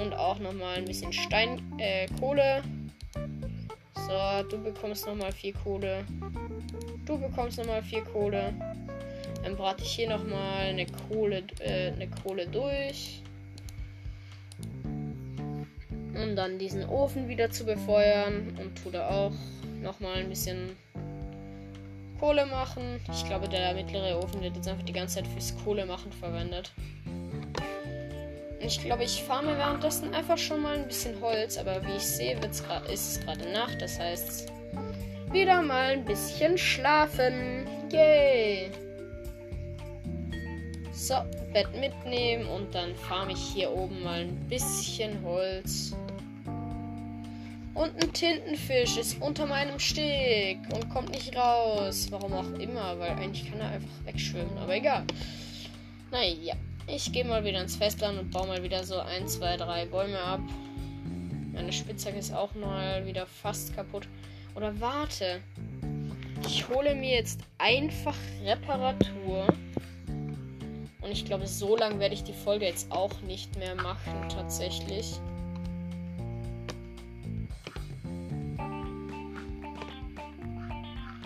Und 0.00 0.14
auch 0.14 0.38
nochmal 0.38 0.76
ein 0.76 0.86
bisschen 0.86 1.12
Stein, 1.12 1.60
äh, 1.78 2.06
Kohle. 2.18 2.62
So, 4.06 4.48
du 4.48 4.62
bekommst 4.62 5.06
nochmal 5.06 5.32
vier 5.32 5.54
Kohle. 5.54 6.04
Du 7.06 7.18
bekommst 7.18 7.58
nochmal 7.58 7.82
vier 7.82 8.02
Kohle. 8.04 8.52
Dann 9.42 9.56
brate 9.56 9.82
ich 9.82 9.90
hier 9.90 10.08
nochmal 10.08 10.66
eine 10.66 10.86
Kohle, 11.08 11.42
äh, 11.60 11.92
eine 11.92 12.08
Kohle 12.08 12.46
durch 12.46 13.22
um 16.14 16.36
dann 16.36 16.58
diesen 16.58 16.88
Ofen 16.88 17.28
wieder 17.28 17.50
zu 17.50 17.64
befeuern 17.64 18.56
und 18.60 18.82
tue 18.82 18.92
da 18.92 19.08
auch 19.08 19.32
nochmal 19.82 20.18
ein 20.18 20.28
bisschen 20.28 20.76
Kohle 22.20 22.46
machen. 22.46 23.00
Ich 23.12 23.24
glaube, 23.26 23.48
der 23.48 23.74
mittlere 23.74 24.18
Ofen 24.22 24.40
wird 24.40 24.56
jetzt 24.56 24.68
einfach 24.68 24.84
die 24.84 24.92
ganze 24.92 25.16
Zeit 25.16 25.26
fürs 25.26 25.54
Kohle 25.64 25.84
machen 25.84 26.12
verwendet. 26.12 26.72
Ich 28.66 28.80
glaube, 28.80 29.04
ich 29.04 29.22
farme 29.22 29.58
währenddessen 29.58 30.14
einfach 30.14 30.38
schon 30.38 30.62
mal 30.62 30.74
ein 30.74 30.86
bisschen 30.86 31.20
Holz, 31.20 31.58
aber 31.58 31.84
wie 31.84 31.96
ich 31.96 32.02
sehe, 32.02 32.40
wird's 32.42 32.62
ist 32.90 33.16
es 33.18 33.20
gerade 33.20 33.52
Nacht. 33.52 33.82
Das 33.82 33.98
heißt, 33.98 34.50
wieder 35.32 35.60
mal 35.60 35.92
ein 35.92 36.04
bisschen 36.06 36.56
schlafen. 36.56 37.66
Yay! 37.92 38.70
So, 40.94 41.16
Bett 41.52 41.68
mitnehmen 41.78 42.46
und 42.46 42.74
dann 42.74 42.94
farme 42.96 43.32
ich 43.32 43.38
hier 43.38 43.70
oben 43.70 44.02
mal 44.02 44.20
ein 44.20 44.48
bisschen 44.48 45.22
Holz. 45.22 45.94
Und 47.74 48.02
ein 48.02 48.12
Tintenfisch 48.14 48.96
ist 48.96 49.20
unter 49.20 49.44
meinem 49.44 49.78
Steg 49.78 50.58
und 50.72 50.88
kommt 50.88 51.10
nicht 51.10 51.36
raus. 51.36 52.06
Warum 52.10 52.32
auch 52.32 52.58
immer, 52.58 52.98
weil 52.98 53.10
eigentlich 53.10 53.50
kann 53.50 53.60
er 53.60 53.72
einfach 53.72 54.06
wegschwimmen, 54.06 54.56
aber 54.56 54.74
egal. 54.74 55.04
Naja, 56.10 56.54
ich 56.86 57.12
gehe 57.12 57.24
mal 57.24 57.44
wieder 57.44 57.60
ins 57.60 57.76
Festland 57.76 58.18
und 58.18 58.30
baue 58.30 58.46
mal 58.46 58.62
wieder 58.62 58.84
so 58.84 58.98
ein, 58.98 59.26
zwei, 59.28 59.56
drei 59.56 59.86
Bäume 59.86 60.18
ab. 60.20 60.40
Meine 61.52 61.72
Spitzhacke 61.72 62.18
ist 62.18 62.32
auch 62.32 62.54
mal 62.54 63.06
wieder 63.06 63.26
fast 63.26 63.74
kaputt. 63.74 64.08
Oder 64.54 64.78
warte. 64.80 65.40
Ich 66.46 66.68
hole 66.68 66.94
mir 66.94 67.14
jetzt 67.14 67.40
einfach 67.58 68.16
Reparatur 68.44 69.46
Und 71.00 71.10
ich 71.10 71.24
glaube, 71.24 71.46
so 71.46 71.76
lange 71.76 72.00
werde 72.00 72.14
ich 72.14 72.22
die 72.24 72.32
Folge 72.32 72.66
jetzt 72.66 72.90
auch 72.90 73.20
nicht 73.22 73.56
mehr 73.58 73.74
machen, 73.74 74.28
tatsächlich. 74.28 75.20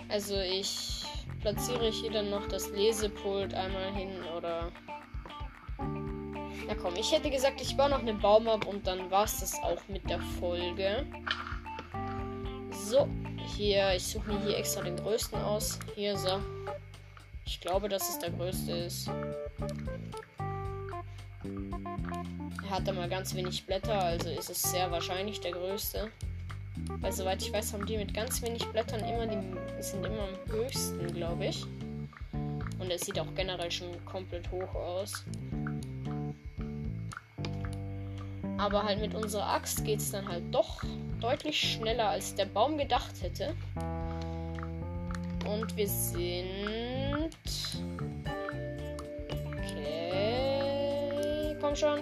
Also 0.09 0.37
ich 0.37 1.05
platziere 1.41 1.91
hier 1.91 2.11
dann 2.11 2.31
noch 2.31 2.49
das 2.49 2.71
Lesepult 2.71 3.55
einmal 3.55 3.95
hin 3.95 4.11
oder... 4.37 4.73
Na 6.69 6.75
komm, 6.75 6.97
ich 6.97 7.11
hätte 7.13 7.31
gesagt, 7.31 7.63
ich 7.63 7.79
baue 7.79 7.89
noch 7.89 8.01
einen 8.01 8.21
Baum 8.21 8.47
ab 8.47 8.67
und 8.67 8.87
dann 8.87 9.11
war 9.11 9.25
es 9.25 9.41
das 9.41 9.55
auch 9.63 9.81
mit 9.89 10.09
der 10.11 10.21
Folge. 10.39 11.07
So, 12.71 13.09
hier, 13.57 13.95
ich 13.95 14.07
suche 14.07 14.31
mir 14.31 14.41
hier 14.45 14.59
extra 14.59 14.83
den 14.83 14.97
größten 14.97 15.41
aus. 15.41 15.79
Hier, 15.95 16.15
so. 16.19 16.41
Ich 17.47 17.59
glaube, 17.63 17.89
dass 17.89 18.11
es 18.11 18.19
der 18.19 18.31
größte 18.31 18.73
ist. 18.73 19.09
Er 22.65 22.71
hat 22.71 22.87
da 22.87 22.93
mal 22.93 23.09
ganz 23.09 23.35
wenig 23.35 23.65
Blätter, 23.65 24.03
also 24.03 24.29
ist 24.29 24.51
es 24.51 24.61
sehr 24.61 24.91
wahrscheinlich 24.91 25.41
der 25.41 25.53
größte. 25.53 26.13
Weil 27.01 27.13
soweit 27.13 27.41
ich 27.41 27.51
weiß, 27.51 27.73
haben 27.73 27.87
die 27.87 27.97
mit 27.97 28.13
ganz 28.13 28.43
wenig 28.43 28.67
Blättern 28.67 29.01
immer 29.01 29.27
die 29.27 29.83
sind 29.83 30.05
immer 30.05 30.25
am 30.25 30.53
höchsten, 30.53 31.15
glaube 31.15 31.47
ich. 31.47 31.65
Und 32.79 32.91
es 32.91 33.01
sieht 33.07 33.19
auch 33.19 33.35
generell 33.35 33.71
schon 33.71 33.89
komplett 34.05 34.51
hoch 34.51 34.75
aus. 34.75 35.25
Aber 38.59 38.83
halt 38.83 39.01
mit 39.01 39.15
unserer 39.15 39.47
Axt 39.47 39.85
geht 39.85 40.01
es 40.01 40.11
dann 40.11 40.29
halt 40.29 40.43
doch 40.51 40.83
deutlich 41.21 41.59
schneller, 41.59 42.11
als 42.11 42.35
der 42.35 42.47
Baum 42.47 42.77
gedacht 42.77 43.15
hätte. 43.23 43.55
Und 45.47 45.77
wir 45.77 45.89
sind. 45.89 47.31
Okay. 49.47 51.57
Komm 51.61 51.77
schon. 51.77 52.01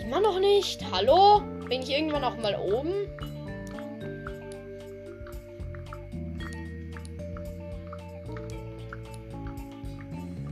Immer 0.00 0.20
noch 0.20 0.38
nicht. 0.38 0.80
Hallo? 0.92 1.42
Bin 1.68 1.82
ich 1.82 1.90
irgendwann 1.90 2.24
auch 2.24 2.36
mal 2.38 2.54
oben? 2.54 2.92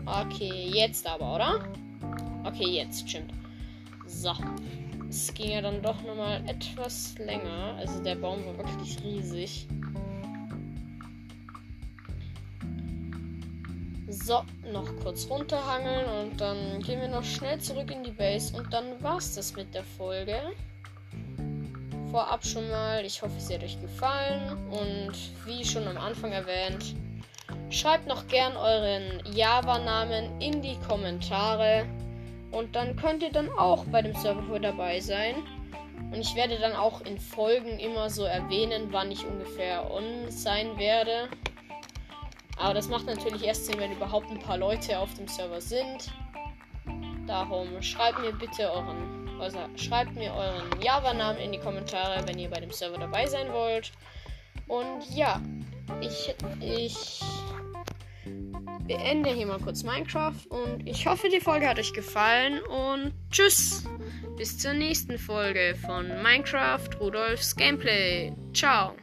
Okay, 0.05 0.69
jetzt 0.73 1.07
aber, 1.07 1.35
oder? 1.35 1.86
Okay, 2.47 2.69
jetzt 2.69 3.09
stimmt. 3.09 3.33
So. 4.07 4.33
Es 5.09 5.33
ging 5.35 5.51
ja 5.51 5.61
dann 5.61 5.83
doch 5.83 6.03
nochmal 6.03 6.43
etwas 6.49 7.17
länger. 7.19 7.75
Also 7.79 8.03
der 8.03 8.17
Baum 8.17 8.45
war 8.47 8.59
wirklich 8.59 9.03
riesig. 9.03 9.67
So, 14.09 14.43
noch 14.73 14.89
kurz 15.03 15.29
runterhangeln 15.29 16.07
und 16.07 16.41
dann 16.41 16.81
gehen 16.83 17.01
wir 17.01 17.09
noch 17.09 17.25
schnell 17.25 17.61
zurück 17.61 17.91
in 17.91 18.03
die 18.03 18.11
Base 18.11 18.57
und 18.57 18.73
dann 18.73 19.01
war's 19.03 19.35
das 19.35 19.55
mit 19.55 19.75
der 19.75 19.85
Folge. 19.85 20.37
Vorab 22.11 22.45
schon 22.45 22.69
mal, 22.71 23.05
ich 23.05 23.21
hoffe, 23.21 23.37
es 23.37 23.53
hat 23.53 23.63
euch 23.63 23.81
gefallen 23.81 24.57
und 24.71 25.13
wie 25.45 25.65
schon 25.65 25.87
am 25.87 25.99
Anfang 25.99 26.33
erwähnt, 26.33 26.95
schreibt 27.71 28.07
noch 28.07 28.27
gern 28.29 28.57
euren 28.57 29.23
Java-Namen 29.33 30.41
in 30.41 30.63
die 30.63 30.77
Kommentare. 30.89 31.85
Und 32.57 32.75
dann 32.75 32.97
könnt 32.97 33.23
ihr 33.23 33.31
dann 33.31 33.51
auch 33.51 33.85
bei 33.85 34.01
dem 34.01 34.15
Server 34.15 34.59
dabei 34.59 34.99
sein. 34.99 35.35
Und 36.11 36.19
ich 36.19 36.35
werde 36.35 36.59
dann 36.59 36.73
auch 36.73 37.03
in 37.03 37.21
Folgen 37.21 37.79
immer 37.79 38.09
so 38.09 38.25
erwähnen, 38.25 38.89
wann 38.93 39.13
ich 39.13 39.27
ungefähr 39.27 39.91
on 39.91 40.31
sein 40.31 40.79
werde. 40.79 41.29
Aber 42.57 42.73
das 42.73 42.89
macht 42.89 43.05
natürlich 43.05 43.45
erst 43.45 43.67
Sinn, 43.67 43.79
wenn 43.79 43.93
überhaupt 43.93 44.31
ein 44.31 44.39
paar 44.39 44.57
Leute 44.57 44.99
auf 44.99 45.13
dem 45.15 45.29
Server 45.29 45.61
sind. 45.61 46.11
Darum 47.27 47.83
schreibt 47.83 48.21
mir 48.21 48.33
bitte 48.33 48.73
euren, 48.73 49.29
also 49.39 49.59
schreibt 49.77 50.15
mir 50.15 50.33
euren 50.33 50.81
Java-Namen 50.81 51.39
in 51.39 51.53
die 51.53 51.59
Kommentare, 51.59 52.27
wenn 52.27 52.39
ihr 52.39 52.49
bei 52.49 52.61
dem 52.61 52.71
Server 52.71 52.97
dabei 52.97 53.27
sein 53.27 53.53
wollt. 53.53 53.93
Und 54.67 55.15
ja, 55.15 55.43
ich, 56.01 56.35
ich 56.63 57.21
beende 58.87 59.31
hier 59.31 59.47
mal 59.47 59.59
kurz 59.59 59.83
Minecraft 59.83 60.47
und 60.49 60.87
ich 60.87 61.07
hoffe, 61.07 61.29
die 61.29 61.41
Folge 61.41 61.69
hat 61.69 61.79
euch 61.79 61.93
gefallen 61.93 62.61
und 62.63 63.13
tschüss. 63.31 63.85
Bis 64.37 64.59
zur 64.59 64.75
nächsten 64.75 65.19
Folge 65.19 65.75
von 65.85 66.09
Minecraft 66.23 66.89
Rudolfs 67.01 67.57
Gameplay. 67.57 68.33
Ciao. 68.53 68.95